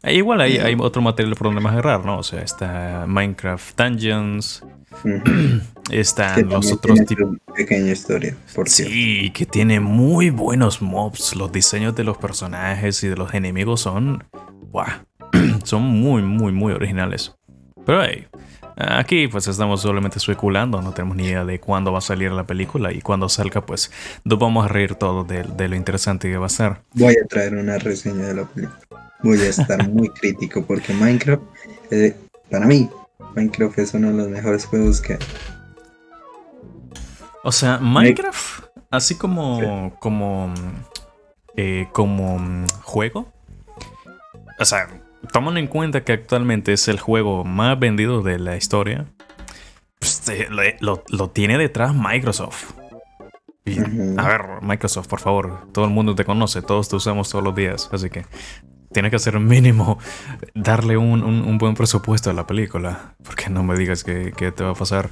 Eh, 0.03 0.15
igual 0.15 0.41
hay, 0.41 0.59
hay 0.59 0.77
otro 0.79 1.03
material 1.03 1.37
por 1.37 1.49
donde 1.49 1.61
más 1.61 1.73
agarrar, 1.73 2.05
¿no? 2.05 2.19
O 2.19 2.23
sea, 2.23 2.43
está 2.43 3.05
Minecraft 3.07 3.79
Dungeons, 3.79 4.65
están 5.91 6.35
Que 6.35 6.43
los 6.45 6.73
otros 6.73 7.05
tipos. 7.05 7.37
pequeña 7.55 7.93
historia, 7.93 8.37
por 8.55 8.69
cierto. 8.69 8.95
Sí, 8.95 9.31
que 9.35 9.47
tiene 9.47 9.81
muy 9.81 10.31
buenos 10.31 10.81
mobs. 10.83 11.35
Los 11.37 11.53
diseños 11.53 11.95
de 11.95 12.05
los 12.05 12.17
personajes 12.19 13.03
y 13.05 13.09
de 13.09 13.17
los 13.17 13.35
enemigos 13.35 13.83
son. 13.83 14.25
¡Guau! 14.73 14.89
son 15.65 15.83
muy, 15.83 16.23
muy, 16.23 16.53
muy 16.53 16.73
originales. 16.73 17.35
Pero 17.85 18.03
hey, 18.05 18.27
aquí 18.77 19.29
pues 19.29 19.49
estamos 19.49 19.83
solamente 19.83 20.19
especulando. 20.19 20.81
No 20.83 20.93
tenemos 20.93 21.17
ni 21.17 21.25
idea 21.25 21.45
de 21.45 21.61
cuándo 21.61 21.93
va 21.93 21.99
a 21.99 22.03
salir 22.03 22.33
la 22.33 22.47
película. 22.47 22.93
Y 22.93 23.01
cuando 23.03 23.29
salga, 23.29 23.67
pues 23.67 23.91
nos 24.25 24.39
vamos 24.39 24.65
a 24.65 24.69
reír 24.69 24.95
todos 24.95 25.27
de, 25.29 25.43
de 25.45 25.69
lo 25.69 25.77
interesante 25.77 26.31
que 26.31 26.39
va 26.39 26.47
a 26.47 26.51
ser. 26.51 26.79
Voy 26.95 27.15
a 27.23 27.27
traer 27.27 27.55
una 27.55 27.79
reseña 27.79 28.27
de 28.29 28.35
la 28.35 28.45
película. 28.45 28.90
Voy 29.23 29.41
a 29.41 29.49
estar 29.49 29.89
muy 29.89 30.09
crítico 30.21 30.65
porque 30.65 30.93
Minecraft, 30.95 31.43
eh, 31.91 32.17
para 32.51 32.67
mí, 32.67 32.89
Minecraft 33.35 33.79
es 33.79 33.95
uno 33.95 34.09
de 34.09 34.15
los 34.15 34.29
mejores 34.29 34.67
juegos 34.67 35.01
que. 35.01 35.19
O 37.43 37.53
sea, 37.53 37.79
Minecraft, 37.79 38.65
así 38.91 39.15
como. 39.17 39.95
como. 39.99 40.53
eh, 41.57 41.89
como 41.93 42.39
mm, 42.39 42.67
juego. 42.83 43.33
O 44.59 44.65
sea, 44.65 44.89
tomando 45.33 45.59
en 45.61 45.67
cuenta 45.67 46.05
que 46.05 46.13
actualmente 46.13 46.73
es 46.73 46.89
el 46.89 46.99
juego 47.01 47.45
más 47.45 47.79
vendido 47.79 48.23
de 48.23 48.39
la 48.39 48.57
historia. 48.57 49.07
pues, 49.99 50.29
eh, 50.29 50.49
lo, 50.81 51.05
lo 51.09 51.31
tiene 51.31 51.59
detrás 51.59 51.95
Microsoft. 51.95 52.73
Y. 53.65 53.79
A 54.19 54.29
ver, 54.29 54.43
Microsoft, 54.63 55.09
por 55.09 55.21
favor. 55.21 55.67
Todo 55.73 55.85
el 55.85 55.91
mundo 55.91 56.15
te 56.15 56.25
conoce, 56.25 56.63
todos 56.63 56.89
te 56.89 56.97
usamos 56.97 57.31
todos 57.31 57.45
los 57.45 57.55
días. 57.55 57.89
Así 57.93 58.11
que 58.11 58.25
tienes 58.93 59.11
que 59.11 59.17
hacer 59.17 59.39
mínimo 59.41 59.99
darle 60.55 60.97
un, 60.97 61.23
un- 61.23 61.43
un 61.43 61.59
buen 61.59 61.75
presupuesto 61.75 62.31
a 62.31 62.33
la 62.33 62.47
película. 62.47 63.15
Porque 63.23 63.49
no 63.51 63.63
me 63.63 63.77
digas 63.77 64.05
que, 64.05 64.33
que 64.37 64.53
te 64.53 64.65
va 64.65 64.71
a 64.71 64.75
pasar 64.75 65.09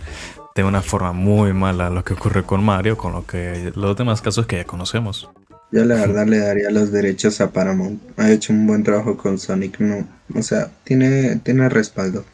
de 0.55 0.65
una 0.65 0.83
forma 0.83 1.13
muy 1.13 1.53
mala 1.53 1.91
lo 1.91 2.03
que 2.05 2.15
ocurre 2.15 2.43
con 2.45 2.65
Mario, 2.65 2.97
con 2.97 3.13
lo 3.13 3.25
que 3.27 3.73
los 3.77 3.97
demás 3.97 4.21
casos 4.23 4.47
que 4.47 4.57
ya 4.57 4.65
conocemos. 4.65 5.29
Yo 5.71 5.85
la 5.85 5.97
verdad 5.97 6.27
le 6.27 6.39
daría 6.39 6.71
los 6.71 6.91
derechos 6.91 7.41
a 7.43 7.51
Paramount. 7.53 8.01
Ha 8.19 8.31
hecho 8.31 8.53
un 8.55 8.67
buen 8.67 8.83
trabajo 8.83 9.17
con 9.17 9.39
Sonic, 9.39 9.79
no. 9.81 10.09
O 10.35 10.43
sea, 10.43 10.71
tiene, 10.85 11.37
tiene 11.37 11.69
respaldo. 11.69 12.25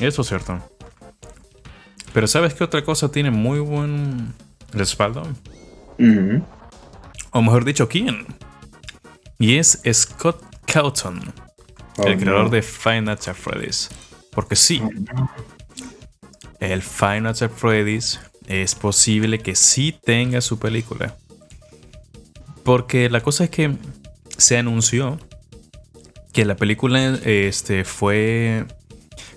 Eso 0.00 0.22
es 0.22 0.28
cierto. 0.28 0.58
Pero 2.12 2.26
¿sabes 2.26 2.54
qué 2.54 2.64
otra 2.64 2.82
cosa 2.84 3.10
tiene 3.10 3.30
muy 3.30 3.60
buen 3.60 4.32
respaldo? 4.72 5.22
O 7.30 7.42
mejor 7.42 7.64
dicho, 7.64 7.88
¿quién? 7.88 8.26
Y 9.38 9.56
es 9.58 9.80
Scott 9.92 10.42
Cawthon, 10.66 11.32
Oh, 11.98 12.06
el 12.06 12.18
creador 12.18 12.44
no. 12.44 12.50
de 12.50 12.60
Five 12.62 13.02
Nights 13.02 13.28
at 13.28 13.34
Freddy's. 13.36 13.88
Porque 14.32 14.54
sí, 14.56 14.82
Oh, 14.82 15.28
el 16.60 16.82
Five 16.82 17.22
Nights 17.22 17.42
at 17.42 17.50
Freddy's 17.50 18.20
es 18.46 18.74
posible 18.74 19.38
que 19.38 19.54
sí 19.54 19.98
tenga 20.04 20.40
su 20.40 20.58
película. 20.58 21.16
Porque 22.64 23.08
la 23.08 23.20
cosa 23.20 23.44
es 23.44 23.50
que 23.50 23.76
se 24.36 24.58
anunció 24.58 25.18
que 26.32 26.44
la 26.44 26.56
película 26.56 27.18
este, 27.24 27.84
fue... 27.84 28.66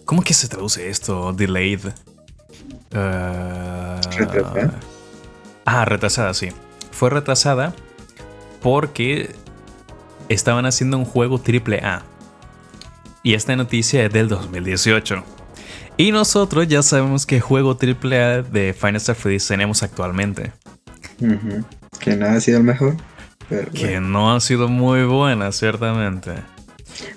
¿Cómo 0.04 0.22
que 0.22 0.34
se 0.34 0.48
traduce 0.48 0.90
esto? 0.90 1.32
Delayed. 1.34 1.82
Ah, 2.94 4.02
¿Retrasada? 4.18 4.80
Ah, 5.66 5.86
retrasada, 5.86 6.34
sí. 6.34 6.50
Fue 6.92 7.10
retrasada 7.10 7.74
porque 8.62 9.34
estaban 10.30 10.66
haciendo 10.66 10.98
un 10.98 11.06
juego 11.06 11.40
triple 11.40 11.80
A. 11.80 12.04
Y 13.24 13.34
esta 13.34 13.56
noticia 13.56 14.06
es 14.06 14.14
del 14.14 14.30
2018. 14.30 15.24
Y 15.98 16.12
nosotros 16.14 16.68
ya 16.68 16.82
sabemos 16.82 17.26
qué 17.26 17.42
juego 17.42 17.76
triple 17.76 18.22
A 18.24 18.42
de 18.42 18.74
Final 18.74 19.02
Fantasy 19.02 19.46
tenemos 19.46 19.84
actualmente. 19.84 20.54
Que 22.00 22.16
nada 22.16 22.36
ha 22.36 22.40
sido 22.42 22.60
el 22.60 22.64
mejor. 22.64 22.96
Pero 23.50 23.72
Que 23.72 23.86
bueno. 23.94 24.08
no 24.10 24.34
ha 24.36 24.40
sido 24.40 24.68
muy 24.70 25.04
buena, 25.04 25.52
ciertamente. 25.52 26.32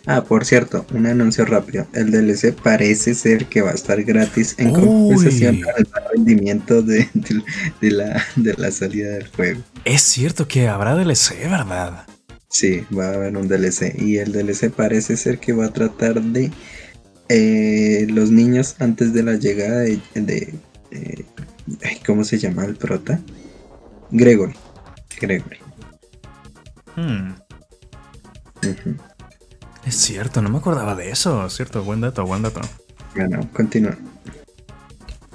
Ah, 0.06 0.22
por 0.22 0.44
cierto, 0.44 0.86
un 0.92 1.06
anuncio 1.06 1.44
rápido. 1.44 1.86
El 1.92 2.10
DLC 2.10 2.54
parece 2.54 3.14
ser 3.14 3.46
que 3.46 3.62
va 3.62 3.70
a 3.70 3.74
estar 3.74 4.02
gratis 4.02 4.54
en 4.58 4.72
compensación 4.72 5.60
para 5.60 5.78
el 5.78 5.86
rendimiento 6.14 6.82
de, 6.82 7.08
de- 7.14 7.42
de 7.80 7.90
la, 7.90 8.24
de 8.36 8.54
la 8.56 8.70
salida 8.70 9.10
del 9.10 9.28
juego. 9.28 9.60
Es 9.84 10.02
cierto 10.02 10.46
que 10.48 10.68
habrá 10.68 10.94
DLC, 10.94 11.48
¿verdad? 11.50 12.06
Sí, 12.52 12.84
va 12.96 13.06
a 13.06 13.14
haber 13.14 13.36
un 13.36 13.48
DLC. 13.48 13.94
Y 13.98 14.18
el 14.18 14.30
DLC 14.30 14.70
parece 14.70 15.16
ser 15.16 15.38
que 15.38 15.54
va 15.54 15.66
a 15.66 15.72
tratar 15.72 16.20
de 16.22 16.52
eh, 17.30 18.06
los 18.10 18.30
niños 18.30 18.76
antes 18.78 19.14
de 19.14 19.22
la 19.22 19.34
llegada 19.36 19.80
de, 19.80 20.00
de, 20.14 20.54
¿cómo 22.06 22.24
se 22.24 22.38
llama 22.38 22.66
el 22.66 22.76
prota? 22.76 23.18
Gregory. 24.10 24.54
Gregory. 25.18 25.58
Hmm. 26.94 27.32
Es 29.86 29.94
cierto, 29.94 30.42
no 30.42 30.50
me 30.50 30.58
acordaba 30.58 30.94
de 30.94 31.10
eso. 31.10 31.48
Cierto, 31.48 31.82
buen 31.82 32.02
dato, 32.02 32.26
buen 32.26 32.42
dato. 32.42 32.60
Bueno, 33.16 33.48
continúa. 33.54 33.96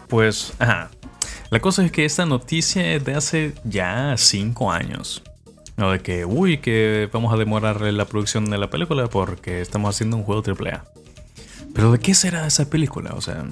Pues, 0.08 0.54
ajá. 0.60 0.92
La 1.50 1.60
cosa 1.62 1.84
es 1.84 1.92
que 1.92 2.06
esta 2.06 2.28
noticia 2.28 2.94
es 2.94 3.04
de 3.04 3.16
hace 3.16 3.54
ya 3.64 4.14
cinco 4.18 4.72
años. 4.72 5.24
No 5.78 5.92
de 5.92 6.00
que, 6.00 6.26
uy, 6.26 6.58
que 6.58 7.08
vamos 7.14 7.32
a 7.32 7.38
demorar 7.38 7.82
la 7.82 8.06
producción 8.06 8.50
de 8.50 8.58
la 8.58 8.68
película 8.68 9.08
porque 9.08 9.62
estamos 9.62 9.96
haciendo 9.96 10.18
un 10.18 10.24
juego 10.24 10.42
AAA. 10.42 10.84
Pero 11.74 11.92
¿de 11.92 12.00
qué 12.00 12.16
será 12.16 12.48
esa 12.48 12.68
película? 12.68 13.12
O 13.14 13.22
sea, 13.22 13.46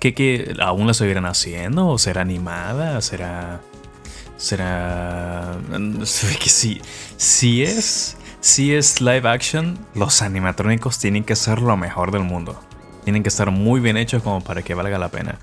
¿qué, 0.00 0.14
qué 0.14 0.56
aún 0.60 0.86
la 0.86 0.94
seguirán 0.94 1.26
haciendo? 1.26 1.86
¿O 1.88 1.98
será 1.98 2.22
animada? 2.22 3.02
¿Será... 3.02 3.60
Será... 4.38 5.58
Que 6.42 6.48
si, 6.48 6.80
si 7.18 7.62
es... 7.62 8.16
Si 8.40 8.72
es 8.72 9.02
live 9.02 9.28
action, 9.28 9.78
los 9.94 10.22
animatrónicos 10.22 10.98
tienen 10.98 11.22
que 11.24 11.36
ser 11.36 11.60
lo 11.60 11.76
mejor 11.76 12.12
del 12.12 12.22
mundo. 12.22 12.58
Tienen 13.04 13.22
que 13.22 13.28
estar 13.28 13.50
muy 13.50 13.80
bien 13.80 13.98
hechos 13.98 14.22
como 14.22 14.42
para 14.42 14.62
que 14.62 14.72
valga 14.72 14.96
la 14.96 15.10
pena. 15.10 15.38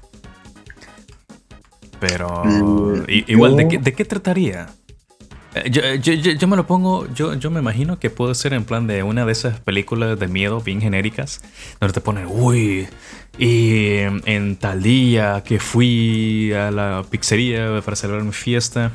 Pero... 1.99 2.43
Mm, 2.43 3.03
igual, 3.07 3.57
¿de 3.57 3.67
qué, 3.67 3.77
¿de 3.77 3.93
qué 3.93 4.05
trataría? 4.05 4.69
Eh, 5.55 5.71
eh, 5.73 6.37
yo, 6.37 6.47
me 6.49 6.57
lo 6.57 6.67
pongo, 6.67 7.07
yo, 7.13 7.33
yo 7.35 7.49
me 7.49 7.61
imagino 7.61 7.97
que 7.97 8.09
puede 8.09 8.35
ser 8.35 8.53
en 8.53 8.65
plan 8.65 8.87
de 8.87 9.03
una 9.03 9.25
de 9.25 9.31
esas 9.31 9.59
películas 9.61 10.19
de 10.19 10.27
miedo 10.27 10.59
bien 10.59 10.81
genéricas, 10.81 11.41
donde 11.79 11.93
te 11.93 12.01
ponen, 12.01 12.27
uy, 12.27 12.87
y 13.39 13.99
en 14.25 14.57
tal 14.57 14.83
día 14.83 15.43
que 15.45 15.59
fui 15.59 16.51
a 16.51 16.71
la 16.71 17.05
pizzería 17.09 17.81
para 17.85 17.95
celebrar 17.95 18.25
mi 18.25 18.33
fiesta, 18.33 18.91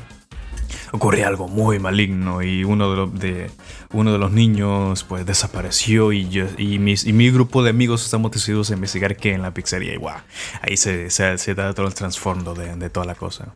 ocurrió 0.91 1.27
algo 1.27 1.47
muy 1.47 1.79
maligno 1.79 2.43
y 2.43 2.63
uno 2.63 2.91
de, 2.91 2.95
los, 2.95 3.19
de, 3.19 3.51
uno 3.91 4.11
de 4.11 4.19
los 4.19 4.31
niños 4.31 5.03
pues 5.03 5.25
desapareció 5.25 6.11
y, 6.11 6.29
yo, 6.29 6.45
y, 6.59 6.77
mis, 6.77 7.07
y 7.07 7.13
mi 7.13 7.31
grupo 7.31 7.63
de 7.63 7.71
amigos 7.71 8.05
estamos 8.05 8.31
decididos 8.31 8.69
a 8.69 8.75
investigar 8.75 9.15
qué 9.15 9.33
en 9.33 9.41
la 9.41 9.51
pizzería 9.51 9.95
y 9.95 9.97
guau, 9.97 10.19
ahí 10.61 10.77
se, 10.77 11.09
se, 11.09 11.55
da 11.55 11.73
todo 11.73 11.87
el 11.87 11.95
trasfondo 11.95 12.53
de, 12.53 12.75
de 12.75 12.89
toda 12.91 13.07
la 13.07 13.15
cosa. 13.15 13.55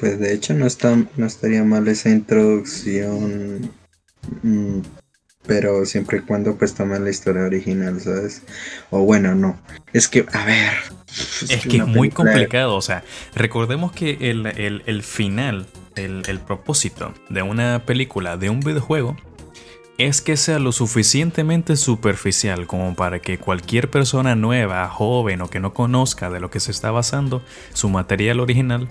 Pues 0.00 0.18
de 0.18 0.32
hecho 0.32 0.54
no, 0.54 0.66
está, 0.66 0.96
no 1.16 1.26
estaría 1.26 1.62
mal 1.62 1.86
esa 1.86 2.08
introducción, 2.08 3.70
mm, 4.42 4.78
pero 5.46 5.84
siempre 5.84 6.18
y 6.18 6.20
cuando 6.22 6.56
pues 6.56 6.74
tomen 6.74 7.04
la 7.04 7.10
historia 7.10 7.42
original, 7.42 8.00
¿sabes? 8.00 8.42
O 8.88 9.00
bueno, 9.04 9.34
no. 9.34 9.60
Es 9.92 10.08
que, 10.08 10.24
a 10.32 10.44
ver. 10.46 10.72
Es, 11.42 11.66
que 11.66 11.76
es 11.76 11.86
muy 11.86 12.08
complicado, 12.08 12.76
o 12.76 12.80
sea, 12.80 13.04
recordemos 13.34 13.92
que 13.92 14.16
el, 14.30 15.02
final, 15.02 15.66
el, 15.96 16.22
el 16.26 16.38
propósito 16.38 17.12
de 17.28 17.42
una 17.42 17.84
película, 17.84 18.38
de 18.38 18.48
un 18.48 18.60
videojuego, 18.60 19.16
es 19.98 20.22
que 20.22 20.38
sea 20.38 20.58
lo 20.58 20.72
suficientemente 20.72 21.76
superficial 21.76 22.66
como 22.66 22.94
para 22.94 23.18
que 23.18 23.36
cualquier 23.36 23.90
persona 23.90 24.34
nueva, 24.34 24.88
joven 24.88 25.42
o 25.42 25.50
que 25.50 25.60
no 25.60 25.74
conozca 25.74 26.30
de 26.30 26.40
lo 26.40 26.50
que 26.50 26.60
se 26.60 26.70
está 26.70 26.90
basando 26.90 27.42
su 27.74 27.90
material 27.90 28.40
original 28.40 28.88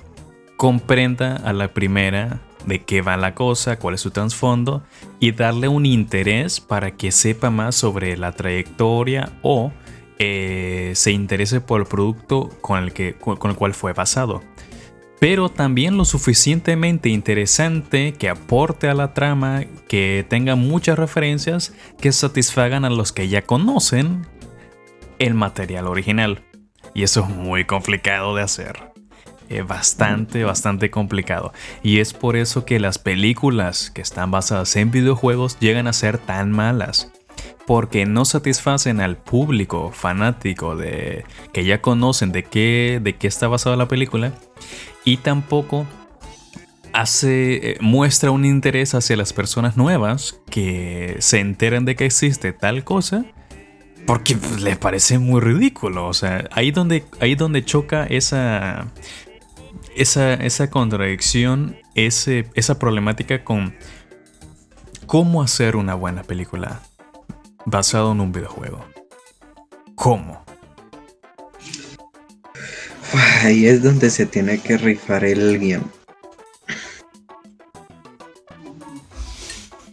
comprenda 0.60 1.38
a 1.38 1.54
la 1.54 1.70
primera 1.70 2.42
de 2.66 2.84
qué 2.84 3.02
va 3.02 3.16
la 3.16 3.34
cosa, 3.34 3.80
cuál 3.80 3.96
es 3.96 4.02
su 4.02 4.12
trasfondo 4.12 4.84
y 5.18 5.32
darle 5.32 5.70
un 5.70 5.86
interés 5.86 6.60
para 6.60 6.98
que 6.98 7.14
sepa 7.14 7.50
más 7.50 7.76
sobre 7.76 8.18
la 8.18 8.34
trayectoria 8.34 9.32
o 9.42 9.72
eh, 10.18 10.92
se 10.96 11.14
interese 11.14 11.62
por 11.62 11.80
el 11.80 11.88
producto 11.88 12.50
con 12.60 12.84
el, 12.84 12.92
que, 12.92 13.14
con 13.14 13.50
el 13.50 13.56
cual 13.56 13.74
fue 13.74 13.94
basado. 13.94 14.44
Pero 15.22 15.48
también 15.48 15.96
lo 15.96 16.04
suficientemente 16.04 17.08
interesante 17.08 18.12
que 18.12 18.28
aporte 18.28 18.90
a 18.90 18.94
la 18.94 19.14
trama, 19.14 19.64
que 19.88 20.26
tenga 20.28 20.58
muchas 20.58 21.00
referencias 21.00 21.74
que 22.02 22.12
satisfagan 22.12 22.84
a 22.84 22.90
los 22.90 23.14
que 23.14 23.30
ya 23.30 23.44
conocen 23.44 24.28
el 25.20 25.36
material 25.36 25.88
original. 25.88 26.44
Y 26.94 27.04
eso 27.04 27.22
es 27.22 27.30
muy 27.30 27.64
complicado 27.64 28.36
de 28.36 28.42
hacer. 28.42 28.89
Es 29.50 29.66
bastante, 29.66 30.44
bastante 30.44 30.92
complicado. 30.92 31.54
Y 31.82 32.00
es 32.00 32.14
por 32.14 32.36
eso 32.36 32.66
que 32.66 32.80
las 32.80 33.00
películas 33.00 33.90
que 33.90 34.02
están 34.02 34.30
basadas 34.30 34.76
en 34.76 34.92
videojuegos 34.92 35.58
llegan 35.60 35.88
a 35.88 35.94
ser 35.94 36.20
tan 36.20 36.52
malas. 36.52 37.12
Porque 37.66 38.06
no 38.06 38.26
satisfacen 38.26 39.00
al 39.02 39.18
público 39.18 39.92
fanático 39.92 40.76
de 40.76 41.26
que 41.54 41.66
ya 41.66 41.82
conocen 41.82 42.32
de 42.32 42.44
qué, 42.44 43.00
de 43.02 43.16
qué 43.16 43.28
está 43.28 43.48
basada 43.48 43.76
la 43.76 43.88
película. 43.88 44.34
Y 45.04 45.18
tampoco 45.18 45.88
hace, 46.94 47.72
eh, 47.72 47.78
muestra 47.82 48.32
un 48.32 48.46
interés 48.46 48.94
hacia 48.94 49.16
las 49.18 49.34
personas 49.34 49.78
nuevas 49.78 50.40
que 50.50 51.16
se 51.20 51.40
enteran 51.40 51.86
de 51.86 51.96
que 51.96 52.06
existe 52.06 52.54
tal 52.54 52.84
cosa 52.84 53.26
porque 54.10 54.36
les 54.60 54.76
parece 54.78 55.20
muy 55.20 55.40
ridículo. 55.40 56.08
O 56.08 56.14
sea, 56.14 56.50
ahí 56.52 56.72
donde, 56.72 57.06
ahí 57.20 57.36
donde 57.36 57.64
choca 57.64 58.06
esa, 58.06 58.88
esa, 59.96 60.70
contradicción, 60.70 61.78
esa 61.96 62.80
problemática 62.80 63.44
con 63.44 63.76
cómo 65.06 65.42
hacer 65.42 65.76
una 65.76 65.96
buena 65.96 66.24
película 66.24 66.82
basado 67.66 68.12
en 68.12 68.22
un 68.22 68.32
videojuego. 68.32 68.86
¿Cómo? 69.96 70.44
Ahí 73.42 73.66
es 73.66 73.82
donde 73.82 74.10
se 74.10 74.26
tiene 74.26 74.60
que 74.60 74.78
rifar 74.78 75.26
el 75.26 75.60
guion. 75.60 75.92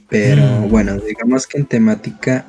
Pero 0.09 0.42
mm. 0.42 0.68
bueno, 0.70 0.97
digamos 0.99 1.47
que 1.47 1.59
en 1.59 1.66
temática 1.66 2.47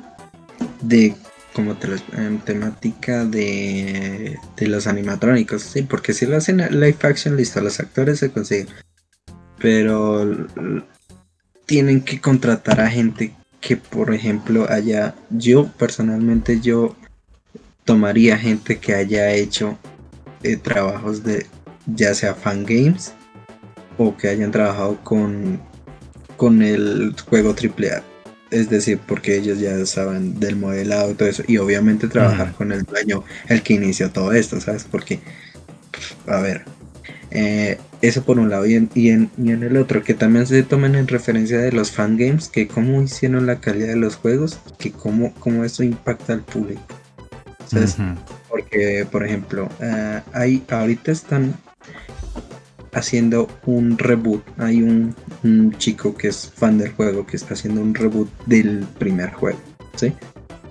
de 0.80 1.14
como 1.58 1.76
en 2.16 2.38
temática 2.38 3.24
de, 3.24 4.38
de 4.56 4.68
los 4.68 4.86
animatrónicos, 4.86 5.62
sí, 5.62 5.82
porque 5.82 6.12
si 6.12 6.24
lo 6.24 6.36
hacen 6.36 6.58
live 6.58 6.98
action, 7.02 7.36
listo, 7.36 7.60
los 7.60 7.80
actores 7.80 8.20
se 8.20 8.30
consiguen. 8.30 8.68
Pero 9.58 10.46
tienen 11.66 12.02
que 12.02 12.20
contratar 12.20 12.80
a 12.80 12.88
gente 12.88 13.34
que, 13.60 13.76
por 13.76 14.14
ejemplo, 14.14 14.70
haya, 14.70 15.16
yo 15.30 15.66
personalmente, 15.66 16.60
yo 16.60 16.94
tomaría 17.84 18.38
gente 18.38 18.78
que 18.78 18.94
haya 18.94 19.32
hecho 19.32 19.76
eh, 20.44 20.56
trabajos 20.56 21.24
de, 21.24 21.44
ya 21.86 22.14
sea 22.14 22.34
fan 22.34 22.64
games 22.64 23.14
o 23.96 24.16
que 24.16 24.28
hayan 24.28 24.52
trabajado 24.52 25.02
con, 25.02 25.60
con 26.36 26.62
el 26.62 27.16
juego 27.28 27.50
AAA 27.50 28.04
es 28.50 28.70
decir, 28.70 28.98
porque 29.06 29.36
ellos 29.36 29.58
ya 29.58 29.84
saben 29.86 30.40
del 30.40 30.56
modelado 30.56 31.10
y 31.10 31.14
todo 31.14 31.28
eso. 31.28 31.42
Y 31.46 31.58
obviamente 31.58 32.08
trabajar 32.08 32.52
con 32.52 32.72
el 32.72 32.84
dueño, 32.84 33.24
el 33.48 33.62
que 33.62 33.74
inició 33.74 34.10
todo 34.10 34.32
esto, 34.32 34.60
¿sabes? 34.60 34.84
Porque, 34.84 35.20
a 36.26 36.40
ver, 36.40 36.64
eh, 37.30 37.78
eso 38.00 38.22
por 38.22 38.38
un 38.38 38.50
lado. 38.50 38.66
Y 38.66 38.74
en, 38.74 38.90
y, 38.94 39.10
en, 39.10 39.30
el 39.36 39.76
otro, 39.76 40.02
que 40.02 40.14
también 40.14 40.46
se 40.46 40.62
tomen 40.62 40.94
en 40.94 41.08
referencia 41.08 41.58
de 41.58 41.72
los 41.72 41.90
fangames, 41.90 42.48
que 42.48 42.68
cómo 42.68 43.02
hicieron 43.02 43.46
la 43.46 43.60
calidad 43.60 43.88
de 43.88 43.96
los 43.96 44.16
juegos, 44.16 44.58
que 44.78 44.92
cómo, 44.92 45.34
cómo 45.34 45.64
eso 45.64 45.82
impacta 45.82 46.32
al 46.32 46.42
público. 46.42 46.82
¿Sabes? 47.66 47.96
Porque, 48.48 49.06
por 49.10 49.26
ejemplo, 49.26 49.68
hay, 50.32 50.64
ahorita 50.70 51.12
están 51.12 51.54
haciendo 52.92 53.48
un 53.66 53.98
reboot. 53.98 54.42
Hay 54.58 54.82
un, 54.82 55.14
chico 55.78 56.14
que 56.14 56.28
es 56.28 56.52
fan 56.54 56.78
del 56.78 56.92
juego 56.92 57.26
que 57.26 57.36
está 57.36 57.54
haciendo 57.54 57.80
un 57.80 57.94
reboot 57.94 58.28
del 58.46 58.86
primer 58.98 59.30
juego. 59.32 59.58
¿sí? 59.96 60.12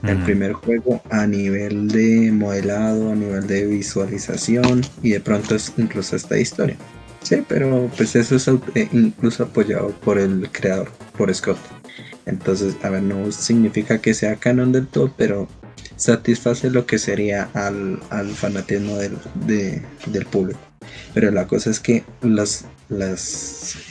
El 0.04 0.18
primer 0.24 0.54
juego 0.54 1.02
a 1.10 1.26
nivel 1.26 1.88
de 1.88 2.32
modelado, 2.32 3.12
a 3.12 3.16
nivel 3.16 3.48
de 3.48 3.66
visualización 3.66 4.82
y 5.02 5.12
de 5.12 5.20
pronto 5.20 5.56
es 5.56 5.74
incluso 5.78 6.16
esta 6.16 6.38
historia. 6.38 6.78
Sí, 7.24 7.44
pero 7.48 7.90
pues 7.98 8.16
eso 8.16 8.36
es 8.36 8.48
eh, 8.76 8.88
incluso 8.94 9.44
apoyado 9.44 9.90
por 9.90 10.18
el 10.18 10.50
creador, 10.52 10.90
por 11.18 11.34
Scott. 11.34 11.58
Entonces, 12.26 12.76
a 12.84 12.90
ver, 12.90 13.04
no 13.04 13.32
significa 13.32 14.00
que 14.00 14.14
sea 14.14 14.36
canon 14.36 14.72
del 14.72 14.88
todo, 14.88 15.12
pero 15.18 15.48
satisface 15.96 16.70
lo 16.70 16.86
que 16.86 17.00
sería 17.00 17.50
al, 17.54 18.00
al 18.10 18.30
fanatismo 18.30 18.98
del, 18.98 19.18
del 19.46 20.26
público. 20.26 20.60
Pero 21.14 21.32
la 21.32 21.48
cosa 21.48 21.70
es 21.70 21.80
que 21.80 22.04
los, 22.22 22.66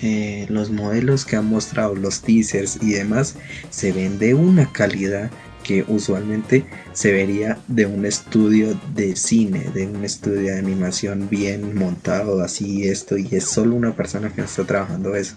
eh, 0.02 0.46
los 0.48 0.70
modelos 0.70 1.24
que 1.24 1.36
han 1.36 1.46
mostrado, 1.46 1.94
los 1.94 2.22
teasers 2.22 2.78
y 2.80 2.92
demás, 2.92 3.36
se 3.70 3.92
ven 3.92 4.18
de 4.18 4.34
una 4.34 4.70
calidad 4.72 5.30
que 5.66 5.84
usualmente 5.88 6.64
se 6.92 7.10
vería 7.10 7.58
de 7.66 7.86
un 7.86 8.06
estudio 8.06 8.78
de 8.94 9.16
cine, 9.16 9.64
de 9.74 9.88
un 9.88 10.04
estudio 10.04 10.52
de 10.52 10.58
animación 10.58 11.28
bien 11.28 11.74
montado, 11.74 12.40
así 12.40 12.86
esto, 12.86 13.18
y 13.18 13.28
es 13.32 13.44
solo 13.44 13.74
una 13.74 13.92
persona 13.92 14.32
que 14.32 14.42
está 14.42 14.64
trabajando 14.64 15.16
eso. 15.16 15.34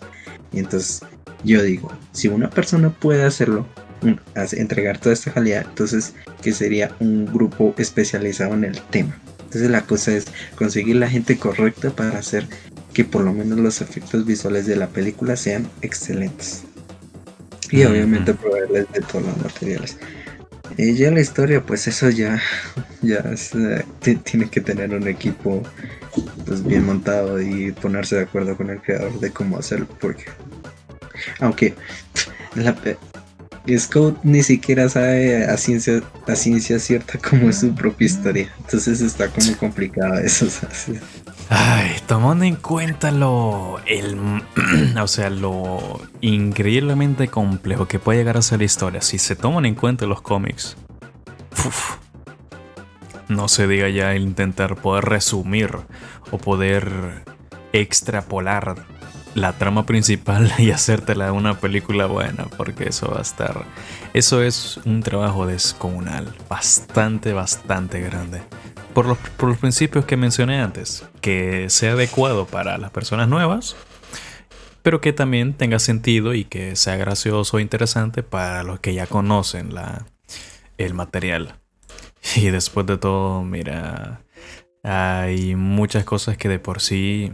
Y 0.53 0.59
entonces 0.59 1.01
yo 1.43 1.63
digo, 1.63 1.91
si 2.11 2.27
una 2.27 2.49
persona 2.49 2.91
puede 2.91 3.23
hacerlo, 3.23 3.65
entregar 4.35 4.99
toda 4.99 5.13
esta 5.13 5.33
calidad, 5.33 5.65
entonces 5.67 6.13
que 6.43 6.53
sería 6.53 6.95
un 6.99 7.25
grupo 7.25 7.73
especializado 7.77 8.53
en 8.53 8.65
el 8.65 8.79
tema. 8.83 9.17
Entonces 9.49 9.71
la 9.71 9.81
cosa 9.81 10.11
es 10.11 10.25
conseguir 10.55 10.97
la 10.97 11.09
gente 11.09 11.39
correcta 11.39 11.89
para 11.89 12.19
hacer 12.19 12.45
que 12.93 13.03
por 13.03 13.23
lo 13.23 13.33
menos 13.33 13.57
los 13.57 13.81
efectos 13.81 14.23
visuales 14.23 14.67
de 14.67 14.75
la 14.75 14.89
película 14.89 15.35
sean 15.35 15.67
excelentes. 15.81 16.65
Y 17.71 17.83
obviamente 17.83 18.35
proveerles 18.35 18.85
de 18.93 19.01
todos 19.01 19.25
los 19.25 19.37
materiales. 19.37 19.97
Y 20.77 20.93
ya 20.93 21.09
la 21.09 21.19
historia, 21.19 21.65
pues 21.65 21.87
eso 21.87 22.11
ya, 22.11 22.39
ya 23.01 23.23
eh, 23.25 24.17
tiene 24.23 24.49
que 24.49 24.61
tener 24.61 24.93
un 24.93 25.07
equipo 25.07 25.63
pues 26.45 26.63
bien 26.63 26.85
montado 26.85 27.41
y 27.41 27.71
ponerse 27.71 28.17
de 28.17 28.23
acuerdo 28.23 28.55
con 28.55 28.69
el 28.69 28.79
creador 28.81 29.19
de 29.19 29.31
cómo 29.31 29.57
hacerlo, 29.57 29.87
porque 29.99 30.25
aunque 31.39 31.73
la, 32.55 32.75
Scout 33.77 34.17
ni 34.23 34.43
siquiera 34.43 34.89
sabe 34.89 35.45
a 35.45 35.57
ciencia, 35.57 36.01
a 36.27 36.35
ciencia 36.35 36.79
cierta 36.79 37.19
cómo 37.19 37.49
es 37.49 37.59
su 37.59 37.73
propia 37.73 38.05
historia, 38.05 38.53
entonces 38.59 39.01
está 39.01 39.27
como 39.29 39.55
complicado 39.57 40.19
eso. 40.19 40.47
Ay, 41.49 41.95
tomando 42.05 42.45
en 42.45 42.55
cuenta 42.55 43.09
lo, 43.09 43.79
el, 43.87 44.17
o 45.01 45.07
sea, 45.07 45.29
lo 45.31 45.99
increíblemente 46.21 47.27
complejo 47.27 47.87
que 47.87 47.97
puede 47.97 48.19
llegar 48.19 48.37
a 48.37 48.43
ser 48.43 48.59
la 48.59 48.65
historia, 48.65 49.01
si 49.01 49.17
se 49.17 49.35
toman 49.35 49.65
en 49.65 49.75
cuenta 49.75 50.05
los 50.05 50.21
cómics, 50.21 50.77
no 53.27 53.47
se 53.47 53.67
diga 53.67 53.89
ya 53.89 54.15
intentar 54.15 54.75
poder 54.75 55.05
resumir 55.05 55.71
o 56.31 56.37
poder 56.37 57.23
extrapolar 57.73 58.85
la 59.35 59.53
trama 59.53 59.85
principal 59.85 60.51
y 60.57 60.71
hacértela 60.71 61.31
una 61.31 61.59
película 61.59 62.05
buena, 62.05 62.45
porque 62.57 62.89
eso 62.89 63.11
va 63.11 63.19
a 63.19 63.21
estar, 63.21 63.65
eso 64.13 64.41
es 64.41 64.79
un 64.85 65.01
trabajo 65.01 65.45
descomunal, 65.45 66.33
bastante, 66.49 67.33
bastante 67.33 68.01
grande 68.01 68.41
por 68.93 69.05
los, 69.05 69.57
principios 69.57 70.05
que 70.05 70.17
mencioné 70.17 70.61
antes, 70.61 71.05
que 71.21 71.69
sea 71.69 71.93
adecuado 71.93 72.45
para 72.45 72.77
las 72.77 72.91
personas 72.91 73.27
nuevas, 73.27 73.75
pero 74.81 75.01
que 75.01 75.13
también 75.13 75.53
tenga 75.53 75.79
sentido 75.79 76.33
y 76.33 76.45
que 76.45 76.75
sea 76.75 76.97
gracioso 76.97 77.57
o 77.57 77.59
interesante 77.59 78.23
para 78.23 78.63
los 78.63 78.79
que 78.79 78.93
ya 78.93 79.07
conocen 79.07 79.73
la, 79.73 80.05
el 80.77 80.93
material. 80.93 81.55
Y 82.35 82.49
después 82.49 82.85
de 82.85 82.97
todo, 82.97 83.43
mira, 83.43 84.21
hay 84.83 85.55
muchas 85.55 86.03
cosas 86.03 86.37
que 86.37 86.49
de 86.49 86.59
por 86.59 86.81
sí, 86.81 87.31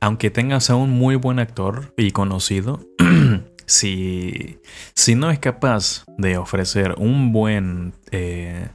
aunque 0.00 0.30
tengas 0.30 0.70
a 0.70 0.76
un 0.76 0.90
muy 0.90 1.16
buen 1.16 1.38
actor 1.38 1.94
y 1.96 2.10
conocido, 2.10 2.80
si, 3.66 4.58
si 4.94 5.14
no 5.14 5.30
es 5.30 5.38
capaz 5.38 6.04
de 6.16 6.38
ofrecer 6.38 6.94
un 6.98 7.32
buen 7.32 7.94
eh, 8.10 8.68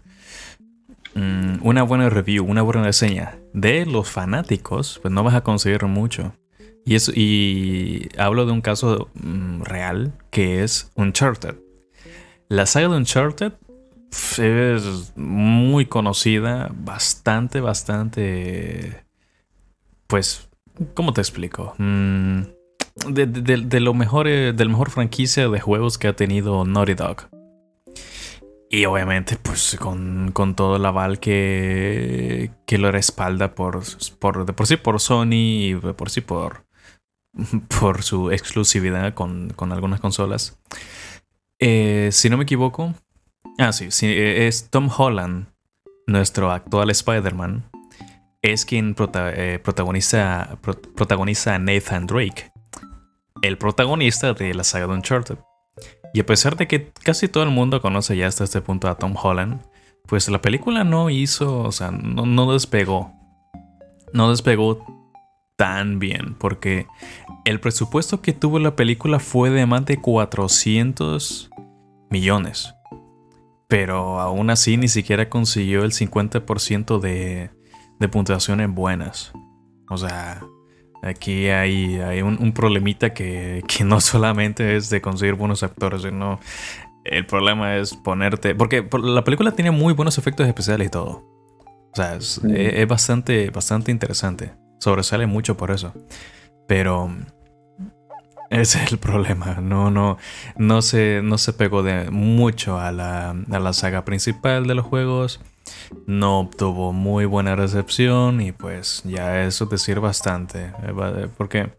Mm, 1.15 1.57
una 1.61 1.83
buena 1.83 2.09
review, 2.09 2.43
una 2.43 2.63
buena 2.63 2.83
reseña 2.83 3.37
de 3.53 3.85
los 3.85 4.09
fanáticos, 4.09 4.99
pues 5.01 5.13
no 5.13 5.23
vas 5.23 5.35
a 5.35 5.41
conseguir 5.41 5.85
mucho. 5.85 6.33
Y, 6.85 6.95
eso, 6.95 7.11
y 7.15 8.09
hablo 8.17 8.45
de 8.45 8.51
un 8.51 8.61
caso 8.61 9.09
mm, 9.13 9.61
real 9.61 10.13
que 10.31 10.63
es 10.63 10.91
Uncharted. 10.95 11.55
La 12.49 12.65
saga 12.65 12.89
de 12.89 12.97
Uncharted 12.97 13.53
es 14.11 15.13
muy 15.15 15.85
conocida, 15.85 16.71
bastante, 16.73 17.61
bastante... 17.61 19.05
Pues, 20.07 20.49
¿cómo 20.93 21.13
te 21.13 21.21
explico? 21.21 21.75
Mm, 21.77 22.41
de, 23.09 23.79
lo 23.79 23.93
mejor, 23.93 24.27
eh, 24.27 24.53
del 24.53 24.69
mejor 24.69 24.89
franquicia 24.89 25.47
de 25.49 25.59
juegos 25.59 25.97
que 25.97 26.07
ha 26.07 26.15
tenido 26.15 26.65
Naughty 26.65 26.93
Dog. 26.93 27.29
Y 28.69 28.85
obviamente, 28.85 29.37
pues 29.37 29.77
con, 29.79 30.31
con, 30.31 30.55
todo 30.55 30.77
el 30.77 30.85
aval 30.85 31.19
que, 31.19 32.49
que 32.65 32.79
lo 32.79 32.91
respalda 32.91 33.53
por, 33.53 33.83
por, 34.17 34.45
de 34.45 34.53
por 34.53 34.65
sí 34.65 34.77
por 34.77 34.99
Sony 34.99 35.33
y 35.33 35.73
de 35.73 35.93
por 35.93 36.09
sí 36.09 36.21
por, 36.21 36.65
por 37.79 38.01
su 38.01 38.31
exclusividad 38.31 39.13
con, 39.13 39.51
con 39.55 39.71
algunas 39.71 39.99
consolas. 39.99 40.59
Eh, 41.59 42.09
si 42.11 42.29
no 42.29 42.37
me 42.37 42.43
equivoco, 42.43 42.93
ah, 43.59 43.71
sí, 43.71 43.91
sí, 43.91 44.11
es 44.11 44.69
Tom 44.69 44.89
Holland, 44.95 45.47
nuestro 46.07 46.51
actual 46.51 46.89
Spider-Man, 46.89 47.69
es 48.43 48.65
quien 48.65 48.95
eh, 49.15 49.59
protagoniza, 49.63 50.59
protagoniza 50.95 51.55
a 51.55 51.59
Nathan 51.59 52.05
Drake, 52.05 52.51
el 53.41 53.57
protagonista 53.57 54.33
de 54.33 54.53
la 54.53 54.63
saga 54.63 54.85
de 54.87 54.93
Uncharted. 54.93 55.37
Y 56.13 56.19
a 56.19 56.25
pesar 56.25 56.57
de 56.57 56.67
que 56.67 56.91
casi 57.03 57.27
todo 57.27 57.43
el 57.43 57.49
mundo 57.49 57.81
conoce 57.81 58.15
ya 58.15 58.27
hasta 58.27 58.43
este 58.43 58.61
punto 58.61 58.87
a 58.87 58.95
Tom 58.95 59.15
Holland, 59.19 59.61
pues 60.05 60.29
la 60.29 60.41
película 60.41 60.83
no 60.83 61.09
hizo, 61.09 61.61
o 61.61 61.71
sea, 61.71 61.89
no, 61.89 62.51
despegó. 62.51 63.13
No 64.11 64.29
despegó 64.29 64.85
tan 65.55 65.97
bien, 65.97 66.35
porque 66.35 66.85
el 67.45 67.59
presupuesto 67.59 68.21
que 68.21 68.33
tuvo 68.33 68.59
la 68.59 68.75
película 68.75 69.19
fue 69.19 69.49
de 69.49 69.65
más 69.65 69.85
de 69.85 70.01
400 70.01 71.49
millones. 72.09 72.75
Pero 73.69 74.19
aún 74.19 74.49
así 74.49 74.77
ni 74.77 74.89
siquiera 74.89 75.29
consiguió 75.29 75.83
el 75.83 75.93
50% 75.93 76.99
de, 76.99 77.49
de 78.03 78.09
puntuaciones 78.09 78.69
buenas. 78.69 79.31
O 79.89 79.97
sea, 79.97 80.41
Aquí 81.03 81.49
hay, 81.49 81.99
hay 81.99 82.21
un, 82.21 82.53
problemita 82.53 83.13
que, 83.13 83.61
no 83.85 83.99
solamente 83.99 84.77
es 84.77 84.89
de 84.89 85.01
conseguir 85.01 85.35
buenos 85.35 85.61
actores, 85.61 86.03
sino 86.03 86.39
el 87.03 87.25
problema 87.25 87.75
es 87.75 87.93
ponerte. 87.93 88.55
Porque 88.55 88.87
la 89.03 89.25
película 89.25 89.51
tiene 89.51 89.71
muy 89.71 89.93
buenos 89.93 90.17
efectos 90.17 90.47
especiales 90.47 90.87
y 90.87 90.89
todo. 90.89 91.25
O 91.91 91.95
sea, 91.95 92.15
es, 92.15 92.39
es, 92.45 92.87
bastante, 92.87 93.49
bastante 93.49 93.91
interesante. 93.91 94.53
Sobresale 94.79 95.27
mucho 95.27 95.57
por 95.57 95.71
eso. 95.71 95.93
Pero 96.69 97.13
ese 98.49 98.81
es 98.81 98.93
el 98.93 98.97
problema. 98.97 99.55
No, 99.61 99.91
no, 99.91 100.17
no 100.55 100.81
se, 100.81 101.19
no 101.21 101.37
se 101.37 101.51
pegó 101.51 101.83
de 101.83 102.11
mucho 102.11 102.79
a 102.79 102.93
la, 102.93 103.31
a 103.31 103.59
la 103.59 103.73
saga 103.73 104.05
principal 104.05 104.67
de 104.67 104.75
los 104.75 104.85
juegos 104.85 105.41
no 106.05 106.39
obtuvo 106.39 106.93
muy 106.93 107.25
buena 107.25 107.55
recepción 107.55 108.41
y 108.41 108.51
pues 108.51 109.01
ya 109.05 109.43
eso 109.43 109.65
decir 109.65 109.99
bastante. 109.99 110.71
Eh, 110.83 111.27
porque 111.37 111.71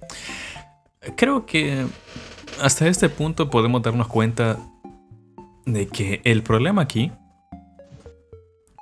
creo 1.17 1.47
que 1.47 1.87
hasta 2.61 2.87
este 2.87 3.09
punto 3.09 3.51
podemos 3.51 3.83
darnos 3.83 4.09
cuenta 4.09 4.59
de 5.67 5.89
que 5.89 6.21
el 6.25 6.43
problema 6.43 6.83
aquí 6.83 7.13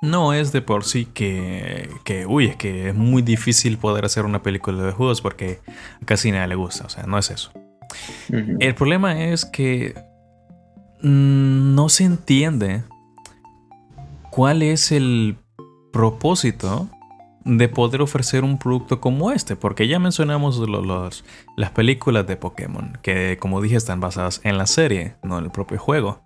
no 0.01 0.33
es 0.33 0.51
de 0.51 0.61
por 0.61 0.83
sí 0.83 1.05
que, 1.05 1.89
que, 2.03 2.25
uy, 2.25 2.47
es 2.47 2.55
que 2.57 2.89
es 2.89 2.95
muy 2.95 3.21
difícil 3.21 3.77
poder 3.77 4.03
hacer 4.03 4.25
una 4.25 4.43
película 4.43 4.83
de 4.83 4.91
juegos 4.91 5.21
porque 5.21 5.61
a 6.01 6.05
casi 6.05 6.31
nadie 6.31 6.49
le 6.49 6.55
gusta, 6.55 6.85
o 6.85 6.89
sea, 6.89 7.03
no 7.03 7.17
es 7.17 7.31
eso. 7.31 7.51
El 8.59 8.75
problema 8.75 9.23
es 9.23 9.45
que 9.45 9.95
no 11.01 11.87
se 11.87 12.03
entiende 12.03 12.83
cuál 14.33 14.63
es 14.63 14.91
el 14.91 15.37
propósito 15.91 16.89
de 17.45 17.69
poder 17.69 18.01
ofrecer 18.01 18.43
un 18.43 18.57
producto 18.57 18.99
como 18.99 19.31
este, 19.31 19.55
porque 19.55 19.87
ya 19.87 19.99
mencionamos 19.99 20.59
las 21.55 21.71
películas 21.71 22.25
de 22.25 22.35
Pokémon, 22.35 22.97
que 23.03 23.37
como 23.39 23.61
dije 23.61 23.75
están 23.75 23.99
basadas 23.99 24.41
en 24.43 24.57
la 24.57 24.65
serie, 24.65 25.17
no 25.21 25.37
en 25.37 25.45
el 25.45 25.51
propio 25.51 25.77
juego. 25.77 26.25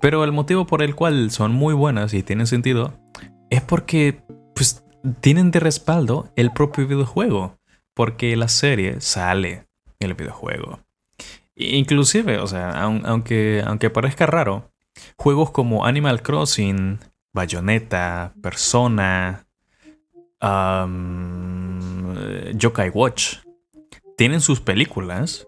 Pero 0.00 0.22
el 0.22 0.30
motivo 0.30 0.64
por 0.64 0.80
el 0.80 0.94
cual 0.94 1.32
son 1.32 1.50
muy 1.50 1.74
buenas 1.74 2.14
y 2.14 2.22
tienen 2.22 2.46
sentido 2.46 3.00
es 3.50 3.62
porque 3.62 4.22
pues, 4.54 4.84
tienen 5.20 5.50
de 5.50 5.58
respaldo 5.58 6.30
el 6.36 6.52
propio 6.52 6.86
videojuego, 6.86 7.58
porque 7.94 8.36
la 8.36 8.46
serie 8.46 9.00
sale 9.00 9.66
en 9.98 10.10
el 10.10 10.14
videojuego. 10.14 10.78
Inclusive, 11.56 12.38
o 12.38 12.46
sea, 12.46 12.70
aunque, 12.80 13.64
aunque 13.66 13.90
parezca 13.90 14.26
raro, 14.26 14.70
juegos 15.16 15.50
como 15.50 15.84
Animal 15.84 16.22
Crossing, 16.22 17.00
Bayonetta, 17.32 18.34
Persona, 18.42 19.46
um, 20.40 22.14
Yokai 22.54 22.90
Watch. 22.90 23.36
Tienen 24.16 24.40
sus 24.40 24.60
películas. 24.60 25.46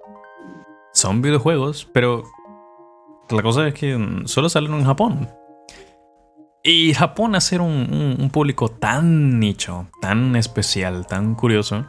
Son 0.93 1.23
videojuegos, 1.23 1.89
pero 1.93 2.25
la 3.31 3.43
cosa 3.43 3.67
es 3.69 3.75
que 3.75 4.23
solo 4.27 4.49
salen 4.49 4.75
en 4.75 4.85
Japón. 4.85 5.29
Y 6.63 6.95
Japón, 6.95 7.35
hacer 7.35 7.61
un, 7.61 8.17
un, 8.21 8.31
público 8.31 8.69
tan 8.69 9.41
nicho, 9.41 9.89
tan 10.01 10.37
especial, 10.37 11.09
tan 11.09 11.35
curioso, 11.35 11.87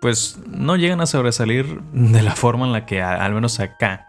pues 0.00 0.38
no 0.46 0.76
llegan 0.76 1.02
a 1.02 1.06
sobresalir 1.06 1.82
de 1.92 2.22
la 2.22 2.34
forma 2.34 2.64
en 2.64 2.72
la 2.72 2.86
que, 2.86 3.02
al 3.02 3.34
menos 3.34 3.60
acá, 3.60 4.06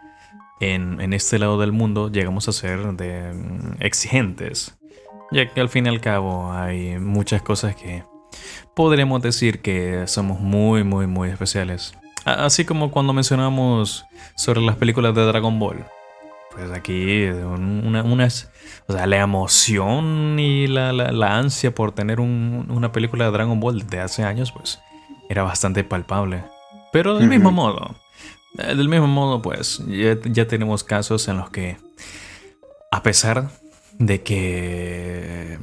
en, 0.62 1.02
en 1.02 1.12
este 1.12 1.40
lado 1.40 1.60
del 1.60 1.74
mundo, 1.74 2.10
llegamos 2.10 2.48
a 2.48 2.54
ser 2.54 2.94
de 2.94 3.34
mm, 3.34 3.82
exigentes 3.82 4.77
ya 5.32 5.52
que 5.52 5.62
al 5.62 5.70
fin 5.70 5.86
y 5.86 5.90
al 5.90 6.02
cabo 6.02 6.52
hay 6.52 7.00
muchas 7.00 7.42
cosas 7.42 7.76
que 7.76 8.04
podremos 8.74 9.22
decir 9.22 9.62
que 9.62 10.06
somos 10.08 10.40
muy, 10.40 10.84
muy, 10.84 11.08
muy 11.08 11.30
especiales. 11.30 11.94
Así 12.26 12.66
como 12.66 12.92
cuando 12.92 13.14
mencionamos 13.14 14.06
sobre 14.36 14.62
las 14.62 14.76
películas 14.76 15.16
de 15.16 15.26
Dragon 15.26 15.60
Ball. 15.60 15.86
pues 16.52 16.72
aquí 16.72 17.24
una, 17.26 18.04
unas, 18.04 18.52
o 18.88 18.94
sea, 18.94 19.08
la 19.08 19.18
emoción 19.18 20.38
y 20.40 20.68
la, 20.68 20.92
la, 20.92 21.38
ansia 21.38 21.74
por 21.74 21.94
tener 21.94 22.20
una 22.20 22.92
película 22.92 23.26
de 23.26 23.32
Dragon 23.32 23.60
Ball 23.60 23.88
de 23.88 24.00
hace 24.00 24.24
años, 24.24 24.52
pues 24.52 24.80
era 25.30 25.44
bastante 25.44 25.84
palpable. 25.84 26.44
Pero 26.92 27.18
del 27.18 27.30
mismo 27.30 27.52
modo, 27.52 27.96
eh, 28.58 28.76
del 28.76 28.90
mismo 28.90 29.08
modo, 29.08 29.42
pues 29.42 29.82
ya, 29.88 30.18
ya 30.26 30.48
tenemos 30.48 30.84
casos 30.84 31.28
en 31.28 31.38
los 31.38 31.50
que, 31.50 31.78
a 32.92 33.04
pesar 33.04 33.50
de 34.00 34.22
que 34.22 35.58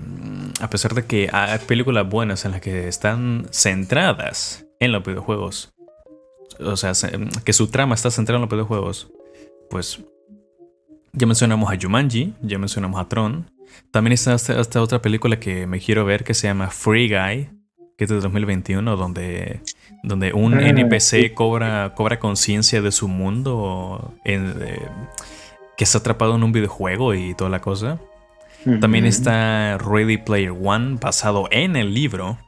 a 0.61 0.71
pesar 0.71 0.95
de 0.95 1.05
que 1.05 1.29
hay 1.33 1.59
películas 1.61 2.09
buenas 2.09 2.45
en 2.45 2.53
las 2.53 2.61
que 2.61 2.89
están 2.89 3.47
centradas 3.51 4.67
en 4.81 4.93
los 4.93 5.05
videojuegos, 5.05 5.75
o 6.61 6.77
sea, 6.77 6.93
que 7.45 7.53
su 7.53 7.69
trama 7.69 7.95
está 7.95 8.11
centrada 8.11 8.39
en 8.39 8.43
los 8.43 8.51
videojuegos, 8.51 9.11
pues 9.71 10.01
ya 11.13 11.27
mencionamos 11.27 11.73
a 11.73 11.79
Jumanji, 11.81 12.35
ya 12.41 12.59
mencionamos 12.59 13.01
a 13.01 13.09
Tron. 13.09 13.51
También 13.91 14.13
está 14.13 14.35
esta, 14.35 14.83
otra 14.83 15.01
película 15.01 15.39
que 15.39 15.67
me 15.67 15.81
quiero 15.81 16.05
ver 16.05 16.25
que 16.25 16.35
se 16.35 16.47
llama 16.47 16.69
Free 16.71 17.09
Guy, 17.09 17.51
que 17.97 18.05
es 18.05 18.11
de 18.11 18.21
2021, 18.21 18.97
donde, 18.97 19.61
donde 20.03 20.33
un 20.33 20.55
ah, 20.55 20.69
NPC 20.69 21.35
cobra, 21.35 21.95
cobra 21.95 22.19
conciencia 22.19 22.83
de 22.83 22.93
su 22.93 23.09
mundo, 23.09 24.15
en, 24.25 24.55
que 25.77 25.85
está 25.85 25.99
atrapado 25.99 26.37
en 26.37 26.43
un 26.43 26.53
videojuego 26.53 27.15
y 27.15 27.35
toda 27.35 27.51
la 27.51 27.61
cosa. 27.61 28.01
También 28.81 29.05
está 29.05 29.79
Ready 29.79 30.19
Player 30.19 30.53
One, 30.53 30.97
basado 31.01 31.49
en 31.51 31.77
el 31.77 31.93
libro. 31.93 32.39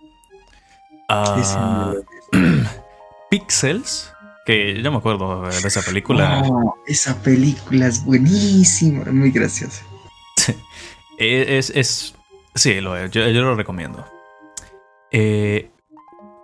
Ah, 1.09 1.93
Pixels, 3.31 4.13
que 4.47 4.81
yo 4.83 4.91
me 4.91 4.99
acuerdo 4.99 5.43
de 5.43 5.69
esa 5.69 5.83
película. 5.83 6.43
esa 6.87 7.23
película 7.23 7.87
es 7.87 8.05
buenísima, 8.05 9.05
muy 9.13 9.31
graciosa. 9.31 9.85
es, 11.19 11.71
es, 11.71 12.15
sí, 12.55 12.81
lo 12.81 13.07
yo, 13.07 13.29
lo 13.29 13.55
recomiendo. 13.55 14.07
Eh, 15.13 15.71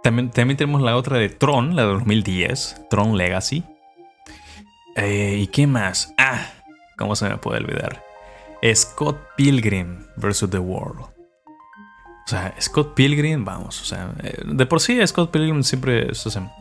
también, 0.03 0.31
también 0.31 0.57
tenemos 0.57 0.83
la 0.83 0.97
otra 0.97 1.19
de 1.19 1.29
Tron, 1.29 1.77
la 1.77 1.83
de 1.83 1.89
2010, 1.89 2.89
Tron 2.91 3.17
Legacy. 3.17 3.65
Eh, 4.97 5.39
¿Y 5.41 5.47
qué 5.47 5.67
más? 5.67 6.13
Ah, 6.19 6.47
¿cómo 6.99 7.17
se 7.17 7.29
me 7.29 7.39
puede 7.39 7.61
olvidar? 7.61 8.12
Scott 8.75 9.19
Pilgrim 9.37 10.07
vs. 10.17 10.51
The 10.51 10.59
World. 10.59 11.01
O 11.01 12.29
sea, 12.29 12.55
Scott 12.61 12.95
Pilgrim, 12.95 13.45
vamos, 13.45 13.81
o 13.83 13.85
sea, 13.85 14.15
eh, 14.23 14.43
de 14.45 14.67
por 14.67 14.81
sí 14.81 15.05
Scott 15.07 15.31
Pilgrim 15.31 15.63
siempre 15.65 16.09
o 16.11 16.15
sea, 16.15 16.55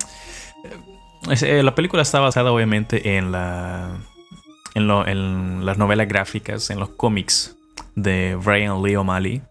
eh, 1.29 1.63
la 1.63 1.75
película 1.75 2.01
está 2.01 2.19
basada 2.19 2.51
obviamente 2.51 3.17
en 3.17 3.31
la 3.31 3.99
en, 4.73 5.65
las 5.65 5.77
novelas 5.77 6.07
gráficas, 6.07 6.69
en 6.69 6.79
los 6.79 6.89
cómics 6.89 7.55
de 7.95 8.35
Brian 8.35 8.81
Lee 8.81 8.95
O'Malley. 8.95 9.41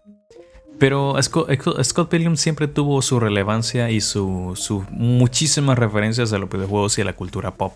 Pero 0.79 1.15
Scott, 1.21 2.09
Pilgrim 2.09 2.35
siempre 2.35 2.67
tuvo 2.67 3.01
su 3.03 3.19
relevancia 3.19 3.91
y 3.91 4.01
sus 4.01 4.59
su 4.59 4.83
muchísimas 4.89 5.77
referencias 5.77 6.33
a 6.33 6.39
los 6.39 6.49
videojuegos 6.49 6.97
y 6.97 7.01
a 7.01 7.05
la 7.05 7.13
cultura 7.13 7.51
pop. 7.51 7.73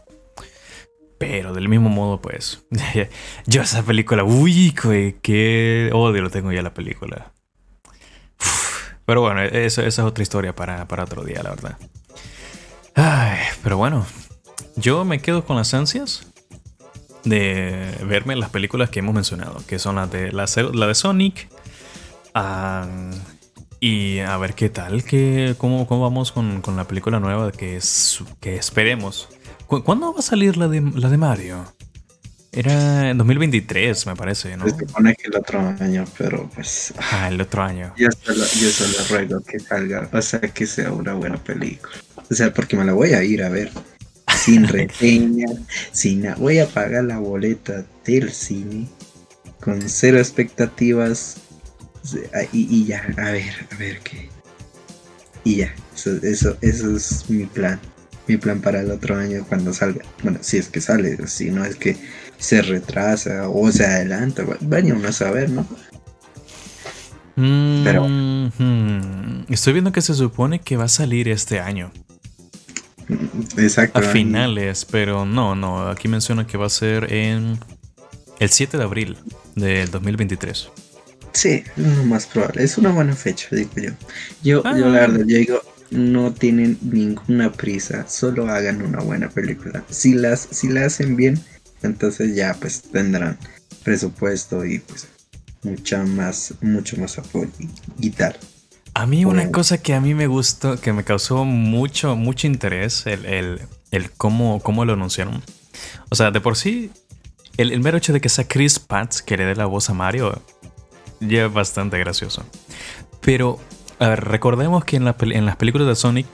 Pero 1.18 1.53
del 1.53 1.70
mismo 1.70 1.89
modo, 1.89 2.22
pues, 2.22 2.66
yo 3.45 3.61
esa 3.61 3.84
película, 3.84 4.24
uy, 4.24 4.74
qué 5.22 5.89
odio 5.93 6.22
lo 6.22 6.30
tengo 6.30 6.51
ya 6.51 6.61
la 6.61 6.74
película. 6.74 7.32
Pero 9.05 9.22
bueno, 9.22 9.41
esa 9.41 9.86
es 9.86 9.99
otra 9.99 10.24
historia 10.24 10.55
para, 10.55 10.88
para 10.88 11.03
otro 11.03 11.24
día, 11.24 11.41
la 11.43 11.51
verdad. 11.51 11.78
Ay, 12.95 13.39
pero 13.61 13.78
bueno, 13.78 14.05
yo 14.76 15.05
me 15.05 15.20
quedo 15.20 15.45
con 15.45 15.55
las 15.55 15.74
ansias 15.74 16.26
de 17.24 17.93
verme 18.05 18.36
las 18.36 18.49
películas 18.49 18.89
que 18.89 18.99
hemos 18.99 19.13
mencionado, 19.13 19.61
que 19.68 19.80
son 19.80 19.95
las 19.95 20.11
de 20.11 20.32
la, 20.32 20.45
de 20.45 20.95
Sonic. 20.95 21.49
y 23.80 24.20
a 24.20 24.38
ver 24.38 24.55
qué 24.55 24.70
tal, 24.70 25.03
que, 25.03 25.55
cómo, 25.57 25.88
cómo 25.88 26.01
vamos 26.01 26.32
con, 26.32 26.61
con, 26.61 26.76
la 26.76 26.88
película 26.88 27.20
nueva 27.20 27.51
que, 27.51 27.80
que 28.39 28.55
esperemos 28.55 29.30
¿Cuándo 29.68 30.13
va 30.13 30.20
a 30.20 30.24
salir 30.24 30.57
la 30.57 30.68
de, 30.68 30.82
la 30.82 31.09
de 31.09 31.18
Mario? 31.18 31.66
Era 32.51 33.09
en 33.09 33.18
2023, 33.18 34.05
me 34.07 34.16
parece, 34.16 34.55
¿no? 34.55 34.66
Se 34.66 34.78
supone 34.78 35.13
que 35.16 35.28
el 35.28 35.36
otro 35.36 35.59
año, 35.59 36.05
pero 36.18 36.49
pues. 36.55 36.93
Ah, 37.11 37.28
el 37.28 37.41
otro 37.41 37.63
año. 37.63 37.93
Yo 37.97 38.07
solo, 38.11 38.45
yo 38.45 38.70
solo 38.70 38.97
ruego 39.09 39.41
que 39.41 39.59
salga, 39.59 40.09
o 40.11 40.22
sea, 40.22 40.39
que 40.39 40.66
sea 40.66 40.91
una 40.93 41.13
buena 41.13 41.38
película. 41.38 41.93
O 42.32 42.34
sea, 42.34 42.53
porque 42.53 42.78
me 42.78 42.86
la 42.86 42.93
voy 42.93 43.13
a 43.13 43.24
ir 43.24 43.43
a 43.43 43.49
ver. 43.49 43.72
Sin 44.38 44.68
reseña, 44.70 45.47
sin. 45.91 46.34
Voy 46.38 46.59
a 46.59 46.68
pagar 46.68 47.03
la 47.03 47.18
boleta 47.18 47.84
del 48.05 48.32
cine. 48.32 48.88
Con 49.59 49.82
cero 49.89 50.18
expectativas. 50.18 51.38
Y, 52.53 52.68
y 52.74 52.86
ya, 52.86 53.03
a 53.18 53.32
ver, 53.32 53.68
a 53.70 53.76
ver 53.76 53.99
qué. 53.99 54.30
Y 55.43 55.57
ya, 55.57 55.76
eso, 55.93 56.11
eso, 56.24 56.55
eso 56.61 56.95
es 56.95 57.30
mi 57.30 57.45
plan 57.47 57.82
mi 58.28 58.38
plan 58.38 58.61
para 58.61 58.82
el 58.82 58.91
otro 58.91 59.17
año 59.17 59.45
cuando 59.47 59.73
salga. 59.73 60.03
Bueno, 60.23 60.39
si 60.41 60.57
es 60.57 60.69
que 60.69 60.82
sale, 60.82 61.28
si 61.28 61.51
no 61.51 61.63
es 61.63 61.76
que 61.76 61.97
se 62.38 62.61
retrasa 62.61 63.49
o 63.49 63.71
se 63.71 63.86
adelanta, 63.86 64.43
vaya 64.61 64.93
uno 64.93 65.07
a 65.07 65.11
saber, 65.11 65.49
¿no? 65.49 65.65
Pero 67.36 68.07
mm-hmm. 68.07 69.45
estoy 69.49 69.73
viendo 69.73 69.91
que 69.91 70.01
se 70.01 70.13
supone 70.13 70.59
que 70.59 70.78
va 70.78 70.86
a 70.86 70.89
salir 70.89 71.28
este 71.28 71.59
año. 71.59 71.91
Exacto. 73.57 73.99
A 73.99 74.01
finales, 74.01 74.86
pero 74.86 75.26
no, 75.26 75.53
no. 75.53 75.89
Aquí 75.89 76.07
menciona 76.07 76.47
que 76.47 76.57
va 76.57 76.67
a 76.67 76.69
ser 76.69 77.11
en 77.11 77.59
el 78.39 78.49
7 78.49 78.78
de 78.78 78.84
abril 78.84 79.17
del 79.55 79.91
2023. 79.91 80.69
Sí, 81.34 81.63
lo 81.76 82.03
más 82.05 82.26
probable. 82.26 82.63
Es 82.63 82.78
una 82.78 82.91
buena 82.91 83.13
fecha, 83.13 83.49
digo 83.51 83.71
yo. 83.76 83.91
Yo, 84.41 84.63
yo 84.63 84.89
la 84.89 85.03
ah. 85.03 85.07
verdad, 85.07 85.26
yo 85.28 85.38
digo, 85.38 85.61
no 85.92 86.34
tienen 86.34 86.78
ninguna 86.82 87.52
prisa, 87.52 88.08
solo 88.08 88.48
hagan 88.48 88.82
una 88.82 89.00
buena 89.00 89.30
película. 89.30 89.84
Si 89.90 90.14
las 90.14 90.48
si 90.52 90.70
la 90.70 90.86
hacen 90.86 91.16
bien, 91.16 91.40
entonces 91.84 92.36
ya 92.36 92.56
pues 92.60 92.82
tendrán 92.82 93.38
presupuesto 93.84 94.66
y 94.66 94.80
pues 94.80 95.08
mucha 95.64 96.04
más 96.04 96.54
mucho 96.62 96.98
más 96.98 97.18
apoyo 97.18 97.50
y, 98.00 98.10
tal. 98.12 98.38
A 98.94 99.06
mí 99.06 99.26
una 99.26 99.52
cosa 99.52 99.78
que 99.78 99.94
a 99.94 100.02
mí 100.02 100.14
me 100.14 100.28
gustó, 100.28 100.80
que 100.80 100.94
me 100.94 101.04
causó 101.04 101.46
mucho 101.46 102.16
mucho 102.16 102.48
interés 102.48 103.06
el, 103.06 103.60
el, 103.92 104.12
cómo, 104.12 104.62
cómo 104.62 104.86
lo 104.86 104.94
anunciaron. 104.94 105.44
O 106.10 106.16
sea, 106.16 106.32
de 106.32 106.42
por 106.42 106.56
sí 106.56 106.92
el, 107.58 107.72
el 107.72 107.82
mero 107.82 107.98
hecho 107.98 108.14
de 108.14 108.22
que 108.22 108.30
sea 108.30 108.48
Chris 108.48 108.80
Patz 108.80 109.22
que 109.22 109.38
le 109.38 109.46
dé 109.46 109.56
la 109.56 109.66
voz 109.66 109.90
a 109.90 109.94
Mario 109.94 110.42
ya 111.20 111.46
es 111.46 111.54
bastante 111.54 111.98
gracioso. 112.00 112.44
Pero 113.22 113.60
a 114.00 114.10
ver, 114.10 114.26
recordemos 114.26 114.84
que 114.84 114.98
en, 114.98 115.06
las 115.06 115.16
películas 115.56 115.88
de 115.88 115.96
Sonic 115.96 116.28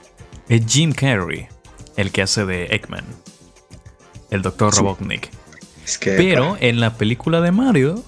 es 0.48 0.66
Jim 0.66 0.92
Carrey 0.92 1.48
el 1.96 2.10
que 2.10 2.22
hace 2.22 2.44
de 2.44 2.66
Eggman, 2.66 3.04
el 4.30 4.42
Dr. 4.42 4.74
Robotnik. 4.74 5.30
Pero 6.00 6.56
en 6.60 6.80
la 6.80 6.94
película 6.96 7.40
de 7.40 7.52
Mario 7.52 8.02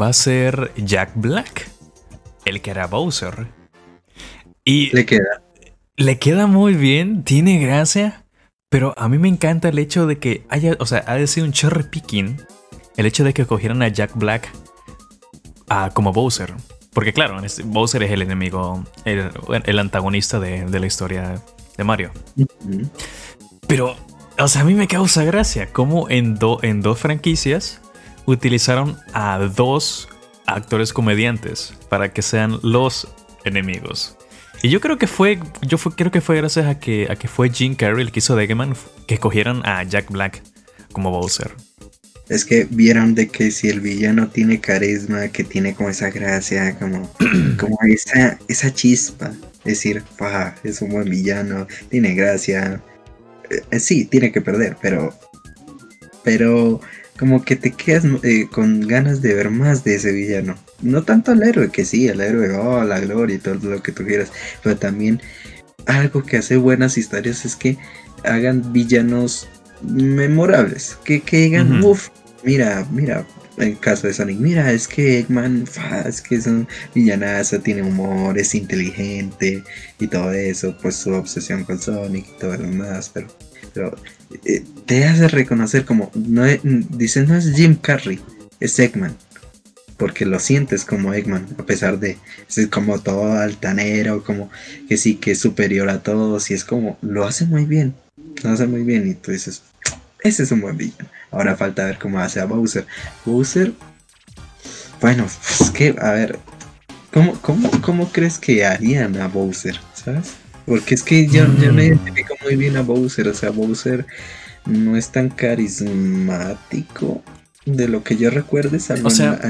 va 0.00 0.08
a 0.08 0.12
ser 0.12 0.72
Jack 0.76 1.12
Black, 1.14 1.68
el 2.44 2.60
que 2.60 2.70
era 2.70 2.86
Bowser. 2.86 3.48
Y 4.64 4.94
le 4.94 5.06
queda. 5.06 5.42
Le 5.96 6.18
queda 6.18 6.46
muy 6.46 6.74
bien, 6.74 7.24
tiene 7.24 7.58
gracia, 7.58 8.26
pero 8.68 8.94
a 8.98 9.08
mí 9.08 9.18
me 9.18 9.28
encanta 9.28 9.70
el 9.70 9.78
hecho 9.78 10.06
de 10.06 10.18
que 10.18 10.44
haya, 10.48 10.76
o 10.78 10.86
sea, 10.86 10.98
ha 10.98 11.26
sido 11.26 11.46
un 11.46 11.52
cherry 11.52 11.84
picking 11.84 12.36
el 12.96 13.06
hecho 13.06 13.24
de 13.24 13.32
que 13.32 13.46
cogieran 13.46 13.82
a 13.82 13.88
Jack 13.88 14.14
Black 14.14 14.50
a, 15.68 15.90
como 15.90 16.12
Bowser. 16.12 16.54
Porque 16.96 17.12
claro, 17.12 17.44
este, 17.44 17.62
Bowser 17.62 18.02
es 18.04 18.10
el 18.10 18.22
enemigo, 18.22 18.82
el, 19.04 19.78
antagonista 19.78 20.40
de, 20.40 20.66
la 20.66 20.86
historia 20.86 21.42
de 21.76 21.84
Mario. 21.84 22.10
Pero, 23.66 23.96
o 24.38 24.48
sea, 24.48 24.62
a 24.62 24.64
mí 24.64 24.72
me 24.72 24.88
causa 24.88 25.22
gracia 25.22 25.70
cómo 25.74 26.08
en, 26.08 26.38
en 26.62 26.80
dos 26.80 26.98
franquicias 26.98 27.82
utilizaron 28.24 28.96
a 29.12 29.36
dos 29.36 30.08
actores 30.46 30.94
comediantes 30.94 31.74
para 31.90 32.14
que 32.14 32.22
sean 32.22 32.60
los 32.62 33.08
enemigos. 33.44 34.16
Y 34.62 34.70
yo 34.70 34.80
creo 34.80 34.96
que 34.96 35.06
fue, 35.06 35.38
yo 35.60 35.76
creo 35.76 36.10
que 36.10 36.22
fue 36.22 36.36
gracias 36.36 36.64
a 36.64 36.80
que, 36.80 37.08
a 37.10 37.16
que 37.16 37.28
fue 37.28 37.50
Jim 37.50 37.74
Carrey 37.74 38.06
el 38.06 38.10
que 38.10 38.20
hizo 38.20 38.40
Eggman 38.40 38.74
que 39.06 39.16
escogieran 39.16 39.60
a 39.66 39.82
Jack 39.82 40.10
Black 40.10 40.42
como 40.92 41.10
Bowser 41.10 41.54
es 42.28 42.44
que 42.44 42.66
vieron 42.70 43.14
de 43.14 43.28
que 43.28 43.50
si 43.50 43.68
el 43.68 43.80
villano 43.80 44.28
tiene 44.28 44.60
carisma, 44.60 45.28
que 45.28 45.44
tiene 45.44 45.74
como 45.74 45.90
esa 45.90 46.10
gracia, 46.10 46.76
como, 46.78 47.10
como 47.58 47.78
esa, 47.88 48.38
esa 48.48 48.72
chispa, 48.72 49.32
decir, 49.64 50.02
es 50.64 50.82
un 50.82 50.90
buen 50.90 51.08
villano, 51.08 51.66
tiene 51.90 52.14
gracia. 52.14 52.82
Eh, 53.70 53.78
sí, 53.78 54.04
tiene 54.04 54.32
que 54.32 54.40
perder, 54.40 54.76
pero, 54.80 55.14
pero 56.24 56.80
como 57.18 57.44
que 57.44 57.56
te 57.56 57.70
quedas 57.72 58.04
eh, 58.22 58.48
con 58.50 58.80
ganas 58.80 59.22
de 59.22 59.34
ver 59.34 59.50
más 59.50 59.84
de 59.84 59.96
ese 59.96 60.12
villano. 60.12 60.56
No 60.82 61.04
tanto 61.04 61.32
al 61.32 61.42
héroe, 61.42 61.70
que 61.70 61.84
sí, 61.84 62.08
el 62.08 62.20
héroe, 62.20 62.50
oh, 62.50 62.84
la 62.84 63.00
gloria 63.00 63.36
y 63.36 63.38
todo 63.38 63.54
lo 63.54 63.82
que 63.82 63.92
tú 63.92 64.04
quieras, 64.04 64.32
pero 64.62 64.76
también 64.76 65.20
algo 65.86 66.22
que 66.24 66.38
hace 66.38 66.56
buenas 66.56 66.98
historias 66.98 67.44
es 67.44 67.54
que 67.56 67.78
hagan 68.24 68.72
villanos 68.72 69.48
memorables, 69.82 70.98
que, 71.04 71.20
que 71.20 71.38
digan, 71.38 71.82
uff, 71.82 72.08
mira, 72.42 72.86
mira, 72.90 73.26
en 73.58 73.74
caso 73.76 74.06
de 74.06 74.14
Sonic, 74.14 74.38
mira, 74.38 74.72
es 74.72 74.86
que 74.86 75.20
Eggman, 75.20 75.64
es 76.06 76.20
que 76.20 76.36
es 76.36 76.46
un 76.46 76.68
villanazo, 76.94 77.60
tiene 77.60 77.82
humor, 77.82 78.38
es 78.38 78.54
inteligente 78.54 79.64
y 79.98 80.06
todo 80.06 80.32
eso, 80.32 80.76
pues 80.80 80.96
su 80.96 81.12
obsesión 81.12 81.64
con 81.64 81.80
Sonic 81.80 82.26
y 82.28 82.38
todo 82.38 82.56
lo 82.56 82.64
demás, 82.64 83.10
pero, 83.12 83.28
pero 83.72 83.96
eh, 84.44 84.62
te 84.84 85.04
hace 85.04 85.28
reconocer 85.28 85.84
como, 85.84 86.10
no 86.14 86.44
dices, 86.44 87.28
no 87.28 87.36
es 87.36 87.52
Jim 87.54 87.76
Carrey, 87.76 88.20
es 88.60 88.78
Eggman. 88.78 89.16
Porque 89.96 90.26
lo 90.26 90.38
sientes 90.38 90.84
como 90.84 91.14
Eggman, 91.14 91.46
a 91.58 91.64
pesar 91.64 91.98
de 91.98 92.18
ser 92.48 92.68
como 92.68 92.98
todo 93.00 93.32
altanero, 93.32 94.22
como 94.22 94.50
que 94.90 94.98
sí 94.98 95.14
que 95.14 95.30
es 95.30 95.38
superior 95.38 95.88
a 95.88 96.02
todos, 96.02 96.50
y 96.50 96.54
es 96.54 96.66
como, 96.66 96.98
lo 97.00 97.24
hace 97.24 97.46
muy 97.46 97.64
bien, 97.64 97.94
lo 98.42 98.50
hace 98.50 98.66
muy 98.66 98.82
bien, 98.82 99.08
y 99.08 99.14
tú 99.14 99.32
dices, 99.32 99.62
ese 100.20 100.42
es 100.42 100.52
un 100.52 100.60
buen 100.60 100.76
villano. 100.76 101.08
Ahora 101.30 101.56
falta 101.56 101.84
ver 101.84 101.98
cómo 101.98 102.18
hace 102.18 102.40
a 102.40 102.44
Bowser. 102.44 102.86
Bowser, 103.24 103.72
bueno, 105.00 105.26
pues 105.58 105.70
que, 105.70 105.94
a 106.00 106.12
ver, 106.12 106.38
¿cómo, 107.12 107.32
cómo, 107.40 107.70
cómo 107.82 108.10
crees 108.10 108.38
que 108.38 108.64
harían 108.64 109.16
a 109.20 109.28
Bowser? 109.28 109.78
¿Sabes? 109.94 110.34
Porque 110.66 110.94
es 110.94 111.02
que 111.02 111.26
yo, 111.26 111.44
yo 111.58 111.72
no 111.72 111.80
mm. 111.80 111.86
identifico 111.86 112.34
muy 112.42 112.56
bien 112.56 112.76
a 112.76 112.82
Bowser. 112.82 113.28
O 113.28 113.34
sea, 113.34 113.50
Bowser 113.50 114.06
no 114.64 114.96
es 114.96 115.10
tan 115.10 115.30
carismático 115.30 117.22
de 117.64 117.88
lo 117.88 118.02
que 118.02 118.16
yo 118.16 118.30
recuerde. 118.30 118.78
o 119.02 119.10
sea, 119.10 119.40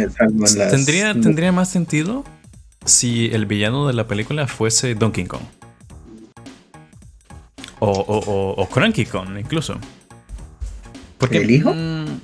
¿tendría, 0.71 1.15
¿tendría 1.15 1.53
más 1.53 1.71
sentido 1.71 2.25
si 2.85 3.27
el 3.33 3.47
villano 3.47 3.87
de 3.87 3.95
la 3.95 4.07
película 4.07 4.47
fuese 4.47 4.95
Donkey 4.95 5.25
Kong? 5.25 5.43
O, 7.79 7.91
o, 7.91 8.19
o, 8.19 8.63
o 8.63 8.69
Cranky 8.69 9.05
Kong, 9.05 9.39
incluso. 9.39 9.79
Porque, 11.19 11.39
¿El 11.39 11.51
hijo? 11.51 11.73
Mm, 11.75 12.21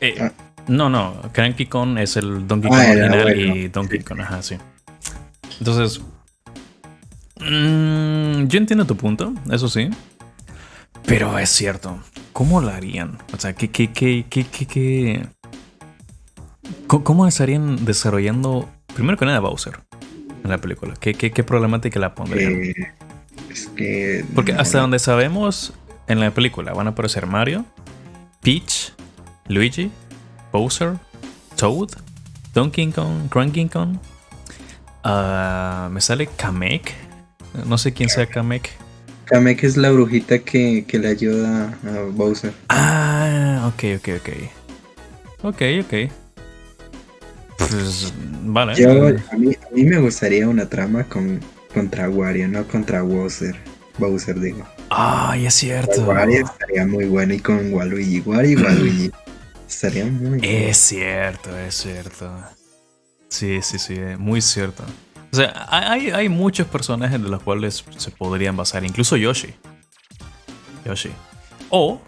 eh, 0.00 0.14
ah. 0.20 0.32
No, 0.68 0.88
no. 0.88 1.20
Cranky 1.32 1.66
Kong 1.66 1.98
es 1.98 2.16
el 2.16 2.46
Donkey 2.46 2.70
ah, 2.72 2.76
Kong 2.76 2.90
original 2.90 3.40
y 3.40 3.68
Donkey 3.68 4.00
Kong, 4.00 4.20
ajá, 4.20 4.42
sí. 4.42 4.56
Entonces, 5.58 6.00
mmm, 7.40 8.46
yo 8.46 8.58
entiendo 8.58 8.84
tu 8.86 8.96
punto, 8.96 9.34
eso 9.50 9.68
sí. 9.68 9.90
Pero 11.06 11.38
es 11.38 11.50
cierto. 11.50 11.98
¿Cómo 12.32 12.60
lo 12.60 12.68
harían? 12.70 13.18
O 13.34 13.40
sea, 13.40 13.54
¿qué, 13.54 13.70
qué, 13.70 13.92
qué, 13.92 14.24
qué, 14.28 14.44
qué, 14.44 14.66
qué? 14.66 15.26
¿Cómo 16.86 17.26
estarían 17.26 17.84
desarrollando, 17.84 18.68
primero 18.94 19.18
que 19.18 19.24
nada, 19.24 19.40
Bowser 19.40 19.80
en 20.44 20.50
la 20.50 20.58
película? 20.58 20.94
¿Qué, 21.00 21.14
qué, 21.14 21.30
qué 21.30 21.42
problemática 21.42 21.98
la 21.98 22.14
pondrían? 22.14 22.52
Eh, 22.52 22.74
es 23.48 23.68
que. 23.76 24.24
Porque 24.34 24.52
hasta 24.52 24.80
donde 24.80 24.98
sabemos, 24.98 25.72
en 26.06 26.20
la 26.20 26.30
película 26.32 26.72
van 26.72 26.88
a 26.88 26.90
aparecer 26.90 27.26
Mario, 27.26 27.64
Peach, 28.42 28.92
Luigi, 29.48 29.90
Bowser, 30.52 30.94
Toad, 31.56 31.90
Donkey 32.54 32.90
Kong, 32.90 33.28
Cranky 33.28 33.68
Kong. 33.68 33.96
Uh, 35.04 35.88
me 35.90 36.00
sale 36.00 36.26
Kamek. 36.26 36.94
No 37.66 37.78
sé 37.78 37.92
quién 37.92 38.08
sea 38.08 38.26
Kamek. 38.26 38.70
Kamek 39.26 39.62
es 39.62 39.76
la 39.76 39.90
brujita 39.90 40.40
que, 40.40 40.84
que, 40.86 40.98
le 40.98 41.08
ayuda 41.08 41.78
a 41.84 42.02
Bowser. 42.10 42.52
Ah, 42.68 43.70
ok, 43.72 43.84
ok, 43.98 44.08
ok. 44.20 44.28
Ok, 45.42 45.62
ok. 45.82 46.10
Pues, 47.56 48.12
vale. 48.42 48.72
a, 48.72 49.36
mí, 49.36 49.52
a 49.54 49.74
mí 49.74 49.84
me 49.84 49.98
gustaría 49.98 50.48
una 50.48 50.68
trama 50.68 51.04
con, 51.04 51.40
contra 51.72 52.08
Wario, 52.08 52.48
no 52.48 52.66
contra 52.66 53.02
Bowser. 53.02 53.56
Bowser, 53.98 54.38
digo. 54.40 54.66
Ay, 54.88 55.46
es 55.46 55.54
cierto. 55.54 56.02
Wario 56.02 56.44
estaría 56.44 56.86
muy 56.86 57.06
bueno 57.06 57.34
y 57.34 57.40
con 57.40 57.72
Waluigi. 57.72 58.20
Wario 58.20 58.58
y 58.58 58.62
Waluigi. 58.62 59.10
estaría 59.68 60.06
muy 60.06 60.38
bueno. 60.38 60.42
Es 60.42 60.76
cierto, 60.78 61.56
es 61.56 61.74
cierto. 61.74 62.32
Sí, 63.28 63.60
sí, 63.62 63.78
sí, 63.78 63.96
muy 64.18 64.40
cierto. 64.40 64.84
O 65.32 65.36
sea, 65.36 65.66
hay, 65.68 66.10
hay 66.10 66.28
muchos 66.28 66.66
personajes 66.66 67.22
de 67.22 67.28
los 67.28 67.42
cuales 67.42 67.84
se 67.96 68.10
podrían 68.10 68.56
basar, 68.56 68.84
incluso 68.84 69.16
Yoshi. 69.16 69.54
Yoshi. 70.84 71.10
O, 71.68 72.00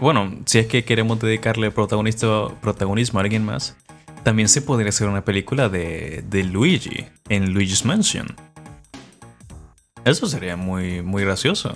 bueno, 0.00 0.32
si 0.46 0.60
es 0.60 0.66
que 0.68 0.84
queremos 0.84 1.18
dedicarle 1.18 1.72
protagonismo 1.72 3.18
a 3.18 3.22
alguien 3.22 3.44
más, 3.44 3.76
también 4.22 4.48
se 4.48 4.62
podría 4.62 4.90
hacer 4.90 5.08
una 5.08 5.24
película 5.24 5.68
de, 5.68 6.24
de 6.28 6.44
Luigi 6.44 7.06
en 7.28 7.52
Luigi's 7.52 7.84
Mansion. 7.84 8.26
Eso 10.04 10.26
sería 10.26 10.56
muy, 10.56 11.02
muy 11.02 11.24
gracioso. 11.24 11.74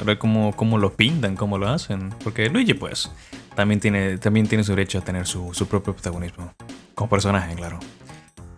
A 0.00 0.04
ver 0.04 0.18
cómo, 0.18 0.54
cómo 0.56 0.78
lo 0.78 0.94
pintan, 0.94 1.36
cómo 1.36 1.58
lo 1.58 1.68
hacen. 1.68 2.10
Porque 2.22 2.48
Luigi, 2.48 2.74
pues, 2.74 3.10
también 3.54 3.80
tiene, 3.80 4.18
también 4.18 4.46
tiene 4.46 4.64
su 4.64 4.72
derecho 4.72 4.98
a 4.98 5.02
tener 5.02 5.26
su, 5.26 5.52
propio 5.68 5.92
protagonismo. 5.92 6.52
Como 6.94 7.08
personaje, 7.08 7.54
claro. 7.54 7.78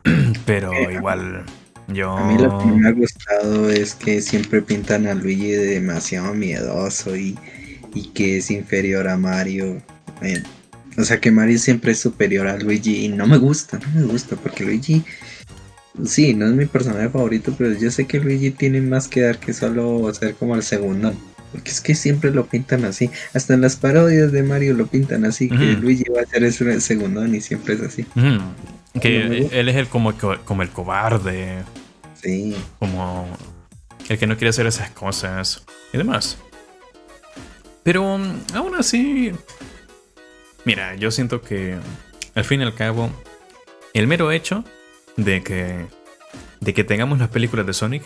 Pero 0.46 0.72
igual, 0.90 1.44
yo. 1.88 2.16
A 2.16 2.24
mí 2.24 2.42
lo 2.42 2.58
que 2.58 2.66
me 2.66 2.88
ha 2.88 2.92
gustado 2.92 3.70
es 3.70 3.94
que 3.94 4.20
siempre 4.22 4.62
pintan 4.62 5.06
a 5.06 5.14
Luigi 5.14 5.50
demasiado 5.50 6.34
miedoso 6.34 7.16
y, 7.16 7.38
y 7.94 8.08
que 8.08 8.38
es 8.38 8.50
inferior 8.50 9.08
a 9.08 9.16
Mario. 9.16 9.82
Eh, 10.22 10.42
o 10.96 11.04
sea 11.04 11.20
que 11.20 11.30
Mario 11.30 11.58
siempre 11.58 11.92
es 11.92 12.00
superior 12.00 12.46
a 12.46 12.58
Luigi 12.58 13.06
y 13.06 13.08
no 13.08 13.26
me 13.26 13.38
gusta, 13.38 13.78
no 13.78 14.00
me 14.00 14.06
gusta 14.06 14.36
porque 14.36 14.64
Luigi 14.64 15.04
Sí, 16.04 16.34
no 16.34 16.46
es 16.46 16.52
mi 16.52 16.66
personaje 16.66 17.08
favorito, 17.10 17.54
pero 17.56 17.72
yo 17.78 17.90
sé 17.90 18.06
que 18.06 18.18
Luigi 18.18 18.50
tiene 18.50 18.80
más 18.80 19.08
que 19.08 19.20
dar 19.20 19.38
que 19.38 19.52
solo 19.52 20.12
ser 20.14 20.34
como 20.34 20.56
el 20.56 20.62
segundo. 20.62 21.14
Porque 21.52 21.70
es 21.70 21.82
que 21.82 21.94
siempre 21.94 22.30
lo 22.30 22.46
pintan 22.46 22.86
así. 22.86 23.10
Hasta 23.34 23.52
en 23.52 23.60
las 23.60 23.76
parodias 23.76 24.32
de 24.32 24.42
Mario 24.42 24.72
lo 24.72 24.86
pintan 24.86 25.26
así, 25.26 25.50
que 25.50 25.54
Luigi 25.54 26.04
va 26.04 26.22
a 26.22 26.26
ser 26.26 26.44
el 26.44 26.80
segundo 26.80 27.26
y 27.26 27.40
siempre 27.42 27.74
es 27.74 27.82
así. 27.82 28.06
Que 29.00 29.48
él 29.52 29.68
es 29.68 29.76
el 29.76 29.88
como, 29.88 30.14
como 30.44 30.62
el 30.62 30.70
cobarde. 30.70 31.58
Sí. 32.22 32.56
Como 32.78 33.28
el 34.08 34.18
que 34.18 34.26
no 34.26 34.36
quiere 34.36 34.48
hacer 34.48 34.66
esas 34.66 34.90
cosas 34.90 35.62
y 35.92 35.98
demás. 35.98 36.38
Pero 37.82 38.18
aún 38.54 38.74
así, 38.78 39.32
mira, 40.64 40.94
yo 40.94 41.10
siento 41.10 41.42
que 41.42 41.76
al 42.34 42.44
fin 42.44 42.60
y 42.60 42.64
al 42.64 42.74
cabo, 42.74 43.10
el 43.92 44.06
mero 44.06 44.32
hecho 44.32 44.64
de 45.16 45.42
que, 45.42 45.86
de 46.60 46.74
que 46.74 46.84
tengamos 46.84 47.18
las 47.18 47.28
películas 47.28 47.66
de 47.66 47.72
Sonic, 47.72 48.02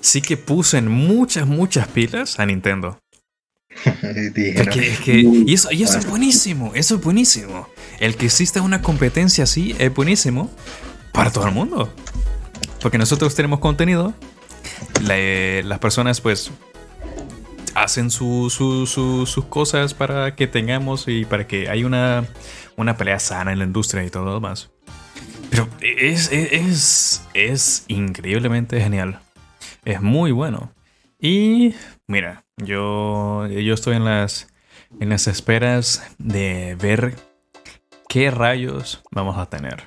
sí 0.00 0.22
que 0.22 0.36
puse 0.36 0.78
en 0.78 0.88
muchas, 0.88 1.46
muchas 1.46 1.88
pilas 1.88 2.38
a 2.38 2.46
Nintendo. 2.46 2.98
y 5.06 5.54
eso, 5.54 5.70
y 5.70 5.82
eso 5.82 5.98
es 5.98 6.06
buenísimo, 6.06 6.72
eso 6.74 6.96
es 6.96 7.02
buenísimo. 7.02 7.68
El 8.00 8.16
que 8.16 8.26
exista 8.26 8.62
una 8.62 8.82
competencia 8.82 9.44
así 9.44 9.74
es 9.78 9.92
buenísimo 9.94 10.50
para 11.12 11.30
todo 11.30 11.46
el 11.46 11.52
mundo. 11.52 11.92
Porque 12.80 12.98
nosotros 12.98 13.34
tenemos 13.34 13.58
contenido, 13.60 14.14
las 15.02 15.78
personas 15.78 16.20
pues 16.20 16.50
hacen 17.74 18.10
sus 18.10 19.44
cosas 19.48 19.94
para 19.94 20.34
que 20.34 20.46
tengamos 20.46 21.04
y 21.06 21.24
para 21.24 21.46
que 21.46 21.68
haya 21.68 21.86
una, 21.86 22.26
una 22.76 22.96
pelea 22.96 23.18
sana 23.18 23.52
en 23.52 23.58
la 23.58 23.64
industria 23.64 24.04
y 24.04 24.10
todo 24.10 24.24
lo 24.24 24.34
demás. 24.34 24.70
Pero 25.50 25.68
es, 25.80 26.30
es, 26.32 27.22
es 27.34 27.84
increíblemente 27.88 28.80
genial. 28.80 29.20
Es 29.84 30.02
muy 30.02 30.32
bueno. 30.32 30.72
Y 31.20 31.74
mira, 32.06 32.44
yo, 32.56 33.46
yo 33.46 33.74
estoy 33.74 33.96
en 33.96 34.04
las, 34.04 34.48
en 35.00 35.08
las 35.08 35.26
esperas 35.26 36.02
de 36.18 36.76
ver 36.80 37.16
qué 38.08 38.30
rayos 38.30 39.02
vamos 39.10 39.38
a 39.38 39.46
tener. 39.46 39.84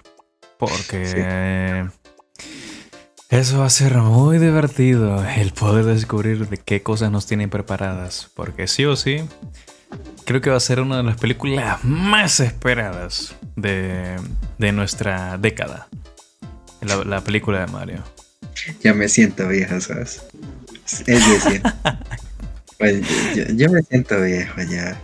Porque 0.58 1.88
eso 3.30 3.60
va 3.60 3.66
a 3.66 3.70
ser 3.70 3.98
muy 3.98 4.38
divertido 4.38 5.26
el 5.26 5.52
poder 5.54 5.86
descubrir 5.86 6.48
de 6.50 6.58
qué 6.58 6.84
cosas 6.84 7.12
nos 7.12 7.26
tienen 7.26 7.50
preparadas. 7.50 8.30
Porque 8.36 8.68
sí 8.68 8.86
o 8.86 8.96
sí, 8.96 9.24
creo 10.26 10.42
que 10.42 10.50
va 10.50 10.58
a 10.58 10.60
ser 10.60 10.82
una 10.82 10.98
de 10.98 11.04
las 11.04 11.18
películas 11.18 11.84
más 11.84 12.40
esperadas 12.40 13.36
de, 13.56 14.18
nuestra 14.72 15.38
década. 15.38 15.88
La, 16.82 17.22
película 17.22 17.66
de 17.66 17.72
Mario. 17.72 18.04
Ya 18.84 18.94
me 18.94 19.08
siento 19.08 19.48
viejo, 19.48 19.80
¿sabes? 19.80 20.24
Es 21.06 21.30
decir, 21.30 21.62
pues, 22.80 23.02
yo, 23.56 23.70
me 23.70 23.82
siento 23.84 24.22
viejo 24.22 24.62
ya. 24.64 25.00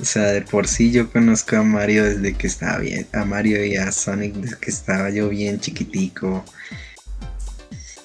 O 0.00 0.04
sea, 0.04 0.24
de 0.26 0.42
por 0.42 0.66
sí 0.66 0.92
yo 0.92 1.10
conozco 1.10 1.56
a 1.56 1.62
Mario 1.62 2.04
desde 2.04 2.34
que 2.34 2.46
estaba 2.46 2.78
bien. 2.78 3.06
A 3.12 3.24
Mario 3.24 3.64
y 3.64 3.76
a 3.76 3.92
Sonic 3.92 4.34
desde 4.34 4.58
que 4.58 4.70
estaba 4.70 5.10
yo 5.10 5.28
bien 5.28 5.60
chiquitico. 5.60 6.44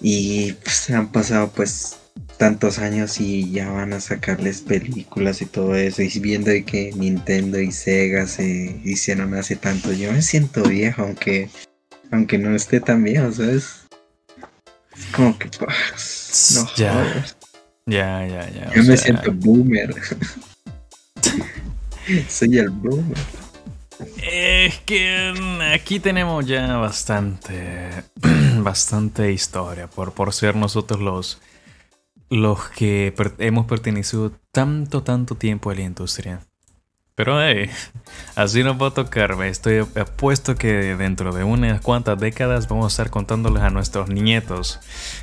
Y 0.02 0.54
pues 0.54 0.90
han 0.90 1.12
pasado 1.12 1.52
pues 1.52 1.98
tantos 2.38 2.80
años 2.80 3.20
y 3.20 3.52
ya 3.52 3.70
van 3.70 3.94
a 3.94 4.00
sacarles 4.00 4.62
películas 4.62 5.42
y 5.42 5.46
todo 5.46 5.76
eso. 5.76 6.02
Y 6.02 6.20
viendo 6.20 6.52
que 6.66 6.92
Nintendo 6.96 7.60
y 7.60 7.72
Sega 7.72 8.28
se 8.28 8.80
hicieron 8.84 9.34
hace 9.34 9.56
tanto, 9.56 9.92
yo 9.94 10.12
me 10.12 10.22
siento 10.22 10.64
viejo, 10.64 11.04
aunque, 11.04 11.50
aunque 12.12 12.38
no 12.38 12.56
esté 12.56 12.80
tan 12.80 13.04
viejo, 13.04 13.32
¿sabes? 13.32 13.86
Es 14.98 15.06
como 15.14 15.38
que, 15.38 15.50
no 15.50 16.76
ya. 16.76 17.26
Ya, 17.88 18.26
ya, 18.28 18.50
ya. 18.50 18.74
Yo 18.74 18.84
me 18.84 18.98
siento 18.98 19.32
boomer. 19.34 19.94
Soy 22.28 22.58
el 22.58 22.70
boomer. 22.70 23.18
Es 24.18 24.80
que 24.80 25.34
aquí 25.74 26.00
tenemos 26.00 26.46
ya 26.46 26.78
bastante, 26.78 27.90
bastante 28.58 29.32
historia 29.32 29.88
por, 29.88 30.14
por 30.14 30.34
ser 30.34 30.56
nosotros 30.56 31.00
los, 31.00 31.40
los 32.30 32.70
que 32.70 33.14
hemos 33.40 33.66
pertenecido 33.66 34.32
tanto, 34.52 35.04
tanto 35.04 35.36
tiempo 35.36 35.70
a 35.70 35.76
la 35.76 35.82
industria. 35.82 36.42
Pero 37.16 37.42
hey, 37.42 37.70
así 38.36 38.64
nos 38.64 38.82
va 38.82 38.88
a 38.88 38.92
tocar. 38.92 39.42
Estoy 39.44 39.80
apuesto 39.80 40.56
que 40.56 40.96
dentro 40.98 41.34
de 41.34 41.46
unas 41.46 41.80
cuantas 41.80 42.20
décadas 42.20 42.68
vamos 42.68 42.86
a 42.86 42.88
estar 42.88 43.10
contándoles 43.10 43.64
a 43.64 43.70
nuestros 43.70 44.10
nietos 44.10 44.82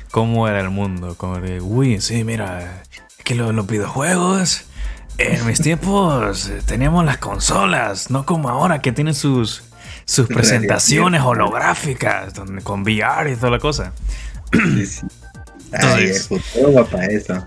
cómo 0.09 0.47
era 0.47 0.59
el 0.59 0.71
mundo. 0.71 1.15
Como 1.15 1.39
de, 1.39 1.61
uy, 1.61 2.01
sí, 2.01 2.23
mira, 2.23 2.83
que 3.23 3.35
los 3.35 3.67
videojuegos 3.67 4.65
en 5.19 5.45
mis 5.45 5.61
tiempos 5.61 6.49
eh, 6.49 6.61
teníamos 6.65 7.05
las 7.05 7.19
consolas, 7.19 8.09
no 8.09 8.25
como 8.25 8.49
ahora 8.49 8.81
que 8.81 8.91
tienen 8.91 9.13
sus, 9.13 9.63
sus 10.05 10.27
presentaciones 10.27 11.21
holográficas 11.21 12.33
con 12.63 12.81
VR 12.81 13.31
y 13.31 13.35
toda 13.35 13.51
la 13.51 13.59
cosa. 13.59 13.93
Sí, 14.51 14.85
sí. 14.87 15.01
Entonces, 15.73 16.29
para 16.91 17.05
eso. 17.07 17.43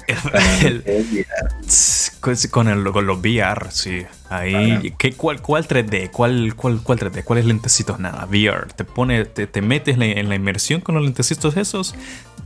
con, 2.50 2.68
el, 2.68 2.84
con 2.92 3.06
los 3.06 3.18
VR, 3.18 3.70
sí. 3.70 4.04
Ahí, 4.28 4.92
¿qué, 4.98 5.12
cuál, 5.12 5.40
¿Cuál 5.40 5.68
3D? 5.68 6.10
¿Cuál, 6.10 6.54
cuál, 6.56 6.80
cuál 6.82 6.98
3D? 6.98 7.22
¿Cuáles 7.22 7.44
lentecitos? 7.44 8.00
Nada, 8.00 8.26
VR. 8.26 8.66
Te 8.74 8.84
pone, 8.84 9.24
te, 9.24 9.46
te 9.46 9.62
metes 9.62 9.96
en 9.98 10.28
la 10.28 10.34
inmersión 10.34 10.80
con 10.80 10.96
los 10.96 11.04
lentecitos 11.04 11.56
esos, 11.56 11.94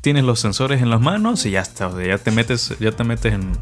tienes 0.01 0.24
los 0.24 0.41
sensores 0.41 0.83
en 0.83 0.91
las 0.91 1.01
manos 1.01 1.47
y 1.47 1.53
ya 1.53 1.61
está. 1.61 1.91
ya 2.03 2.18
te 2.18 2.31
metes, 2.31 2.74
ya 2.78 2.93
te 2.93 3.05
metes 3.05 3.33
en, 3.33 3.53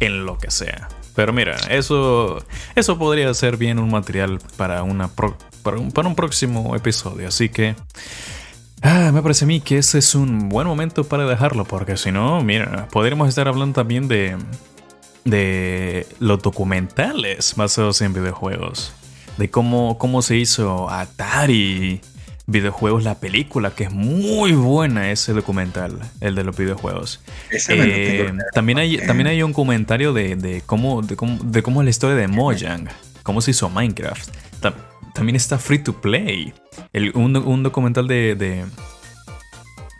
en 0.00 0.24
lo 0.26 0.38
que 0.38 0.50
sea. 0.50 0.88
Pero 1.14 1.32
mira, 1.32 1.56
eso, 1.70 2.44
eso 2.74 2.98
podría 2.98 3.32
ser 3.34 3.56
bien 3.56 3.78
un 3.78 3.90
material 3.90 4.38
para, 4.56 4.82
una 4.82 5.08
para, 5.08 5.78
un, 5.78 5.90
para 5.90 6.08
un 6.08 6.14
próximo 6.14 6.76
episodio. 6.76 7.28
Así 7.28 7.48
que 7.48 7.74
ah, 8.86 9.10
me 9.12 9.22
parece 9.22 9.44
a 9.44 9.48
mí 9.48 9.60
que 9.60 9.78
ese 9.78 9.98
es 9.98 10.14
un 10.14 10.48
buen 10.48 10.66
momento 10.66 11.04
para 11.04 11.26
dejarlo. 11.26 11.64
Porque 11.64 11.96
si 11.96 12.12
no, 12.12 12.42
mira, 12.42 12.88
podríamos 12.90 13.28
estar 13.28 13.48
hablando 13.48 13.74
también 13.74 14.08
de, 14.08 14.36
de 15.24 16.06
los 16.20 16.42
documentales 16.42 17.54
basados 17.56 18.00
en 18.00 18.12
videojuegos. 18.12 18.92
De 19.36 19.50
cómo, 19.50 19.98
cómo 19.98 20.22
se 20.22 20.36
hizo 20.36 20.88
Atari 20.88 22.00
videojuegos 22.46 23.02
la 23.02 23.18
película, 23.18 23.72
que 23.72 23.84
es 23.84 23.90
muy 23.90 24.52
buena 24.52 25.10
ese 25.10 25.32
documental, 25.32 25.98
el 26.20 26.34
de 26.34 26.44
los 26.44 26.56
videojuegos. 26.56 27.20
Eh, 27.68 28.32
también, 28.52 28.78
hay, 28.78 28.98
también 28.98 29.26
hay 29.26 29.42
un 29.42 29.52
comentario 29.52 30.12
de, 30.12 30.62
cómo, 30.64 31.02
de, 31.02 31.16
cómo, 31.16 31.38
de 31.42 31.62
cómo 31.62 31.80
es 31.80 31.84
la 31.84 31.90
historia 31.90 32.16
de 32.16 32.28
Mojang, 32.28 32.88
cómo 33.22 33.40
se 33.40 33.50
hizo 33.50 33.68
Minecraft. 33.68 34.30
También 35.16 35.36
está 35.36 35.58
Free 35.58 35.78
to 35.78 35.94
Play, 35.94 36.52
un, 37.14 37.62
documental 37.62 38.06
de, 38.06 38.34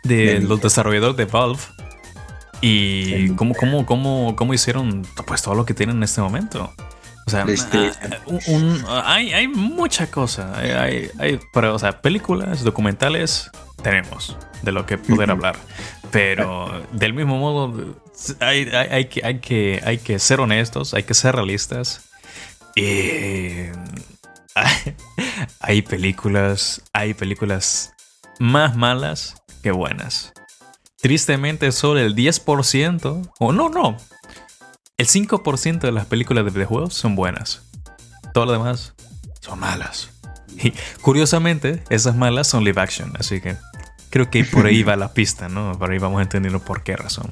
de, 0.03 0.39
los 0.41 0.61
desarrolladores 0.61 1.17
de 1.17 1.25
Valve. 1.25 1.59
Y 2.61 3.29
cómo, 3.35 3.53
cómo, 3.55 3.85
cómo, 3.85 4.35
cómo 4.35 4.53
hicieron 4.53 5.05
pues 5.25 5.41
todo 5.41 5.55
lo 5.55 5.65
que 5.65 5.73
tienen 5.73 5.97
en 5.97 6.03
este 6.03 6.21
momento. 6.21 6.71
O 7.25 7.29
sea, 7.29 7.45
ah, 8.87 9.03
hay, 9.05 9.33
hay 9.33 9.47
mucha 9.47 10.09
cosa. 10.09 10.57
Hay, 10.57 11.09
hay, 11.19 11.39
pero, 11.51 11.73
o 11.75 11.79
sea, 11.79 11.99
películas, 12.01 12.63
documentales, 12.63 13.51
tenemos 13.81 14.37
de 14.61 14.71
lo 14.71 14.85
que 14.85 14.97
poder 14.97 15.31
hablar. 15.31 15.55
Pero 16.11 16.83
del 16.93 17.13
mismo 17.13 17.37
modo, 17.37 17.95
hay, 18.39 18.69
hay, 18.69 19.05
que, 19.05 19.25
hay, 19.25 19.39
que, 19.39 19.81
hay 19.83 19.97
que 19.97 20.19
ser 20.19 20.39
honestos, 20.39 20.93
hay 20.93 21.03
que 21.03 21.13
ser 21.13 21.35
realistas. 21.35 22.09
Y 22.75 23.67
hay 25.59 25.81
películas, 25.81 26.81
hay 26.93 27.13
películas 27.13 27.93
más 28.39 28.75
malas 28.75 29.41
que 29.63 29.71
buenas. 29.71 30.33
Tristemente, 31.01 31.71
solo 31.71 31.99
el 31.99 32.15
10%, 32.15 33.31
o 33.39 33.51
no, 33.51 33.69
no, 33.69 33.97
el 34.97 35.07
5% 35.07 35.79
de 35.79 35.91
las 35.91 36.07
películas 36.07 36.43
de 36.43 36.51
videojuegos 36.51 36.95
son 36.95 37.15
buenas. 37.15 37.61
Todo 38.33 38.47
lo 38.47 38.51
demás 38.53 38.93
son 39.41 39.59
malas. 39.59 40.09
Y 40.59 40.73
curiosamente, 41.01 41.83
esas 41.91 42.15
malas 42.15 42.47
son 42.47 42.63
live 42.63 42.81
action. 42.81 43.13
Así 43.19 43.41
que 43.41 43.57
creo 44.09 44.31
que 44.31 44.43
por 44.43 44.65
ahí 44.65 44.81
va 44.81 44.95
la 44.95 45.13
pista, 45.13 45.49
¿no? 45.49 45.77
Por 45.77 45.91
ahí 45.91 45.99
vamos 45.99 46.19
entendiendo 46.19 46.59
por 46.59 46.81
qué 46.81 46.95
razón. 46.95 47.29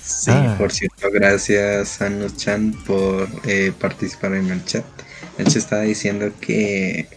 Sí, 0.00 0.30
ah. 0.30 0.54
por 0.56 0.70
cierto, 0.70 1.08
gracias 1.12 2.00
a 2.00 2.08
Chan 2.36 2.74
por 2.86 3.28
eh, 3.44 3.72
participar 3.76 4.34
en 4.34 4.50
el 4.50 4.64
chat. 4.64 4.84
Él 5.38 5.50
se 5.50 5.58
estaba 5.58 5.82
diciendo 5.82 6.30
que 6.40 7.08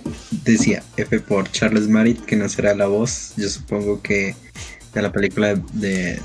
decía 0.43 0.83
F 0.97 1.19
por 1.21 1.49
Charles 1.51 1.87
Marit, 1.87 2.25
que 2.25 2.35
no 2.35 2.49
será 2.49 2.73
la 2.75 2.87
voz, 2.87 3.33
yo 3.37 3.49
supongo 3.49 4.01
que 4.01 4.35
de 4.93 5.01
la 5.01 5.11
película 5.11 5.55
de 5.73 6.19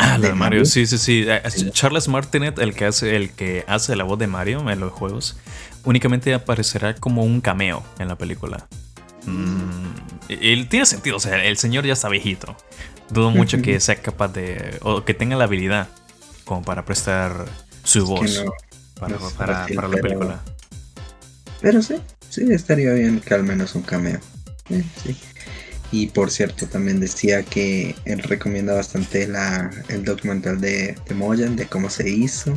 Ah, 0.00 0.16
la 0.16 0.28
de 0.28 0.34
Mario, 0.34 0.64
sí, 0.64 0.86
sí, 0.86 0.96
sí. 0.96 1.26
Eh, 1.28 1.42
Charles 1.72 2.08
Martinet, 2.08 2.58
el 2.58 2.74
que 2.74 2.86
hace, 2.86 3.16
el 3.16 3.30
que 3.30 3.64
hace 3.66 3.94
la 3.96 4.04
voz 4.04 4.18
de 4.18 4.26
Mario 4.26 4.68
en 4.70 4.80
los 4.80 4.92
juegos, 4.92 5.36
únicamente 5.84 6.32
aparecerá 6.32 6.94
como 6.94 7.22
un 7.22 7.42
cameo 7.42 7.84
en 7.98 8.08
la 8.08 8.16
película. 8.16 8.66
Mm, 9.26 10.30
él 10.30 10.68
tiene 10.68 10.86
sentido, 10.86 11.18
o 11.18 11.20
sea, 11.20 11.44
el 11.44 11.58
señor 11.58 11.84
ya 11.84 11.92
está 11.92 12.08
viejito. 12.08 12.56
Dudo 13.10 13.30
mucho 13.30 13.60
que 13.60 13.78
sea 13.78 13.96
capaz 13.96 14.28
de. 14.28 14.78
o 14.80 15.04
que 15.04 15.12
tenga 15.12 15.36
la 15.36 15.44
habilidad 15.44 15.88
como 16.46 16.62
para 16.62 16.86
prestar 16.86 17.46
su 17.84 18.06
voz 18.06 18.42
para, 18.98 19.18
para, 19.36 19.88
la 19.88 19.96
película. 19.98 20.40
Pero 21.60 21.82
sí, 21.82 21.96
sí, 22.28 22.46
estaría 22.50 22.92
bien 22.92 23.20
que 23.20 23.34
al 23.34 23.44
menos 23.44 23.74
un 23.74 23.82
cameo. 23.82 24.20
sí. 24.68 25.16
Y 25.92 26.06
por 26.06 26.30
cierto, 26.30 26.66
también 26.66 27.00
decía 27.00 27.42
que 27.42 27.96
él 28.04 28.22
recomienda 28.22 28.74
bastante 28.74 29.26
la, 29.26 29.70
el 29.88 30.04
documental 30.04 30.60
de, 30.60 30.96
de 31.08 31.14
Moyan, 31.14 31.56
de 31.56 31.66
cómo 31.66 31.90
se 31.90 32.08
hizo. 32.08 32.56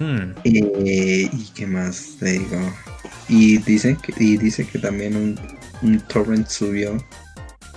Hmm. 0.00 0.32
Eh, 0.44 1.28
y 1.32 1.50
qué 1.54 1.66
más 1.66 2.16
te 2.18 2.32
digo. 2.32 2.74
Y 3.28 3.58
dice 3.58 3.96
que, 4.02 4.12
y 4.18 4.38
dice 4.38 4.66
que 4.66 4.78
también 4.80 5.38
un, 5.82 6.00
torrent 6.08 6.48
subió. 6.48 6.96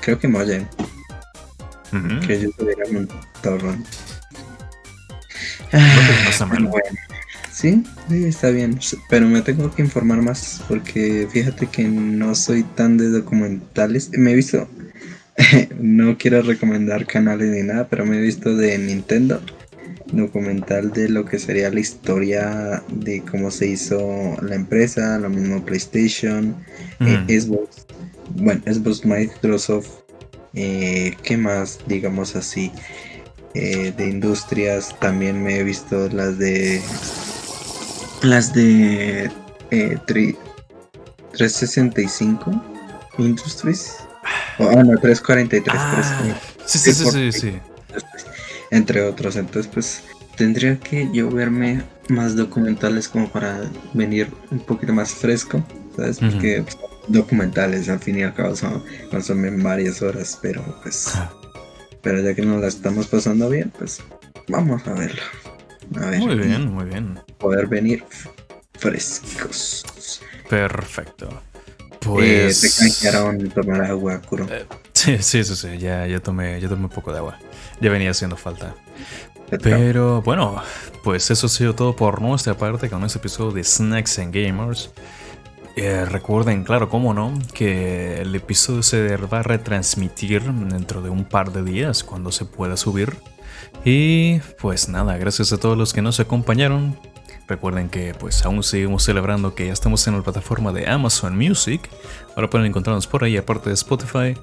Creo 0.01 0.17
que 0.17 0.28
Moyan. 0.28 0.67
Que 2.26 2.34
ellos 2.34 2.55
tuvieran 2.57 2.95
un 2.95 3.09
torrent. 3.43 3.86
Ah, 5.74 6.47
bueno. 6.49 6.71
Sí, 7.54 7.84
sí, 8.10 8.26
está 8.26 8.49
bien, 8.49 8.80
pero 9.10 9.28
me 9.28 9.43
tengo 9.43 9.72
que 9.74 9.84
informar 9.84 10.24
más 10.24 10.64
porque 10.68 11.28
fíjate 11.32 11.68
que 11.68 11.84
no 11.84 12.34
soy 12.34 12.64
tan 12.64 12.97
de 12.97 13.10
documentales. 13.10 14.10
Me 14.18 14.32
he 14.32 14.36
visto, 14.36 14.68
no 15.80 16.18
quiero 16.18 16.41
recomendar 16.41 17.06
canales 17.06 17.49
ni 17.51 17.62
nada, 17.62 17.88
pero 17.88 18.08
me 18.08 18.18
he 18.18 18.22
visto 18.22 18.58
de 18.58 18.76
Nintendo, 18.80 19.39
documental 20.12 20.91
de 20.93 21.10
lo 21.10 21.26
que 21.26 21.38
sería 21.38 21.70
la 21.70 21.80
historia 21.80 22.82
de 22.91 23.22
cómo 23.22 23.51
se 23.51 23.68
hizo 23.68 24.36
la 24.41 24.56
empresa, 24.56 25.20
lo 25.20 25.30
mismo 25.30 25.64
PlayStation, 25.64 26.56
eh, 27.01 27.39
Xbox, 27.39 27.86
bueno, 28.36 28.64
Xbox 28.66 29.06
Microsoft, 29.06 29.89
eh, 30.56 31.16
¿qué 31.22 31.38
más? 31.38 31.80
Digamos 31.88 32.36
así. 32.36 32.72
Eh, 33.56 33.93
de 33.95 34.10
industrias 34.10 34.99
también 34.99 35.43
me 35.43 35.60
he 35.60 35.64
visto 35.64 36.09
las 36.09 36.39
de 36.39 36.82
las 38.24 38.54
de 38.54 39.29
eh, 39.71 39.97
365 40.08 42.63
Industries. 43.17 43.97
Oh, 44.58 44.70
ah, 44.70 44.83
no, 44.83 44.97
343. 44.97 45.75
Ah, 45.78 46.39
sí, 46.66 46.79
sí, 46.79 46.93
sí, 46.93 47.32
sí, 47.32 47.59
Entre 48.71 49.01
otros. 49.01 49.36
Entonces, 49.36 49.70
pues 49.71 50.01
tendría 50.36 50.79
que 50.79 51.08
yo 51.13 51.29
verme 51.29 51.83
más 52.09 52.36
documentales 52.36 53.08
como 53.08 53.29
para 53.29 53.70
venir 53.93 54.33
un 54.51 54.59
poquito 54.59 54.93
más 54.93 55.13
fresco. 55.13 55.63
¿Sabes? 55.95 56.17
Porque 56.20 56.63
pues, 56.63 56.78
documentales 57.08 57.87
al 57.89 58.00
fin 58.00 58.17
y 58.17 58.24
al 58.24 58.33
cabo 58.33 58.55
son, 58.55 58.83
consumen 59.12 59.62
varias 59.62 60.01
horas, 60.01 60.39
pero 60.41 60.63
pues. 60.82 61.13
Pero 62.01 62.20
ya 62.21 62.33
que 62.33 62.41
nos 62.41 62.59
la 62.62 62.67
estamos 62.67 63.05
pasando 63.08 63.47
bien, 63.50 63.71
pues 63.78 64.01
vamos 64.47 64.87
a 64.87 64.93
verlo 64.93 65.21
muy 66.20 66.36
bien, 66.36 66.74
muy 66.74 66.86
bien. 66.86 67.20
Poder 67.37 67.67
venir 67.67 68.03
frescos. 68.74 70.21
Perfecto. 70.49 71.29
Pues. 71.99 72.63
Eh, 72.63 72.67
te 72.67 72.83
canjearon 72.83 73.49
tomar 73.49 73.82
agua, 73.82 74.21
Kuro. 74.21 74.47
Eh, 74.49 74.65
sí, 74.93 75.17
sí, 75.21 75.43
sí, 75.43 75.55
sí. 75.55 75.78
Ya, 75.78 76.05
ya, 76.05 76.20
tomé, 76.20 76.59
ya 76.59 76.67
tomé 76.67 76.83
un 76.83 76.89
poco 76.89 77.11
de 77.11 77.20
agua. 77.20 77.39
Ya 77.79 77.89
venía 77.89 78.11
haciendo 78.11 78.36
falta. 78.36 78.75
Pero 79.61 80.21
bueno, 80.21 80.61
pues 81.03 81.29
eso 81.29 81.45
ha 81.45 81.49
sido 81.49 81.75
todo 81.75 81.95
por 81.95 82.21
nuestra 82.21 82.57
parte 82.57 82.89
con 82.89 83.03
este 83.03 83.20
episodio 83.20 83.51
de 83.51 83.63
Snacks 83.63 84.20
and 84.20 84.33
Gamers. 84.33 84.91
Eh, 85.75 86.05
recuerden, 86.05 86.63
claro, 86.63 86.89
cómo 86.89 87.13
no, 87.13 87.33
que 87.53 88.21
el 88.21 88.36
episodio 88.36 88.83
se 88.83 89.17
va 89.17 89.39
a 89.39 89.43
retransmitir 89.43 90.43
dentro 90.43 91.01
de 91.01 91.09
un 91.09 91.25
par 91.25 91.51
de 91.51 91.63
días 91.63 92.03
cuando 92.03 92.32
se 92.32 92.45
pueda 92.45 92.78
subir. 92.78 93.15
Y 93.86 94.39
pues 94.59 94.89
nada, 94.89 95.17
gracias 95.17 95.51
a 95.54 95.58
todos 95.58 95.78
los 95.78 95.93
que 95.93 96.01
nos 96.01 96.20
acompañaron. 96.20 96.97
Recuerden 97.47 97.89
que 97.89 98.13
pues 98.13 98.45
aún 98.45 98.63
seguimos 98.63 99.04
celebrando 99.04 99.54
que 99.54 99.67
ya 99.67 99.74
estamos 99.74 100.08
en 100.08 100.16
la 100.16 100.24
plataforma 100.24 100.71
de 100.71 100.89
Amazon 100.89 101.37
Music. 101.37 101.89
Ahora 102.36 102.50
pueden 102.50 102.67
encontrarnos 102.67 103.08
por 103.08 103.24
ahí 103.24 103.36
aparte 103.36 103.70
de 103.70 103.75
Spotify. 103.75 104.36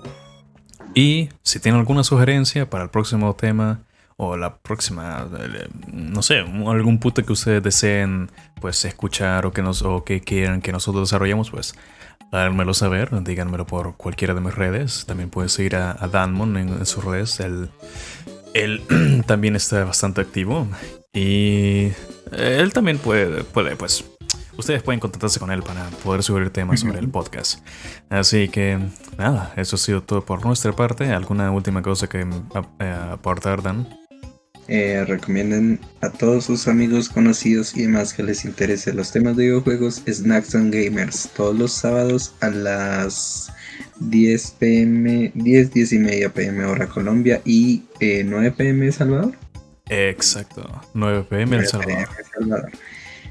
Y 0.95 1.29
si 1.43 1.61
tienen 1.61 1.81
alguna 1.81 2.05
sugerencia 2.05 2.69
para 2.69 2.85
el 2.85 2.91
próximo 2.91 3.35
tema 3.35 3.81
o 4.17 4.37
la 4.37 4.59
próxima, 4.59 5.27
eh, 5.39 5.69
no 5.93 6.23
sé, 6.23 6.41
algún 6.41 6.99
punto 6.99 7.25
que 7.25 7.33
ustedes 7.33 7.63
deseen 7.63 8.31
pues 8.61 8.85
escuchar 8.85 9.47
o 9.47 9.53
que 9.53 9.63
nos 9.63 9.81
o 9.83 10.05
que 10.05 10.21
quieran 10.21 10.61
que 10.61 10.73
nosotros 10.73 11.09
desarrollemos, 11.09 11.51
pues 11.51 11.75
hármelo 12.33 12.75
saber, 12.75 13.23
díganmelo 13.23 13.67
por 13.67 13.97
cualquiera 13.97 14.35
de 14.35 14.41
mis 14.41 14.55
redes. 14.55 15.07
También 15.07 15.31
pueden 15.31 15.49
seguir 15.49 15.77
a, 15.77 15.95
Danmon 16.07 16.57
en, 16.59 16.87
sus 16.87 17.03
redes. 17.03 17.41
Él, 17.41 17.71
él 18.55 18.83
también 19.27 19.57
está 19.57 19.85
bastante 19.85 20.21
activo 20.21 20.67
y 21.13 21.89
él 22.33 22.73
también 22.73 22.99
puede, 22.99 23.45
puede, 23.45 23.77
pues, 23.77 24.05
ustedes 24.57 24.83
pueden 24.83 25.01
contactarse 25.01 25.41
con 25.41 25.51
él 25.51 25.63
para 25.63 25.89
poder 26.05 26.23
subir 26.23 26.51
temas 26.51 26.81
sobre 26.81 26.99
el 26.99 27.09
podcast. 27.09 27.61
Así 28.09 28.49
que, 28.49 28.79
nada, 29.19 29.53
eso 29.57 29.77
ha 29.77 29.79
sido 29.79 30.03
todo 30.03 30.25
por 30.25 30.45
nuestra 30.45 30.73
parte. 30.73 31.11
¿Alguna 31.11 31.51
última 31.51 31.83
cosa 31.83 32.09
que 32.09 32.21
eh, 32.21 32.97
aportar, 33.13 33.63
Dan? 33.63 33.89
Eh, 34.69 35.05
recomienden 35.05 35.81
a 36.01 36.11
todos 36.11 36.45
sus 36.45 36.69
amigos, 36.69 37.09
conocidos 37.09 37.77
y 37.77 37.83
demás 37.83 38.15
que 38.15 38.23
les 38.23 38.45
interese 38.45 38.93
los 38.93 39.11
temas 39.11 39.37
de 39.37 39.47
videojuegos 39.47 40.03
Snacks 40.07 40.55
and 40.55 40.73
Gamers 40.73 41.29
todos 41.35 41.59
los 41.59 41.73
sábados 41.73 42.35
a 42.41 42.51
las 42.51 43.53
10 44.01 44.57
pm, 44.59 45.33
10, 45.35 45.73
10 45.73 45.93
y 45.93 45.99
media 45.99 46.33
pm 46.33 46.65
hora 46.65 46.89
Colombia 46.89 47.41
y 47.45 47.83
9 48.01 48.47
eh, 48.47 48.51
pm 48.51 48.91
Salvador. 48.93 49.33
Exacto, 49.89 50.69
9 50.95 51.27
pm 51.29 51.57
El 51.57 51.67
Salvador. 51.67 52.09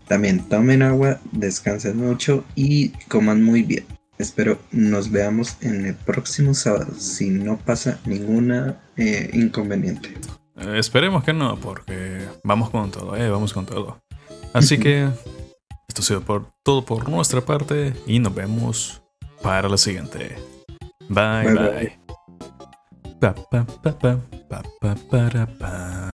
También 0.07 0.39
tomen 0.49 0.81
agua, 0.81 1.19
descansen 1.31 1.97
mucho 1.97 2.43
y 2.55 2.89
coman 3.07 3.43
muy 3.43 3.61
bien. 3.61 3.85
Espero 4.17 4.59
nos 4.71 5.11
veamos 5.11 5.55
en 5.61 5.85
el 5.85 5.95
próximo 5.95 6.53
sábado 6.53 6.93
si 6.97 7.29
no 7.29 7.57
pasa 7.57 7.99
ninguna 8.05 8.77
eh, 8.97 9.29
inconveniente. 9.33 10.09
Eh, 10.57 10.77
esperemos 10.77 11.23
que 11.23 11.31
no, 11.31 11.57
porque 11.57 12.19
vamos 12.43 12.69
con 12.69 12.91
todo, 12.91 13.15
eh, 13.15 13.29
vamos 13.29 13.53
con 13.53 13.65
todo. 13.65 14.01
Así 14.51 14.77
que 14.77 15.03
esto 15.87 16.01
ha 16.01 16.03
sido 16.03 16.21
por, 16.21 16.51
todo 16.63 16.83
por 16.83 17.07
nuestra 17.07 17.41
parte 17.41 17.93
y 18.05 18.19
nos 18.19 18.35
vemos 18.35 19.01
para 19.41 19.69
la 19.69 19.77
siguiente. 19.77 20.35
Bye. 21.10 21.98
bye. 24.80 24.99
bye. 25.60 26.10